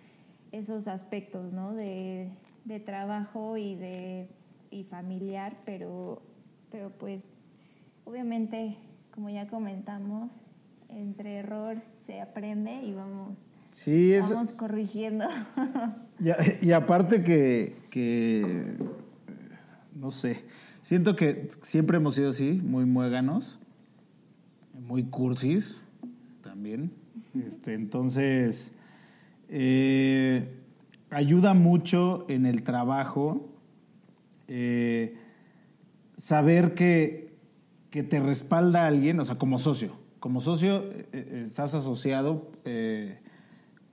esos 0.51 0.87
aspectos, 0.87 1.51
¿no? 1.51 1.73
De, 1.73 2.29
de 2.65 2.79
trabajo 2.79 3.57
y 3.57 3.73
de 3.75 4.27
y 4.69 4.83
familiar, 4.83 5.55
pero, 5.65 6.21
pero 6.71 6.91
pues 6.91 7.31
obviamente, 8.05 8.75
como 9.11 9.29
ya 9.31 9.47
comentamos, 9.47 10.31
entre 10.89 11.37
error 11.37 11.77
se 12.05 12.21
aprende 12.21 12.81
y 12.83 12.93
vamos, 12.93 13.39
Sí, 13.73 14.13
es, 14.13 14.29
vamos 14.29 14.51
corrigiendo. 14.51 15.25
Y, 16.61 16.71
aparte 16.71 17.23
que, 17.23 17.75
que, 17.89 18.77
no 19.93 20.11
sé, 20.11 20.43
siento 20.81 21.17
que 21.17 21.49
siempre 21.63 21.97
hemos 21.97 22.15
sido 22.15 22.29
así, 22.29 22.61
muy 22.63 22.85
muéganos, 22.85 23.59
muy 24.87 25.03
cursis 25.03 25.77
también. 26.41 26.91
Este, 27.35 27.73
entonces, 27.73 28.71
eh, 29.49 30.47
ayuda 31.09 31.53
mucho 31.53 32.25
en 32.29 32.45
el 32.45 32.63
trabajo 32.63 33.49
eh, 34.47 35.17
saber 36.17 36.73
que, 36.73 37.33
que 37.89 38.03
te 38.03 38.19
respalda 38.19 38.85
alguien, 38.85 39.19
o 39.19 39.25
sea, 39.25 39.37
como 39.37 39.59
socio. 39.59 39.91
Como 40.19 40.39
socio 40.41 40.85
eh, 41.11 41.47
estás 41.47 41.73
asociado 41.73 42.49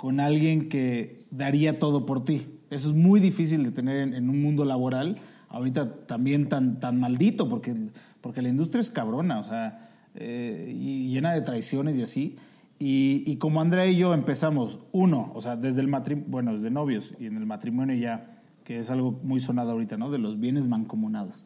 con 0.00 0.18
alguien 0.18 0.70
que 0.70 1.26
daría 1.30 1.78
todo 1.78 2.06
por 2.06 2.24
ti. 2.24 2.46
Eso 2.70 2.88
es 2.88 2.94
muy 2.94 3.20
difícil 3.20 3.64
de 3.64 3.70
tener 3.70 3.98
en, 3.98 4.14
en 4.14 4.30
un 4.30 4.40
mundo 4.40 4.64
laboral, 4.64 5.18
ahorita 5.50 6.06
también 6.06 6.48
tan, 6.48 6.80
tan 6.80 6.98
maldito, 6.98 7.50
porque, 7.50 7.74
porque 8.22 8.40
la 8.40 8.48
industria 8.48 8.80
es 8.80 8.88
cabrona, 8.88 9.40
o 9.40 9.44
sea, 9.44 9.90
eh, 10.14 10.74
y 10.74 11.10
llena 11.10 11.34
de 11.34 11.42
traiciones 11.42 11.98
y 11.98 12.02
así. 12.02 12.36
Y, 12.78 13.24
y 13.26 13.36
como 13.36 13.60
Andrea 13.60 13.84
y 13.88 13.98
yo 13.98 14.14
empezamos, 14.14 14.78
uno, 14.90 15.32
o 15.34 15.42
sea, 15.42 15.56
desde 15.56 15.82
el 15.82 15.88
matrimonio, 15.88 16.30
bueno, 16.30 16.54
desde 16.54 16.70
novios 16.70 17.14
y 17.20 17.26
en 17.26 17.36
el 17.36 17.44
matrimonio 17.44 17.94
ya, 17.94 18.38
que 18.64 18.78
es 18.78 18.88
algo 18.88 19.20
muy 19.22 19.40
sonado 19.40 19.72
ahorita, 19.72 19.98
¿no? 19.98 20.10
De 20.10 20.16
los 20.16 20.40
bienes 20.40 20.66
mancomunados. 20.66 21.44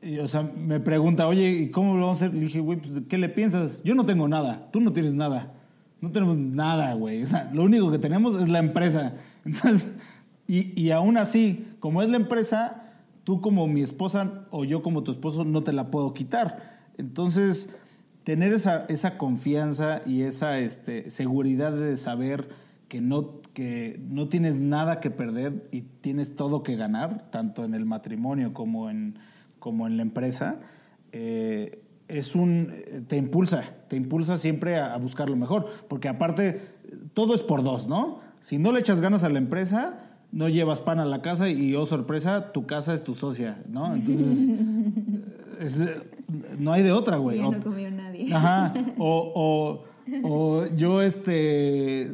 Y, 0.00 0.18
o 0.20 0.28
sea, 0.28 0.44
me 0.44 0.80
pregunta, 0.80 1.28
oye, 1.28 1.50
¿y 1.50 1.70
cómo 1.70 1.96
lo 1.96 2.06
vamos 2.06 2.22
a 2.22 2.24
hacer? 2.24 2.34
Le 2.34 2.46
dije, 2.46 2.60
güey, 2.60 2.80
pues, 2.80 3.02
¿qué 3.06 3.18
le 3.18 3.28
piensas? 3.28 3.82
Yo 3.82 3.94
no 3.94 4.06
tengo 4.06 4.28
nada, 4.28 4.70
tú 4.72 4.80
no 4.80 4.94
tienes 4.94 5.14
nada. 5.14 5.52
No 6.00 6.10
tenemos 6.10 6.36
nada, 6.36 6.94
güey. 6.94 7.22
O 7.22 7.26
sea, 7.26 7.50
lo 7.52 7.64
único 7.64 7.90
que 7.90 7.98
tenemos 7.98 8.40
es 8.40 8.48
la 8.48 8.58
empresa. 8.58 9.14
Entonces, 9.44 9.90
y, 10.46 10.80
y 10.80 10.90
aún 10.90 11.16
así, 11.16 11.66
como 11.80 12.02
es 12.02 12.08
la 12.08 12.16
empresa, 12.16 12.84
tú 13.24 13.40
como 13.40 13.66
mi 13.66 13.82
esposa 13.82 14.46
o 14.50 14.64
yo 14.64 14.82
como 14.82 15.02
tu 15.02 15.12
esposo 15.12 15.44
no 15.44 15.62
te 15.62 15.72
la 15.72 15.90
puedo 15.90 16.14
quitar. 16.14 16.78
Entonces, 16.96 17.68
tener 18.28 18.52
esa, 18.52 18.84
esa 18.90 19.16
confianza 19.16 20.02
y 20.04 20.20
esa 20.20 20.58
este, 20.58 21.10
seguridad 21.10 21.72
de 21.72 21.96
saber 21.96 22.50
que 22.88 23.00
no, 23.00 23.40
que 23.54 23.98
no 24.06 24.28
tienes 24.28 24.56
nada 24.56 25.00
que 25.00 25.10
perder 25.10 25.66
y 25.72 25.82
tienes 26.02 26.36
todo 26.36 26.62
que 26.62 26.76
ganar, 26.76 27.30
tanto 27.30 27.64
en 27.64 27.72
el 27.72 27.86
matrimonio 27.86 28.52
como 28.52 28.90
en, 28.90 29.18
como 29.58 29.86
en 29.86 29.96
la 29.96 30.02
empresa, 30.02 30.56
eh, 31.12 31.82
es 32.08 32.34
un 32.34 32.72
te 33.06 33.16
impulsa, 33.16 33.64
te 33.88 33.96
impulsa 33.96 34.38
siempre 34.38 34.78
a, 34.78 34.94
a 34.94 34.96
buscar 34.98 35.28
lo 35.30 35.36
mejor, 35.36 35.68
porque 35.88 36.08
aparte 36.08 36.60
todo 37.14 37.34
es 37.34 37.42
por 37.42 37.62
dos, 37.62 37.86
¿no? 37.86 38.20
Si 38.42 38.58
no 38.58 38.72
le 38.72 38.80
echas 38.80 39.00
ganas 39.00 39.22
a 39.24 39.28
la 39.28 39.38
empresa, 39.38 40.04
no 40.32 40.48
llevas 40.48 40.80
pan 40.80 40.98
a 41.00 41.04
la 41.04 41.22
casa 41.22 41.48
y 41.50 41.74
oh 41.74 41.86
sorpresa, 41.86 42.52
tu 42.52 42.66
casa 42.66 42.94
es 42.94 43.04
tu 43.04 43.14
socia, 43.14 43.62
¿no? 43.68 43.94
Entonces 43.94 44.48
es- 45.60 46.02
no 46.58 46.72
hay 46.72 46.82
de 46.82 46.92
otra, 46.92 47.16
güey. 47.16 47.38
ya 47.38 47.48
O- 47.48 47.52
no 47.52 47.62
comió 47.62 47.90
nadie. 47.90 48.32
Ajá. 48.34 48.72
O, 48.98 49.32
o, 49.34 49.84
o 50.28 50.66
yo, 50.76 51.02
este, 51.02 52.10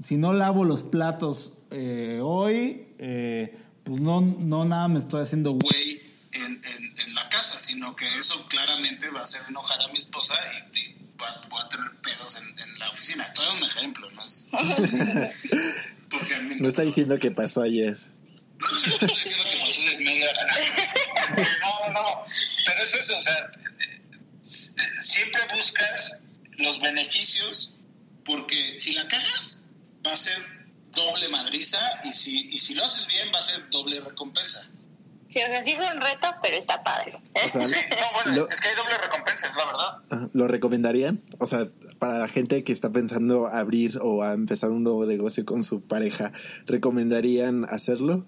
si 0.00 0.16
no 0.16 0.32
lavo 0.32 0.64
los 0.64 0.82
platos 0.82 1.52
eh, 1.70 2.20
hoy, 2.22 2.86
eh, 2.98 3.56
pues 3.84 4.00
no, 4.00 4.20
no 4.20 4.64
nada 4.64 4.88
me 4.88 4.98
estoy 4.98 5.22
haciendo 5.22 5.52
güey. 5.52 5.60
Güey, 5.62 5.98
en, 6.32 6.52
en, 6.52 7.08
en 7.08 7.14
la 7.14 7.28
casa, 7.30 7.58
sino 7.78 7.94
que 7.94 8.06
eso 8.18 8.44
claramente 8.48 9.08
va 9.10 9.20
a 9.20 9.22
hacer 9.22 9.40
enojar 9.48 9.80
a 9.80 9.86
mi 9.88 9.98
esposa 9.98 10.34
y, 10.74 10.78
y 10.80 10.96
va- 11.16 11.40
voy 11.48 11.62
a 11.62 11.68
tener 11.68 11.88
pedos 12.02 12.34
en, 12.36 12.58
en 12.58 12.76
la 12.80 12.88
oficina. 12.90 13.32
Dando 13.36 13.52
un 13.54 13.62
ejemplo, 13.64 14.10
¿no? 14.10 14.24
Es, 14.26 14.50
porque 16.10 16.34
a 16.34 16.38
mí 16.40 16.56
No 16.58 16.68
está 16.68 16.82
diciendo 16.82 17.16
que 17.20 17.30
pasó 17.30 17.62
ayer. 17.62 17.96
No 18.58 18.76
estoy 18.76 19.08
diciendo 19.08 19.44
que 19.44 19.58
pasó 19.60 19.82
hora. 20.28 20.46
No, 21.60 21.92
no, 21.92 22.02
no. 22.02 22.24
Pero 22.66 22.82
es 22.82 22.94
eso, 22.94 23.16
o 23.16 23.20
sea, 23.20 23.50
siempre 25.02 25.40
buscas 25.54 26.16
los 26.56 26.80
beneficios 26.80 27.74
porque 28.24 28.76
si 28.76 28.92
la 28.92 29.06
cagas 29.06 29.62
va 30.04 30.12
a 30.12 30.16
ser 30.16 30.38
doble 30.92 31.28
madriza 31.28 31.78
y 32.04 32.12
si, 32.12 32.48
y 32.50 32.58
si 32.58 32.74
lo 32.74 32.84
haces 32.84 33.06
bien 33.06 33.28
va 33.32 33.38
a 33.38 33.42
ser 33.42 33.70
doble 33.70 34.00
recompensa. 34.00 34.66
Sí, 35.28 35.40
o 35.42 35.46
sea, 35.46 35.62
sí 35.62 35.72
es 35.72 35.78
un 35.78 36.00
reto, 36.00 36.34
pero 36.42 36.56
está 36.56 36.82
padre. 36.82 37.18
O 37.34 37.48
sea, 37.48 37.64
Sí, 37.64 37.74
no, 37.90 37.96
bueno, 38.14 38.32
Lo- 38.44 38.50
es 38.50 38.60
que 38.60 38.68
hay 38.68 38.74
doble 38.76 38.96
recompensa, 38.96 39.46
es 39.48 39.54
la 39.54 39.66
verdad. 39.66 40.30
¿Lo 40.32 40.48
recomendarían? 40.48 41.20
O 41.38 41.46
sea, 41.46 41.66
para 41.98 42.18
la 42.18 42.28
gente 42.28 42.64
que 42.64 42.72
está 42.72 42.90
pensando 42.90 43.46
abrir 43.46 43.98
o 44.02 44.22
a 44.22 44.32
empezar 44.32 44.70
un 44.70 44.84
nuevo 44.84 45.04
negocio 45.04 45.44
con 45.44 45.64
su 45.64 45.82
pareja, 45.82 46.32
¿recomendarían 46.66 47.66
hacerlo? 47.66 48.24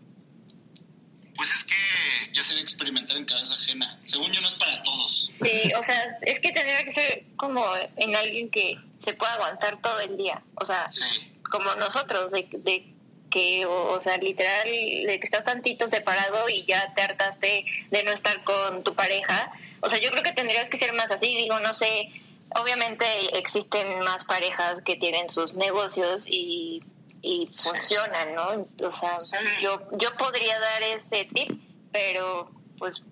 Pues 1.37 1.55
es 1.55 1.65
que 1.65 2.33
ya 2.35 2.43
sería 2.45 2.63
experimentar 2.63 3.17
en 3.17 3.25
cabeza 3.25 3.55
ajena. 3.55 3.99
Según 4.05 4.31
yo 4.33 4.41
no 4.43 4.49
es 4.49 4.55
para 4.55 4.83
todos. 4.83 5.31
Sí, 5.43 5.73
o 5.81 5.83
sea, 5.85 6.03
es 6.23 6.39
que 6.41 6.53
tendría 6.53 6.85
que 6.85 6.93
ser 6.93 7.25
como 7.37 7.65
en 7.97 8.15
alguien 8.15 8.51
que 8.51 8.79
se 8.99 9.15
pueda 9.15 9.33
aguantar 9.35 9.81
todo 9.81 10.01
el 10.01 10.19
día. 10.19 10.43
O 10.57 10.67
sea, 10.67 10.93
Sí. 10.93 11.03
como 11.51 11.75
nosotros, 11.77 12.31
de, 12.33 12.47
de 12.53 12.93
que, 13.31 13.65
o, 13.65 13.93
o 13.93 14.01
sea, 14.01 14.17
literal, 14.19 14.69
de 14.69 15.19
que 15.21 15.25
estás 15.25 15.45
tantito 15.45 15.89
separado 15.89 16.49
y 16.49 16.65
ya 16.65 16.93
te 16.95 17.03
hartaste 17.03 17.65
de 17.91 18.03
no 18.03 18.11
estar 18.11 18.43
con 18.45 18.83
tu 18.85 18.95
pareja. 18.95 19.53
O 19.81 19.89
sea, 19.89 19.99
yo 19.99 20.11
creo 20.11 20.23
que 20.23 20.33
tendrías 20.33 20.69
que 20.69 20.79
ser 20.79 20.93
más 20.93 21.11
así. 21.11 21.27
Digo, 21.37 21.61
no 21.61 21.73
sé, 21.75 22.11
obviamente 22.57 23.05
existen 23.39 24.01
más 24.01 24.25
parejas 24.25 24.83
que 24.85 24.97
tienen 24.97 25.31
sus 25.31 25.55
negocios 25.55 26.25
y, 26.27 26.83
y 27.23 27.49
funcionan, 27.53 28.35
¿no? 28.35 28.67
O 28.87 28.93
sea, 28.93 29.19
yo, 29.63 29.81
yo 29.99 30.15
podría 30.17 30.59
dar 30.59 30.83
ese 30.83 31.25
tip, 31.27 31.53
pero 31.93 32.51
pues 32.79 33.03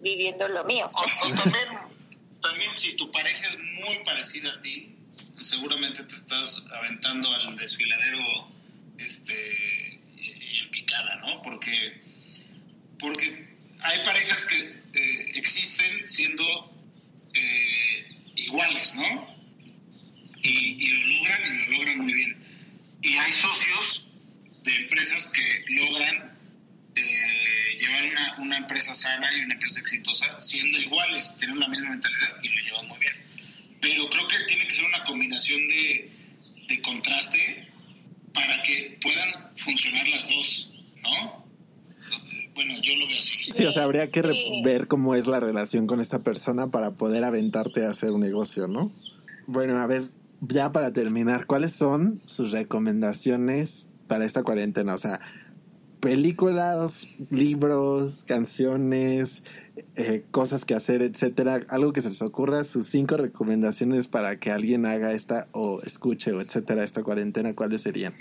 viviendo 0.00 0.48
lo 0.48 0.64
mío. 0.64 0.90
O, 0.92 1.00
o 1.00 1.34
también, 1.42 1.68
también 2.42 2.76
si 2.76 2.96
tu 2.96 3.10
pareja 3.10 3.46
es 3.48 3.58
muy 3.58 3.98
parecida 4.04 4.52
a 4.52 4.60
ti, 4.60 4.96
seguramente 5.42 6.02
te 6.04 6.14
estás 6.14 6.62
aventando 6.72 7.28
al 7.32 7.56
desfiladero 7.56 8.55
este 8.98 10.00
en 10.60 10.70
picada, 10.70 11.16
¿no? 11.16 11.42
Porque, 11.42 12.00
porque 12.98 13.46
hay 13.80 14.04
parejas 14.04 14.44
que 14.44 14.58
eh, 14.94 15.32
existen 15.34 16.08
siendo 16.08 16.44
eh, 17.34 18.06
iguales, 18.36 18.94
¿no? 18.94 19.36
Y, 20.42 20.48
y 20.48 20.88
lo 20.88 21.18
logran 21.18 21.40
y 21.46 21.58
lo 21.58 21.78
logran 21.78 21.98
muy 21.98 22.12
bien. 22.12 22.36
Y 23.02 23.16
hay 23.16 23.32
socios 23.32 24.08
de 24.64 24.76
empresas 24.76 25.26
que 25.28 25.64
logran 25.68 26.38
eh, 26.96 27.78
llevar 27.78 28.04
una, 28.04 28.36
una 28.38 28.56
empresa 28.58 28.94
sana 28.94 29.28
y 29.34 29.40
una 29.40 29.54
empresa 29.54 29.80
exitosa 29.80 30.40
siendo 30.40 30.78
iguales, 30.78 31.32
tienen 31.38 31.60
la 31.60 31.68
misma 31.68 31.90
mentalidad 31.90 32.42
y 32.42 32.48
lo 32.48 32.62
llevan 32.62 32.88
muy 32.88 32.98
bien. 32.98 33.14
Pero 33.80 34.08
creo 34.08 34.26
que 34.28 34.38
tiene 34.46 34.66
que 34.66 34.74
ser 34.74 34.84
una 34.86 35.04
combinación 35.04 35.60
de, 35.68 36.10
de 36.68 36.82
contraste 36.82 37.65
para 38.36 38.62
que 38.62 38.98
puedan 39.02 39.56
funcionar 39.56 40.06
las 40.06 40.28
dos, 40.28 40.72
¿no? 41.02 41.46
Bueno, 42.54 42.74
yo 42.82 42.94
lo 42.96 43.06
veo 43.06 43.18
así. 43.18 43.50
Sí, 43.50 43.64
o 43.64 43.72
sea, 43.72 43.84
habría 43.84 44.10
que 44.10 44.22
ver 44.62 44.86
cómo 44.86 45.14
es 45.14 45.26
la 45.26 45.40
relación 45.40 45.86
con 45.86 46.00
esta 46.00 46.20
persona 46.20 46.70
para 46.70 46.92
poder 46.92 47.24
aventarte 47.24 47.84
a 47.84 47.90
hacer 47.90 48.12
un 48.12 48.20
negocio, 48.20 48.68
¿no? 48.68 48.92
Bueno, 49.46 49.78
a 49.78 49.86
ver, 49.86 50.10
ya 50.40 50.70
para 50.72 50.92
terminar, 50.92 51.46
¿cuáles 51.46 51.72
son 51.72 52.20
sus 52.26 52.50
recomendaciones 52.50 53.88
para 54.06 54.24
esta 54.24 54.42
cuarentena? 54.42 54.94
O 54.94 54.98
sea, 54.98 55.20
películas, 56.00 57.08
libros, 57.30 58.24
canciones, 58.24 59.42
eh, 59.96 60.24
cosas 60.30 60.64
que 60.64 60.74
hacer, 60.74 61.02
etcétera. 61.02 61.60
Algo 61.68 61.92
que 61.92 62.02
se 62.02 62.10
les 62.10 62.22
ocurra, 62.22 62.64
sus 62.64 62.86
cinco 62.86 63.16
recomendaciones 63.16 64.08
para 64.08 64.38
que 64.38 64.50
alguien 64.50 64.86
haga 64.86 65.12
esta 65.12 65.48
o 65.52 65.80
escuche 65.82 66.32
o 66.32 66.40
etcétera 66.40 66.84
esta 66.84 67.02
cuarentena, 67.02 67.54
¿cuáles 67.54 67.82
serían? 67.82 68.14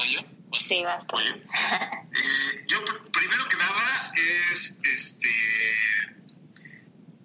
¿Voy 0.00 0.14
yo? 0.14 0.20
Sí, 0.58 0.82
basta. 0.82 1.14
Eh, 1.20 2.64
yo, 2.66 2.82
primero 3.12 3.48
que 3.48 3.56
nada, 3.56 4.12
es 4.16 4.76
este. 4.82 5.28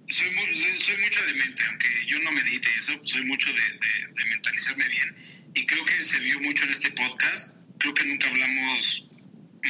Soy, 0.10 0.30
soy 0.78 0.98
mucho 0.98 1.26
de 1.26 1.34
mente, 1.34 1.64
aunque 1.70 1.88
yo 2.06 2.20
no 2.20 2.32
medite 2.34 2.68
eso, 2.78 2.94
soy 3.04 3.24
mucho 3.24 3.50
de, 3.52 3.62
de 4.14 4.26
mentalizarme 4.30 4.88
bien. 4.90 5.16
Y 5.56 5.66
creo 5.66 5.86
que 5.86 6.04
se 6.04 6.20
vio 6.20 6.40
mucho 6.42 6.66
en 6.66 6.72
este 6.72 6.92
podcast. 6.92 7.56
Creo 7.80 7.94
que 7.94 8.06
nunca 8.06 8.28
hablamos 8.28 9.06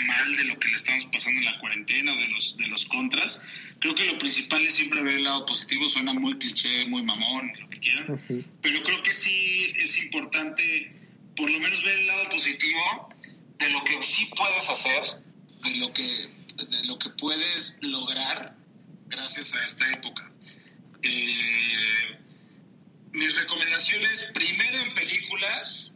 mal 0.08 0.36
de 0.38 0.44
lo 0.46 0.60
que 0.60 0.68
le 0.68 0.76
estamos 0.76 1.06
pasando 1.12 1.40
en 1.40 1.46
la 1.46 1.60
cuarentena 1.60 2.16
de 2.16 2.28
los, 2.30 2.58
de 2.58 2.68
los 2.68 2.86
contras. 2.86 3.40
Creo 3.80 3.94
que 3.94 4.06
lo 4.06 4.18
principal 4.18 4.66
es 4.66 4.74
siempre 4.74 5.04
ver 5.04 5.18
el 5.18 5.24
lado 5.24 5.46
positivo. 5.46 5.88
Suena 5.88 6.14
muy 6.14 6.38
cliché, 6.40 6.88
muy 6.88 7.04
mamón, 7.04 7.54
lo 7.60 7.70
que 7.70 7.80
quieran. 7.80 8.20
Pero 8.62 8.84
creo 8.84 9.04
que 9.04 9.14
sí 9.14 9.74
es 9.78 9.98
importante 10.04 11.05
por 11.36 11.50
lo 11.50 11.60
menos 11.60 11.84
ver 11.84 12.00
el 12.00 12.08
lado 12.08 12.30
positivo 12.30 13.10
de 13.60 13.70
lo 13.70 13.84
que 13.84 14.02
sí 14.04 14.30
puedes 14.36 14.70
hacer, 14.70 15.04
de 15.64 15.76
lo 15.78 15.94
que, 15.94 16.30
de 16.56 16.84
lo 16.86 16.98
que 17.00 17.10
puedes 17.12 17.78
lograr 17.82 18.56
gracias 19.08 19.54
a 19.56 19.66
esta 19.66 19.92
época. 19.92 20.32
Eh, 21.02 22.20
mis 23.12 23.36
recomendaciones, 23.36 24.24
primero 24.34 24.78
en 24.78 24.94
películas, 24.94 25.94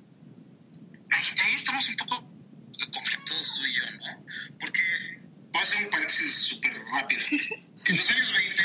ahí, 1.12 1.56
estamos 1.56 1.88
un 1.90 1.96
poco 1.98 2.30
conflictos 2.94 3.54
tú 3.56 3.66
y 3.66 3.76
yo, 3.76 3.92
¿no? 3.92 4.26
Porque 4.60 4.82
voy 5.52 5.60
a 5.60 5.62
hacer 5.62 5.84
un 5.84 5.90
paréntesis 5.90 6.34
súper 6.48 6.74
rápido. 6.92 7.22
En 7.86 7.96
los 7.96 8.12
años 8.12 8.34
20, 8.34 8.64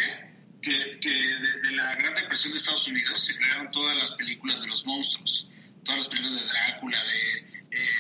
que, 0.60 0.98
que 1.00 1.08
de, 1.08 1.60
de, 1.62 1.72
la 1.76 1.94
Gran 1.94 2.14
Depresión 2.16 2.52
de 2.52 2.58
Estados 2.58 2.88
Unidos, 2.88 3.24
se 3.24 3.36
crearon 3.36 3.70
todas 3.70 3.96
las 3.96 4.12
películas 4.12 4.60
de 4.60 4.66
los 4.66 4.84
monstruos, 4.84 5.48
todas 5.84 5.98
las 5.98 6.08
películas 6.08 6.40
de 6.40 6.48
Drácula, 6.48 6.98
de 7.04 7.44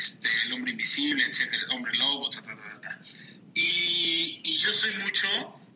este, 0.00 0.28
El 0.46 0.52
Hombre 0.54 0.72
Invisible, 0.72 1.24
etcétera, 1.24 1.62
El 1.64 1.70
Hombre 1.70 1.96
Lobo, 1.96 2.30
ta, 2.30 2.42
ta, 2.42 2.56
ta, 2.56 2.80
ta. 2.80 3.00
Y, 3.54 4.40
y 4.42 4.58
yo 4.58 4.72
soy 4.72 4.94
mucho, 4.96 5.28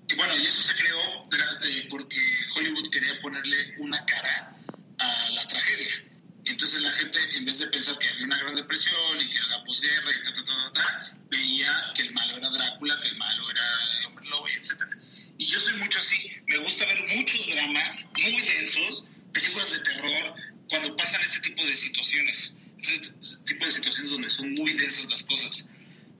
y 0.08 0.14
bueno, 0.14 0.36
y 0.36 0.46
eso 0.46 0.60
se 0.62 0.74
creó 0.74 1.28
eh, 1.62 1.86
porque 1.90 2.18
Hollywood 2.56 2.90
quería 2.90 3.20
ponerle 3.20 3.74
una 3.78 4.04
cara 4.06 4.56
a 4.98 5.30
la 5.30 5.46
tragedia. 5.46 6.04
Entonces 6.44 6.80
la 6.80 6.90
gente, 6.92 7.18
en 7.36 7.44
vez 7.44 7.58
de 7.58 7.66
pensar 7.66 7.98
que 7.98 8.08
había 8.08 8.24
una 8.24 8.38
gran 8.38 8.54
depresión 8.54 9.20
y 9.20 9.28
que 9.28 9.36
era 9.36 9.46
la 9.48 9.64
posguerra 9.64 10.10
y 10.10 10.22
ta, 10.22 10.32
ta, 10.32 10.44
ta, 10.44 10.72
ta, 10.72 11.16
veía 11.28 11.92
que 11.94 12.02
el 12.02 12.12
malo 12.14 12.36
era 12.36 12.48
Drácula, 12.48 12.98
que 13.02 13.08
el 13.08 13.16
malo 13.16 13.50
era 13.50 13.62
el 14.00 14.06
Hombre 14.06 14.28
Lobo, 14.28 14.48
y 14.48 14.52
etcétera. 14.52 14.90
Y 15.36 15.46
yo 15.46 15.60
soy 15.60 15.74
mucho 15.78 15.98
así. 15.98 16.32
Me 16.46 16.56
gusta 16.58 16.86
ver 16.86 17.04
muchos 17.14 17.46
dramas 17.48 18.08
muy 18.16 18.40
densos, 18.40 19.04
películas 19.32 19.72
de 19.72 19.78
terror, 19.80 20.34
cuando 20.68 20.94
pasan 20.96 21.20
este 21.22 21.40
tipo 21.40 21.64
de 21.64 21.74
situaciones 21.74 22.54
ese 22.78 23.12
tipo 23.44 23.64
de 23.64 23.70
situaciones 23.70 24.10
donde 24.10 24.30
son 24.30 24.54
muy 24.54 24.72
densas 24.74 25.10
las 25.10 25.24
cosas 25.24 25.68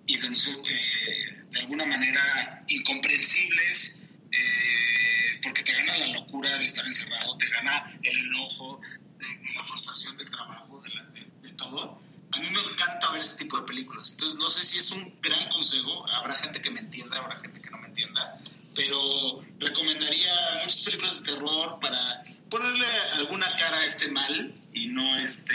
y 0.06 0.16
donde 0.18 0.38
son 0.38 0.56
eh, 0.56 1.44
de 1.50 1.60
alguna 1.60 1.84
manera 1.84 2.64
incomprensibles 2.66 3.96
eh, 4.32 5.40
porque 5.42 5.62
te 5.62 5.72
gana 5.72 5.96
la 5.98 6.06
locura 6.08 6.58
de 6.58 6.64
estar 6.64 6.84
encerrado, 6.84 7.36
te 7.38 7.48
gana 7.48 7.98
el 8.02 8.18
enojo, 8.18 8.80
de, 9.18 9.26
de 9.26 9.54
la 9.54 9.64
frustración 9.64 10.16
del 10.16 10.30
trabajo, 10.30 10.80
de, 10.80 10.94
la, 10.94 11.04
de, 11.04 11.26
de, 11.42 11.50
todo. 11.52 12.00
A 12.32 12.38
mí 12.40 12.48
me 12.50 12.72
encanta 12.72 13.10
ver 13.10 13.20
ese 13.20 13.36
tipo 13.36 13.58
de 13.58 13.66
películas. 13.66 14.12
Entonces 14.12 14.38
no 14.38 14.50
sé 14.50 14.66
si 14.66 14.78
es 14.78 14.90
un 14.90 15.14
gran 15.22 15.48
consejo, 15.48 16.06
habrá 16.10 16.34
gente 16.36 16.60
que 16.60 16.70
me 16.70 16.80
entienda, 16.80 17.18
habrá 17.18 17.38
gente 17.38 17.60
que 17.60 17.70
no 17.70 17.78
me 17.78 17.86
entienda, 17.86 18.34
pero 18.74 19.40
recomendaría 19.58 20.32
muchas 20.60 20.80
películas 20.82 21.22
de 21.22 21.32
terror 21.32 21.78
para 21.80 22.22
ponerle 22.50 22.86
alguna 23.14 23.46
cara 23.56 23.78
a 23.78 23.84
este 23.84 24.10
mal 24.10 24.54
y 24.72 24.88
no 24.88 25.16
este 25.18 25.54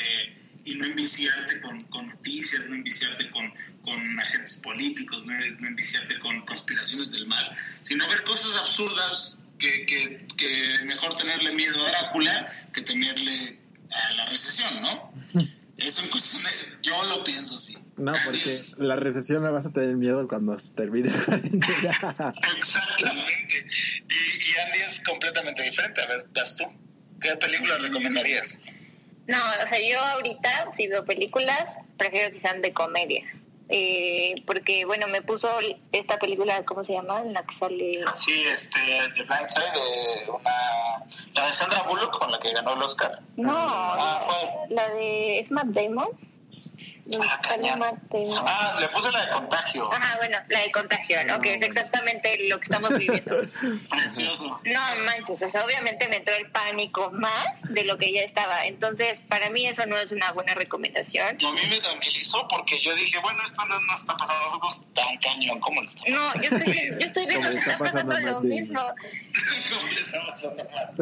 y 0.66 0.76
no 0.76 0.86
enviciarte 0.86 1.60
con, 1.62 1.84
con 1.86 2.08
noticias, 2.08 2.68
no 2.68 2.76
enviciarte 2.76 3.30
con, 3.32 3.54
con 3.84 4.20
agentes 4.20 4.56
políticos, 4.56 5.26
no, 5.26 5.34
no, 5.34 5.68
enviciarte 5.68 6.18
con 6.20 6.42
conspiraciones 6.46 7.12
del 7.14 7.28
mal, 7.28 7.58
sino 7.82 8.08
ver 8.08 8.24
cosas 8.24 8.56
absurdas 8.58 9.40
que, 9.60 9.86
que, 9.86 10.26
que, 10.38 10.84
mejor 10.86 11.16
tenerle 11.18 11.54
miedo 11.54 11.86
a 11.86 11.90
Drácula 11.90 12.48
que 12.72 12.82
temerle 12.82 13.60
a 13.92 14.14
la 14.14 14.26
recesión, 14.30 14.82
¿no? 14.82 15.14
Es 15.76 16.00
un 16.00 16.08
cuestión 16.10 16.44
de, 16.44 16.50
yo 16.84 16.94
lo 17.06 17.24
pienso 17.24 17.56
así. 17.56 17.76
No, 17.98 18.14
porque 18.24 18.44
es, 18.44 18.78
la 18.78 18.96
recesión 18.96 19.44
la 19.44 19.50
vas 19.50 19.66
a 19.66 19.74
tener 19.74 19.96
miedo 19.96 20.28
cuando 20.28 20.56
termine 20.76 21.10
la 21.10 21.26
cuarentena. 21.26 22.34
Exactamente. 22.58 23.68
Y, 24.08 24.52
y 24.52 24.58
Andy 24.66 24.80
es 24.86 25.02
completamente 25.02 25.64
diferente. 25.64 26.00
A 26.00 26.06
ver, 26.06 26.28
das 26.32 26.56
tú. 26.56 26.66
¿Qué 27.24 27.36
película 27.38 27.78
recomendarías? 27.78 28.60
No, 29.28 29.38
o 29.38 29.68
sea, 29.68 29.80
yo 29.80 30.00
ahorita, 30.00 30.72
si 30.76 30.88
veo 30.88 31.06
películas, 31.06 31.78
prefiero 31.98 32.32
que 32.34 32.40
sean 32.40 32.62
de 32.62 32.74
comedia. 32.74 33.24
Eh, 33.70 34.36
porque, 34.46 34.84
bueno, 34.84 35.08
me 35.08 35.22
puso 35.22 35.50
esta 35.94 36.20
película, 36.20 36.64
¿cómo 36.66 36.84
se 36.84 36.94
llama? 36.94 37.22
En 37.22 37.34
la 37.34 37.44
que 37.44 37.56
sale... 37.56 38.04
Sí, 38.20 38.44
este, 38.44 38.80
The 39.16 39.24
Blind 39.24 39.50
Side, 39.50 39.72
de 39.72 40.30
una... 40.30 41.06
La 41.34 41.48
de 41.48 41.54
Sandra 41.54 41.84
Bullock, 41.84 42.20
con 42.20 42.30
la 42.30 42.40
que 42.40 42.52
ganó 42.52 42.74
el 42.74 42.82
Oscar. 42.82 43.22
No, 43.38 43.54
ah, 43.56 44.68
la, 44.70 44.84
la 44.84 44.94
de... 44.94 45.40
¿Es 45.40 45.50
Matt 45.50 45.68
Damon? 45.68 46.10
Ah, 47.06 47.40
ah, 48.46 48.78
le 48.80 48.88
puse 48.90 49.12
la 49.12 49.26
de 49.26 49.32
contagio. 49.32 49.92
Ajá, 49.92 50.18
bueno, 50.18 50.38
la 50.48 50.60
de 50.60 50.72
contagio, 50.72 51.26
¿no? 51.26 51.40
Que 51.40 51.56
es 51.56 51.62
exactamente 51.62 52.48
lo 52.48 52.60
que 52.60 52.64
estamos 52.64 52.98
viviendo. 52.98 53.42
Precioso. 53.90 54.62
No 54.64 54.82
manches, 55.06 55.42
o 55.42 55.50
sea, 55.50 55.66
obviamente 55.66 56.08
me 56.08 56.18
entró 56.18 56.34
el 56.36 56.50
pánico 56.50 57.12
más 57.12 57.62
de 57.64 57.84
lo 57.84 57.98
que 57.98 58.14
ya 58.14 58.22
estaba. 58.22 58.66
Entonces, 58.66 59.20
para 59.28 59.50
mí 59.50 59.68
eso 59.68 59.86
no 59.86 59.98
es 59.98 60.12
una 60.12 60.32
buena 60.32 60.54
recomendación. 60.54 61.36
Y 61.40 61.46
a 61.46 61.52
mí 61.52 61.62
me 61.70 61.80
tranquilizó 61.82 62.48
porque 62.48 62.82
yo 62.82 62.96
dije, 62.96 63.20
bueno, 63.20 63.42
esto 63.46 63.66
no, 63.66 63.80
no 63.82 63.96
está 63.96 64.16
pasando 64.16 64.54
algo 64.54 64.70
tan 64.94 65.18
cañón 65.18 65.60
como 65.60 65.82
lo 65.82 65.90
está 65.90 66.10
No, 66.10 66.34
yo 66.36 66.58
estoy, 66.58 66.90
yo 67.00 67.06
estoy 67.06 67.26
viendo 67.26 67.50
que 67.50 67.58
está 67.58 67.78
pasando 67.78 68.20
lo 68.20 68.42
mismo. 68.42 68.80
¿Cómo 69.70 69.92
le 69.92 70.00
está 70.00 70.26
pasando 70.26 70.64
mal? 70.72 70.94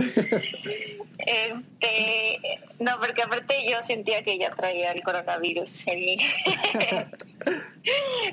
Este, 1.20 2.40
no, 2.80 3.00
porque 3.00 3.22
aparte 3.22 3.70
yo 3.70 3.84
sentía 3.84 4.24
que 4.24 4.38
ya 4.38 4.50
traía 4.52 4.92
el 4.92 5.04
coronavirus 5.04 5.70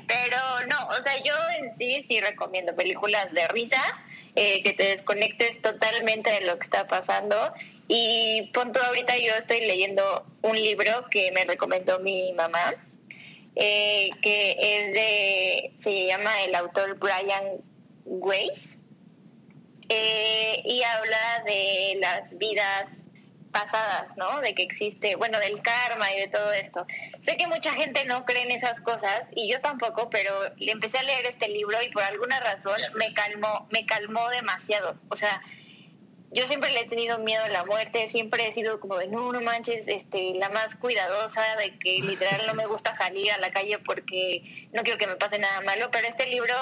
Pero 0.07 0.37
no, 0.69 0.87
o 0.87 1.01
sea, 1.01 1.21
yo 1.23 1.33
en 1.57 1.71
sí 1.71 2.03
sí 2.07 2.19
recomiendo 2.21 2.75
películas 2.75 3.31
de 3.33 3.47
risa, 3.47 3.81
eh, 4.35 4.61
que 4.63 4.73
te 4.73 4.83
desconectes 4.83 5.61
totalmente 5.61 6.31
de 6.31 6.41
lo 6.41 6.57
que 6.59 6.65
está 6.65 6.87
pasando. 6.87 7.35
Y 7.87 8.49
punto, 8.53 8.79
ahorita 8.83 9.17
yo 9.17 9.33
estoy 9.33 9.61
leyendo 9.61 10.25
un 10.41 10.55
libro 10.55 11.07
que 11.09 11.31
me 11.31 11.45
recomendó 11.45 11.99
mi 11.99 12.31
mamá, 12.33 12.75
eh, 13.55 14.09
que 14.21 14.51
es 14.59 14.93
de, 14.93 15.73
se 15.79 16.05
llama 16.05 16.43
el 16.43 16.55
autor 16.55 16.97
Brian 16.99 17.61
Weiss. 18.05 18.77
Eh, 19.91 20.61
y 20.65 20.83
habla 20.83 21.43
de 21.45 21.97
las 21.99 22.37
vidas 22.37 22.99
pasadas, 23.51 24.15
¿no? 24.17 24.41
De 24.41 24.53
que 24.55 24.63
existe, 24.63 25.15
bueno, 25.15 25.39
del 25.39 25.61
karma 25.61 26.11
y 26.11 26.19
de 26.19 26.27
todo 26.27 26.51
esto. 26.53 26.85
Sé 27.21 27.37
que 27.37 27.47
mucha 27.47 27.73
gente 27.73 28.05
no 28.05 28.25
cree 28.25 28.43
en 28.43 28.51
esas 28.51 28.81
cosas 28.81 29.23
y 29.31 29.51
yo 29.51 29.59
tampoco, 29.61 30.09
pero 30.09 30.33
le 30.57 30.71
empecé 30.71 30.99
a 30.99 31.03
leer 31.03 31.25
este 31.25 31.49
libro 31.49 31.77
y 31.81 31.89
por 31.89 32.03
alguna 32.03 32.39
razón 32.39 32.79
me 32.95 33.11
calmó, 33.13 33.67
me 33.71 33.85
calmó 33.85 34.29
demasiado. 34.29 34.99
O 35.09 35.15
sea, 35.15 35.41
yo 36.31 36.47
siempre 36.47 36.71
le 36.71 36.81
he 36.81 36.87
tenido 36.87 37.17
miedo 37.19 37.43
a 37.43 37.49
la 37.49 37.65
muerte, 37.65 38.07
siempre 38.09 38.47
he 38.47 38.53
sido 38.53 38.79
como 38.79 38.97
de 38.97 39.07
no, 39.07 39.31
no 39.31 39.41
manches, 39.41 39.87
este, 39.87 40.33
la 40.35 40.49
más 40.49 40.75
cuidadosa, 40.75 41.41
de 41.55 41.77
que 41.79 42.01
literal 42.01 42.45
no 42.45 42.53
me 42.53 42.67
gusta 42.67 42.93
salir 42.95 43.31
a 43.31 43.39
la 43.39 43.49
calle 43.49 43.79
porque 43.79 44.69
no 44.71 44.83
quiero 44.83 44.99
que 44.99 45.07
me 45.07 45.15
pase 45.15 45.39
nada 45.39 45.61
malo, 45.61 45.89
pero 45.91 46.07
este 46.07 46.27
libro 46.27 46.53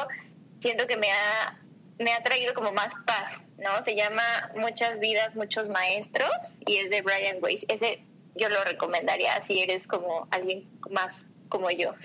siento 0.61 0.87
que 0.87 0.95
me 0.95 1.11
ha 1.11 1.59
me 1.99 2.13
ha 2.13 2.23
traído 2.23 2.53
como 2.53 2.71
más 2.71 2.93
paz, 3.05 3.31
¿no? 3.57 3.83
Se 3.83 3.95
llama 3.95 4.23
Muchas 4.55 4.99
vidas, 4.99 5.35
muchos 5.35 5.69
maestros 5.69 6.29
y 6.65 6.77
es 6.77 6.89
de 6.89 7.01
Brian 7.01 7.37
Weiss. 7.41 7.65
Ese 7.67 8.03
yo 8.35 8.49
lo 8.49 8.63
recomendaría 8.63 9.41
si 9.41 9.59
eres 9.59 9.87
como 9.87 10.27
alguien 10.31 10.69
más 10.91 11.25
como 11.49 11.69
yo. 11.71 11.93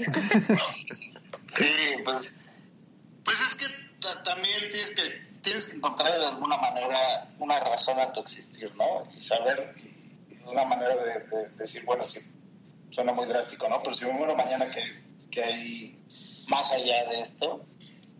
Sí, 1.55 1.67
pues, 2.03 2.39
pues 3.25 3.37
es 3.47 3.55
que 3.57 3.67
también 4.25 4.71
tienes 4.71 4.91
que, 4.93 5.03
tienes 5.43 5.67
que 5.67 5.77
encontrar 5.77 6.19
de 6.19 6.25
alguna 6.25 6.57
manera 6.57 7.29
una 7.39 7.61
razón 7.61 8.01
a 8.01 8.11
tu 8.11 8.21
existir, 8.21 8.75
¿no? 8.75 9.07
Y 9.15 9.21
saber, 9.21 9.75
una 10.47 10.65
manera 10.65 10.97
de, 10.97 11.49
decir, 11.59 11.85
bueno, 11.85 12.05
sí, 12.05 12.21
suena 12.89 13.13
muy 13.13 13.27
drástico, 13.27 13.69
¿no? 13.69 13.83
Pero 13.83 13.95
si 13.95 14.07
me 14.07 14.13
muero 14.13 14.35
mañana 14.35 14.67
que, 14.71 14.83
que 15.31 15.45
hay 15.45 15.99
más 16.49 16.73
allá 16.73 17.05
de 17.11 17.21
esto, 17.21 17.63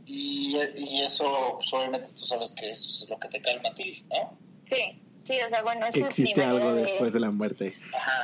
y, 0.07 0.57
y 0.77 1.03
eso, 1.03 1.55
pues, 1.57 1.73
obviamente 1.73 2.09
tú 2.13 2.27
sabes 2.27 2.53
que 2.53 2.71
es 2.71 3.07
lo 3.09 3.19
que 3.19 3.29
te 3.29 3.41
calma 3.41 3.69
a 3.71 3.75
ti, 3.75 4.05
¿no? 4.11 4.37
Sí. 4.65 5.03
Sí, 5.25 5.35
o 5.47 5.49
sea, 5.49 5.63
bueno, 5.63 5.87
eso 5.87 6.05
Existe 6.05 6.43
algo 6.43 6.75
después 6.75 7.13
de 7.13 7.21
la 7.21 7.31
muerte. 7.31 7.77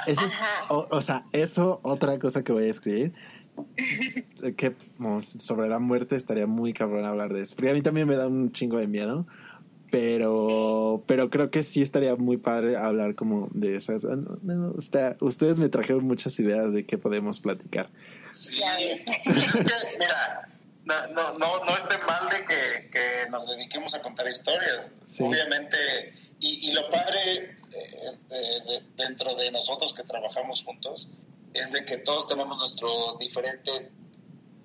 Eso 0.06 0.22
o, 0.68 1.00
sea, 1.00 1.24
eso, 1.32 1.80
otra 1.84 2.18
cosa 2.18 2.42
que 2.42 2.52
voy 2.52 2.64
a 2.64 2.70
escribir, 2.70 3.12
que 4.56 4.74
sobre 5.38 5.68
la 5.68 5.78
muerte 5.78 6.16
estaría 6.16 6.46
muy 6.46 6.72
cabrón 6.72 7.04
hablar 7.04 7.32
de 7.32 7.42
eso. 7.42 7.54
Porque 7.54 7.70
a 7.70 7.74
mí 7.74 7.82
también 7.82 8.08
me 8.08 8.16
da 8.16 8.26
un 8.26 8.50
chingo 8.52 8.78
de 8.78 8.88
miedo. 8.88 9.26
Pero, 9.90 11.02
pero 11.06 11.30
creo 11.30 11.50
que 11.50 11.62
sí 11.62 11.80
estaría 11.80 12.14
muy 12.14 12.36
padre 12.36 12.76
hablar 12.76 13.14
como 13.14 13.48
de 13.52 13.74
esas. 13.74 14.04
ustedes 15.20 15.56
me 15.56 15.70
trajeron 15.70 16.04
muchas 16.04 16.38
ideas 16.38 16.74
de 16.74 16.84
qué 16.84 16.98
podemos 16.98 17.40
platicar. 17.40 17.88
Sí, 18.32 18.56
mira, 19.24 20.48
no, 20.88 21.06
no, 21.08 21.38
no, 21.38 21.64
no 21.64 21.76
esté 21.76 21.98
mal 21.98 22.28
de 22.30 22.44
que, 22.44 22.90
que, 22.90 23.30
nos 23.30 23.46
dediquemos 23.46 23.94
a 23.94 24.00
contar 24.00 24.26
historias. 24.26 24.90
Obviamente, 25.20 25.76
y, 26.40 26.68
y, 26.68 26.72
lo 26.72 26.88
padre 26.88 27.56
eh, 28.30 28.82
dentro 28.96 29.34
de 29.34 29.50
nosotros 29.50 29.92
que 29.92 30.02
trabajamos 30.04 30.62
juntos 30.62 31.08
es 31.52 31.72
de 31.72 31.84
que 31.84 31.98
todos 31.98 32.26
tenemos 32.26 32.56
nuestro 32.56 33.16
diferente 33.20 33.90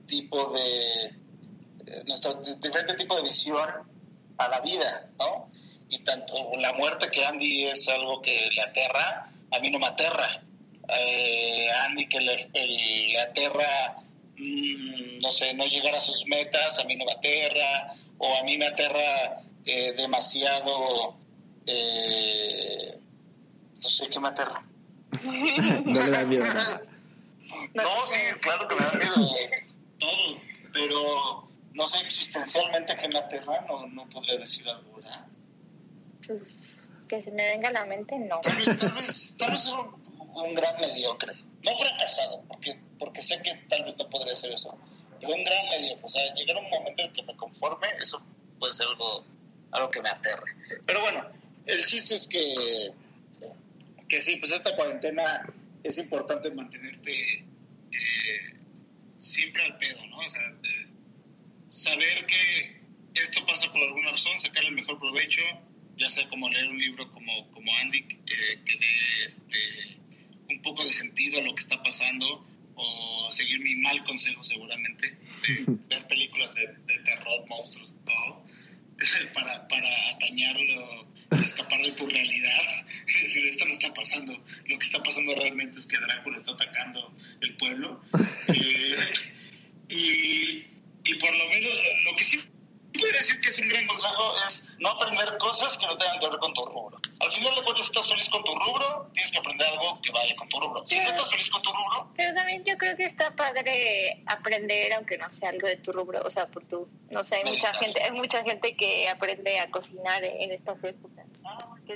tipo 0.08 0.54
de 0.54 1.06
eh, 1.88 2.04
nuestro 2.06 2.36
diferente 2.36 2.94
tipo 2.94 3.16
de 3.16 3.24
visión 3.24 3.70
a 4.38 4.48
la 4.48 4.62
vida, 4.62 5.10
¿no? 5.20 5.50
Y 5.90 6.00
tanto 6.00 6.36
la 6.58 6.74
muerte 6.74 7.08
que 7.10 7.26
Andy 7.26 7.66
es 7.66 7.88
algo 7.90 8.22
que 8.22 8.50
le 8.56 8.62
aterra, 8.62 9.30
a 9.52 9.60
mí 9.60 9.70
no 9.70 9.80
me 9.80 9.88
aterra. 9.88 10.42
Eh, 10.88 11.70
Andy 11.86 12.08
que 12.08 12.20
le, 12.20 12.50
le 12.54 13.20
aterra 13.22 13.98
Mm, 14.38 15.20
no 15.22 15.32
sé, 15.32 15.54
no 15.54 15.66
llegar 15.66 15.94
a 15.96 16.00
sus 16.00 16.26
metas, 16.28 16.80
a 16.80 16.84
mí 16.86 16.96
no 16.96 17.06
me 17.06 17.12
aterra, 17.12 17.94
o 18.18 18.36
a 18.38 18.44
mí 18.44 18.58
me 18.58 18.66
aterra 18.66 19.44
eh, 19.66 19.94
demasiado, 19.96 21.16
eh, 21.68 23.00
no 23.82 23.90
sé 23.90 24.08
qué 24.10 24.20
me 24.20 24.30
aterra. 24.30 24.66
no 25.86 26.04
le 26.04 26.10
da 26.10 26.24
miedo. 26.26 26.46
no, 27.74 28.06
sí, 28.06 28.20
claro 28.42 28.68
que 28.68 28.76
me 28.76 28.82
da 28.82 28.92
miedo 28.94 29.30
todo, 30.00 30.42
pero 30.74 31.50
no 31.74 31.88
sé 31.88 32.00
existencialmente 32.00 32.98
qué 32.98 33.08
me 33.10 33.20
aterra, 33.20 33.66
no, 33.68 33.86
no 33.88 34.10
podría 34.10 34.38
decir 34.38 34.68
algo, 34.68 34.96
¿verdad? 34.96 35.28
Pues 36.26 36.94
que 37.08 37.22
se 37.22 37.32
me 37.32 37.46
venga 37.50 37.70
a 37.70 37.74
la 37.74 37.86
mente, 37.86 38.18
no. 38.18 38.42
Tal 38.42 38.56
vez, 38.58 38.80
tal 38.80 38.94
vez, 38.94 39.36
tal 39.38 39.52
vez 39.52 39.72
un 40.36 40.56
gran 40.56 40.80
mediocre 40.80 41.34
no 41.64 41.78
fracasado, 41.78 42.44
porque, 42.48 42.78
porque 43.00 43.24
sé 43.24 43.42
que 43.42 43.54
tal 43.70 43.84
vez 43.84 43.96
no 43.98 44.10
podría 44.10 44.36
ser 44.36 44.52
eso, 44.52 44.78
pero 45.20 45.34
un 45.34 45.44
gran 45.44 45.70
medio, 45.70 45.98
o 46.02 46.10
sea, 46.10 46.34
llegar 46.36 46.58
a 46.58 46.60
un 46.60 46.70
momento 46.70 47.04
en 47.04 47.14
que 47.14 47.24
me 47.24 47.36
conforme, 47.36 47.88
eso 48.02 48.22
puede 48.60 48.74
ser 48.74 48.88
algo, 48.88 49.26
algo 49.72 49.92
que 49.92 50.02
me 50.02 50.10
aterre. 50.10 50.56
Pero 50.86 51.02
bueno, 51.02 51.26
el 51.66 51.86
chiste 51.86 52.16
es 52.16 52.28
que, 52.28 52.92
que 54.08 54.22
sí, 54.22 54.36
pues 54.38 54.52
esta 54.52 54.76
cuarentena 54.76 55.46
es 55.84 55.98
importante 55.98 56.52
mantenerte 56.52 57.40
eh, 57.40 58.54
siempre 59.18 59.64
al 59.64 59.78
pedo, 59.78 60.06
¿no? 60.08 60.18
O 60.18 60.30
sea, 60.30 60.42
saber 61.68 62.26
que 62.26 62.82
esto 63.16 63.46
pasa 63.46 63.72
por 63.72 63.82
alguna 63.82 64.12
razón, 64.12 64.40
sacarle 64.40 64.70
el 64.70 64.76
mejor 64.76 65.00
provecho, 65.00 65.42
ya 65.96 66.10
sea 66.10 66.28
como 66.30 66.50
leer 66.50 66.68
un 66.68 66.78
libro 66.78 67.12
como, 67.12 67.50
como 67.52 67.72
Andy, 67.78 68.00
eh, 68.00 68.60
que 68.66 68.78
dé 68.78 69.26
este, 69.26 70.00
un 70.50 70.62
poco 70.62 70.84
de 70.86 70.94
sentido 70.94 71.40
a 71.40 71.44
lo 71.44 71.56
que 71.56 71.62
está 71.62 71.82
pasando 71.82 72.46
o 72.76 73.32
seguir 73.32 73.60
mi 73.62 73.76
mal 73.76 74.04
consejo 74.04 74.42
seguramente 74.44 75.18
de 75.48 75.66
ver 75.90 76.08
películas 76.08 76.54
de, 76.56 76.68
terror, 77.06 77.46
monstruos, 77.48 77.96
todo, 78.06 78.44
para, 79.34 79.68
para 79.68 80.10
atañarlo, 80.10 81.08
escapar 81.44 81.82
de 81.82 81.92
tu 81.92 82.08
realidad, 82.08 82.86
es 83.08 83.22
decir, 83.24 83.46
esto 83.46 83.66
no 83.66 83.74
está 83.74 83.94
pasando, 83.94 84.34
lo 84.66 84.80
que 84.80 84.86
está 84.86 85.02
pasando 85.04 85.36
realmente 85.36 85.80
es 85.80 85.86
que 85.86 85.98
Drácula 85.98 86.38
está 86.38 86.52
atacando 86.52 87.14
el 87.42 87.56
pueblo. 87.56 88.02
Eh, 88.48 88.96
y, 89.90 90.66
y 91.06 91.16
por 91.20 91.36
lo 91.36 91.48
menos 91.50 91.72
lo 92.06 92.16
que 92.16 92.24
sí 92.24 92.40
Quiere 92.94 93.18
decir 93.18 93.42
que 93.42 93.50
es 93.50 93.60
un 93.60 93.70
gran 93.70 93.88
consejo 93.88 94.36
es 94.48 94.68
no 94.80 94.90
aprender 94.90 95.38
cosas 95.38 95.78
que 95.78 95.88
no 95.88 95.98
tengan 95.98 96.20
que 96.20 96.30
ver 96.30 96.40
con 96.40 96.54
tu 96.54 96.66
rubro. 96.66 97.00
Al 97.20 97.32
final 97.32 97.56
de 97.56 97.64
cuentas, 97.64 97.86
si 97.86 97.92
estás 97.92 98.08
feliz 98.08 98.30
con 98.30 98.44
tu 98.44 98.54
rubro, 98.56 99.10
tienes 99.14 99.32
que 99.32 99.38
aprender 99.40 99.68
algo 99.68 100.00
que 100.02 100.12
vaya 100.12 100.36
con 100.36 100.50
tu 100.50 100.60
rubro. 100.60 100.84
Si 100.88 101.00
no 101.00 101.10
estás 101.10 101.30
feliz 101.30 101.50
con 101.50 101.62
tu 101.62 101.72
rubro... 101.72 102.12
Pero 102.16 102.34
también 102.34 102.64
yo 102.64 102.78
creo 102.78 102.96
que 102.96 103.06
está 103.06 103.36
padre 103.36 104.24
aprender, 104.28 104.94
aunque 104.94 105.18
no 105.18 105.32
sea 105.32 105.50
algo 105.50 105.68
de 105.68 105.78
tu 105.78 105.92
rubro, 105.92 106.22
o 106.24 106.30
sea, 106.30 106.48
por 106.48 106.66
tu... 106.66 106.88
No 107.10 107.24
sé, 107.24 107.38
hay 107.38 107.46
mucha 107.46 107.74
gente, 107.76 108.04
hay 108.04 108.12
mucha 108.12 108.44
gente 108.44 108.76
que 108.76 109.10
aprende 109.10 109.60
a 109.60 109.72
cocinar 109.72 110.24
en 110.24 110.52
estas 110.52 110.84
épocas, 110.84 111.13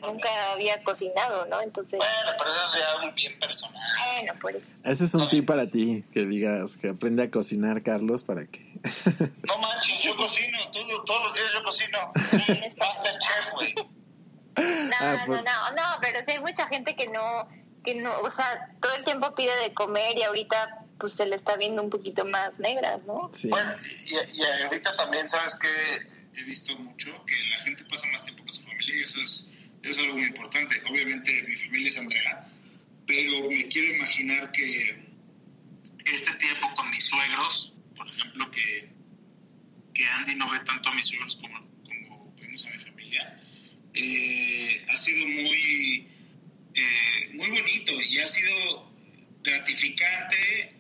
nunca 0.02 0.30
había 0.52 0.82
cocinado, 0.84 1.46
¿no? 1.46 1.62
Entonces... 1.62 2.00
Bueno, 2.00 2.32
pero 2.38 2.52
eso 2.52 2.76
es 2.76 2.82
ya 2.82 3.08
un 3.08 3.16
bien 3.16 3.40
personal. 3.40 3.82
Bueno, 4.14 4.34
por 4.40 4.56
eso. 4.56 4.74
Ese 4.84 5.06
es 5.06 5.14
un 5.14 5.30
tip 5.30 5.46
para 5.46 5.68
ti, 5.68 6.04
que 6.12 6.26
digas 6.26 6.78
que 6.78 6.90
aprende 6.90 7.24
a 7.24 7.32
cocinar, 7.32 7.84
Carlos, 7.84 8.24
para 8.24 8.46
que... 8.46 8.60
no 9.48 9.58
manches, 9.60 10.02
yo 10.02 10.16
cocino, 10.16 10.58
todos 11.06 11.24
los 11.24 11.34
días 11.34 11.52
yo 11.54 11.64
cocino. 11.64 12.12
Masterchef, 12.78 13.52
güey. 13.54 13.76
No, 13.76 14.96
ah, 15.00 15.26
no, 15.28 15.36
no, 15.36 15.72
no, 15.72 15.84
pero 16.02 16.20
sí 16.26 16.32
hay 16.32 16.40
mucha 16.40 16.68
gente 16.68 16.96
que 16.96 17.08
no, 17.08 17.48
que 17.84 17.94
no, 17.94 18.12
o 18.22 18.30
sea, 18.32 18.72
todo 18.82 18.96
el 18.96 19.04
tiempo 19.04 19.36
pide 19.36 19.56
de 19.58 19.74
comer 19.74 20.18
y 20.18 20.24
ahorita 20.24 20.86
pues 20.98 21.14
se 21.14 21.28
le 21.28 21.36
está 21.36 21.58
viendo 21.58 21.84
un 21.84 21.92
poquito 21.92 22.26
más 22.26 22.58
negra, 22.58 23.00
¿no? 23.06 23.30
Sí. 23.32 23.50
Bueno, 23.50 23.76
y, 24.06 24.16
y 24.16 24.44
ahorita 24.64 24.96
también, 24.96 25.30
¿sabes 25.30 25.54
que 25.54 26.18
He 26.38 26.44
visto 26.44 26.78
mucho 26.78 27.10
que 27.26 27.36
la 27.50 27.64
gente 27.64 27.84
pasa 27.86 28.06
más 28.14 28.24
tiempo 28.24 28.44
con 28.44 28.54
su 28.54 28.62
familia 28.62 28.96
y 28.96 29.04
eso 29.04 29.20
es, 29.22 29.47
es 29.92 29.98
algo 30.00 30.14
muy 30.14 30.26
importante. 30.26 30.82
Obviamente 30.90 31.44
mi 31.44 31.56
familia 31.56 31.90
es 31.90 31.98
Andrea, 31.98 32.48
pero 33.06 33.50
me 33.50 33.68
quiero 33.68 33.96
imaginar 33.96 34.52
que 34.52 35.06
este 36.06 36.34
tiempo 36.34 36.74
con 36.76 36.90
mis 36.90 37.04
suegros, 37.04 37.74
por 37.96 38.08
ejemplo, 38.08 38.50
que 38.52 38.98
que 39.98 40.06
Andy 40.06 40.36
no 40.36 40.50
ve 40.50 40.60
tanto 40.60 40.90
a 40.90 40.94
mis 40.94 41.12
hijos 41.12 41.38
como, 41.42 41.60
como 41.84 42.36
vemos 42.40 42.66
a 42.66 42.70
mi 42.70 42.78
familia, 42.78 43.42
eh, 43.96 44.86
ha 44.90 44.96
sido 44.96 45.26
muy, 45.26 46.08
eh, 46.76 47.30
muy 47.34 47.50
bonito 47.50 47.94
y 48.00 48.20
ha 48.20 48.28
sido 48.28 48.92
gratificante 49.42 50.74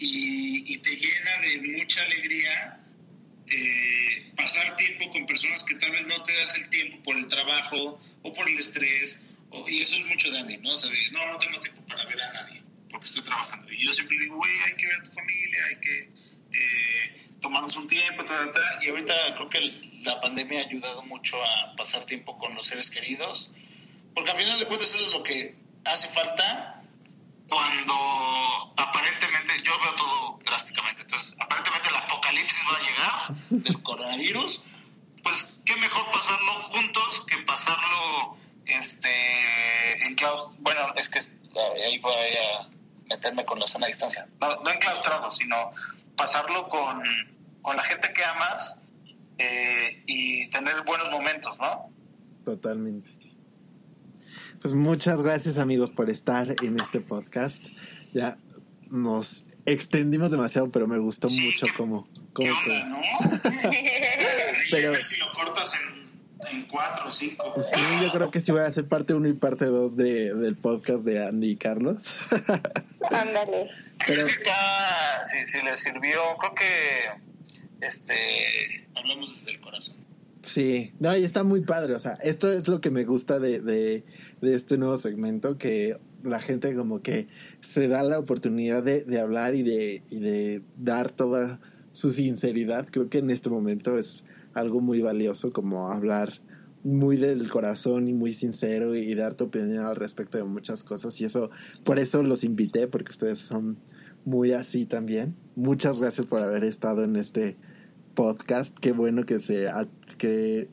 y, 0.00 0.76
te 0.78 0.94
llena 0.94 1.30
de 1.38 1.76
mucha 1.76 2.02
alegría 2.02 2.80
eh, 3.50 4.32
pasar 4.36 4.76
tiempo 4.76 5.10
con 5.10 5.26
personas 5.26 5.64
que 5.64 5.74
tal 5.74 5.90
vez 5.90 6.06
no 6.06 6.22
te 6.22 6.32
das 6.34 6.54
el 6.54 6.68
tiempo 6.70 7.02
por 7.02 7.16
el 7.16 7.26
trabajo 7.26 8.00
o 8.22 8.32
por 8.32 8.48
el 8.48 8.58
estrés, 8.58 9.20
y 9.66 9.82
eso 9.82 9.96
es 9.96 10.06
mucho 10.06 10.30
de 10.30 10.38
Andy, 10.38 10.58
¿no? 10.58 10.74
O 10.74 10.76
sea, 10.76 10.90
no, 11.12 11.32
no 11.32 11.38
tengo 11.38 11.60
tiempo 11.60 11.82
para 11.86 12.04
ver 12.04 12.20
a 12.20 12.32
nadie 12.32 12.62
porque 12.90 13.06
estoy 13.06 13.22
trabajando. 13.22 13.70
Y 13.70 13.84
yo 13.84 13.92
siempre 13.92 14.18
digo, 14.18 14.36
güey, 14.36 14.50
hay 14.66 14.74
que 14.76 14.86
ver 14.86 14.98
a 14.98 15.02
tu 15.02 15.12
familia, 15.12 15.58
hay 15.68 15.76
que 15.76 16.10
tomarnos 17.40 17.76
un 17.76 17.86
tiempo, 17.86 18.24
y 18.82 18.88
ahorita 18.88 19.14
creo 19.34 19.48
que 19.48 19.80
la 20.02 20.20
pandemia 20.20 20.60
ha 20.60 20.64
ayudado 20.64 21.02
mucho 21.02 21.36
a 21.42 21.76
pasar 21.76 22.04
tiempo 22.04 22.36
con 22.36 22.54
los 22.54 22.66
seres 22.66 22.90
queridos, 22.90 23.52
porque 24.14 24.30
al 24.32 24.36
final 24.38 24.58
de 24.58 24.66
cuentas 24.66 24.94
eso 24.94 25.06
es 25.06 25.12
lo 25.12 25.22
que 25.22 25.54
hace 25.84 26.08
falta 26.08 26.82
cuando 27.48 28.74
aparentemente, 28.76 29.62
yo 29.62 29.72
veo 29.80 29.94
todo 29.94 30.38
drásticamente, 30.44 31.02
entonces 31.02 31.34
aparentemente 31.38 31.88
el 31.88 31.96
apocalipsis 31.96 32.64
va 32.64 32.76
a 32.76 32.80
llegar 32.80 33.62
del 33.62 33.82
coronavirus, 33.82 34.62
qué 35.68 35.76
mejor 35.76 36.10
pasarlo 36.10 36.52
juntos 36.68 37.24
que 37.28 37.38
pasarlo 37.44 38.36
este 38.66 40.06
en 40.06 40.16
bueno 40.58 40.80
es 40.96 41.08
que 41.08 41.20
ahí 41.84 41.98
voy 41.98 42.12
a 42.12 42.68
meterme 43.08 43.44
con 43.44 43.60
la 43.60 43.68
sana 43.68 43.86
distancia 43.86 44.26
no, 44.40 44.56
no 44.62 44.70
enclaustrado 44.70 45.30
sino 45.30 45.72
pasarlo 46.16 46.68
con, 46.68 47.02
con 47.62 47.76
la 47.76 47.84
gente 47.84 48.12
que 48.12 48.24
amas 48.24 48.80
eh, 49.38 50.02
y 50.06 50.50
tener 50.50 50.82
buenos 50.84 51.10
momentos, 51.10 51.56
¿no? 51.60 51.90
Totalmente. 52.44 53.08
Pues 54.60 54.74
muchas 54.74 55.22
gracias 55.22 55.58
amigos 55.58 55.90
por 55.90 56.10
estar 56.10 56.56
en 56.62 56.80
este 56.80 57.00
podcast. 57.00 57.62
Ya 58.12 58.36
nos 58.90 59.44
extendimos 59.72 60.30
demasiado, 60.30 60.70
pero 60.70 60.86
me 60.86 60.98
gustó 60.98 61.28
mucho 61.28 61.66
cómo... 61.76 62.08
cómo 62.32 62.48
¿qué 62.64 62.84
¿no? 62.84 63.00
pero 64.70 65.02
si 65.02 65.16
lo 65.16 65.32
cortas 65.32 65.74
en, 65.74 66.56
en, 66.56 66.66
cuatro 66.66 67.08
o 67.08 67.10
cinco. 67.10 67.54
Sí, 67.62 67.80
yo 68.02 68.10
creo 68.12 68.30
que 68.30 68.40
sí 68.40 68.52
voy 68.52 68.62
a 68.62 68.66
hacer 68.66 68.86
parte 68.86 69.14
uno 69.14 69.28
y 69.28 69.34
parte 69.34 69.66
dos 69.66 69.96
de, 69.96 70.34
del 70.34 70.56
podcast 70.56 71.04
de 71.04 71.24
Andy 71.24 71.50
y 71.50 71.56
Carlos. 71.56 72.16
Ándale. 73.10 73.70
Pero- 74.06 74.26
Jessica, 74.26 74.54
si, 75.24 75.44
si 75.44 75.62
le 75.62 75.76
sirvió, 75.76 76.20
creo 76.38 76.54
que 76.54 77.86
este 77.86 78.14
hablamos 78.94 79.38
desde 79.38 79.52
el 79.52 79.60
corazón. 79.60 79.96
Sí, 80.42 80.92
no, 80.98 81.14
y 81.16 81.24
está 81.24 81.44
muy 81.44 81.60
padre, 81.62 81.94
o 81.94 81.98
sea, 81.98 82.12
esto 82.22 82.50
es 82.52 82.68
lo 82.68 82.80
que 82.80 82.90
me 82.90 83.04
gusta 83.04 83.38
de, 83.38 83.60
de, 83.60 84.04
de 84.40 84.54
este 84.54 84.78
nuevo 84.78 84.96
segmento, 84.96 85.58
que 85.58 85.98
la 86.22 86.40
gente 86.40 86.74
como 86.74 87.02
que 87.02 87.28
se 87.60 87.88
da 87.88 88.02
la 88.02 88.18
oportunidad 88.18 88.82
de, 88.82 89.04
de 89.04 89.20
hablar 89.20 89.54
y 89.54 89.62
de, 89.62 90.02
y 90.10 90.20
de 90.20 90.62
dar 90.76 91.10
toda 91.10 91.60
su 91.92 92.10
sinceridad. 92.10 92.86
Creo 92.90 93.08
que 93.08 93.18
en 93.18 93.30
este 93.30 93.50
momento 93.50 93.98
es 93.98 94.24
algo 94.54 94.80
muy 94.80 95.00
valioso 95.00 95.52
como 95.52 95.90
hablar 95.90 96.40
muy 96.84 97.16
del 97.16 97.50
corazón 97.50 98.08
y 98.08 98.14
muy 98.14 98.32
sincero 98.32 98.94
y, 98.94 99.14
dar 99.14 99.34
tu 99.34 99.44
opinión 99.44 99.84
al 99.84 99.96
respecto 99.96 100.38
de 100.38 100.44
muchas 100.44 100.84
cosas 100.84 101.20
y 101.20 101.24
eso, 101.24 101.50
por 101.84 101.98
eso 101.98 102.22
los 102.22 102.44
invité, 102.44 102.86
porque 102.86 103.10
ustedes 103.10 103.38
son 103.38 103.76
muy 104.24 104.52
así 104.52 104.86
también. 104.86 105.34
Muchas 105.56 106.00
gracias 106.00 106.26
por 106.26 106.40
haber 106.40 106.64
estado 106.64 107.04
en 107.04 107.16
este 107.16 107.56
podcast. 108.14 108.76
Qué 108.78 108.92
bueno 108.92 109.26
que 109.26 109.38
se 109.38 109.66
que 110.18 110.68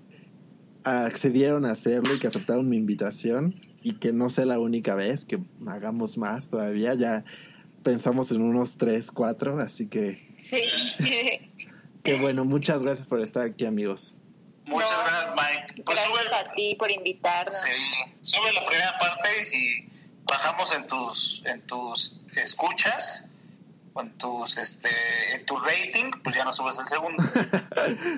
accedieron 0.86 1.66
a 1.66 1.72
hacerlo 1.72 2.14
y 2.16 2.20
que 2.20 2.28
aceptaron 2.28 2.70
mi 2.70 2.78
invitación 2.78 3.56
y 3.84 3.94
que 3.94 4.14
no 4.14 4.30
sea 4.30 4.46
la 4.46 4.60
única 4.60 4.96
vez 4.96 5.26
que 5.26 5.40
hagamos 5.68 6.18
más 6.18 6.50
todavía. 6.50 6.94
Ya 6.94 7.26
pensamos 7.84 8.32
en 8.32 8.42
unos 8.42 8.78
tres, 8.78 9.12
cuatro, 9.12 9.60
así 9.60 9.88
que 9.88 10.36
Sí. 10.42 10.62
qué 12.04 12.20
bueno. 12.20 12.46
Muchas 12.46 12.84
gracias 12.84 13.08
por 13.08 13.20
estar 13.20 13.44
aquí, 13.44 13.66
amigos. 13.66 14.14
Muchas 14.66 14.92
No, 14.92 14.98
gracias, 15.04 15.32
Mike. 15.36 15.84
Pues 15.84 15.98
Gracias 16.00 16.24
sube, 16.26 16.36
a 16.36 16.54
ti 16.54 16.76
por 16.76 16.92
invitarnos. 16.92 17.62
sí, 17.62 17.70
sube 18.22 18.54
la 18.54 18.66
primera 18.66 18.98
parte 19.00 19.30
y 19.42 19.46
si 19.46 19.88
bajamos 20.24 20.74
en 20.74 20.88
tus 20.88 21.44
en 21.46 21.62
tus 21.68 22.20
escuchas, 22.36 23.26
en 23.98 24.18
tus 24.18 24.58
este 24.58 24.90
en 25.34 25.46
tu 25.46 25.58
rating, 25.58 26.12
pues 26.24 26.36
ya 26.36 26.44
no 26.44 26.54
subes 26.54 26.80
el 26.80 26.88
segundo. 26.88 27.24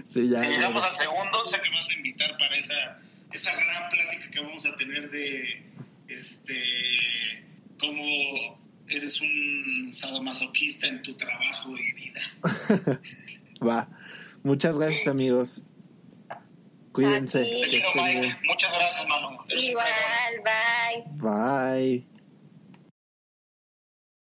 Sí, 0.05 0.29
ya. 0.29 0.39
si 0.39 0.47
llegamos 0.47 0.83
al 0.83 0.95
segundo, 0.95 1.43
sé 1.45 1.59
que 1.61 1.69
vas 1.69 1.89
a 1.89 1.93
invitar 1.93 2.37
para 2.37 2.55
esa 2.55 2.99
esa 3.31 3.53
gran 3.53 3.89
plática 3.89 4.31
que 4.31 4.39
vamos 4.39 4.65
a 4.65 4.75
tener 4.75 5.09
de 5.09 5.63
este 6.07 7.45
cómo 7.79 8.57
eres 8.87 9.19
un 9.21 9.89
sadomasoquista 9.91 10.87
en 10.87 11.01
tu 11.01 11.15
trabajo 11.15 11.75
y 11.77 11.93
vida. 11.93 12.21
Va. 13.67 13.89
Muchas 14.43 14.77
gracias, 14.77 15.07
amigos. 15.07 15.61
Cuídense. 16.93 17.43
Te 17.43 17.67
quiero, 17.69 17.89
Mike. 17.95 18.37
Muchas 18.45 18.73
gracias, 18.73 19.07
Manu. 19.07 19.37
Igual, 19.49 19.85
bye. 20.43 22.05
Bye. 22.05 22.16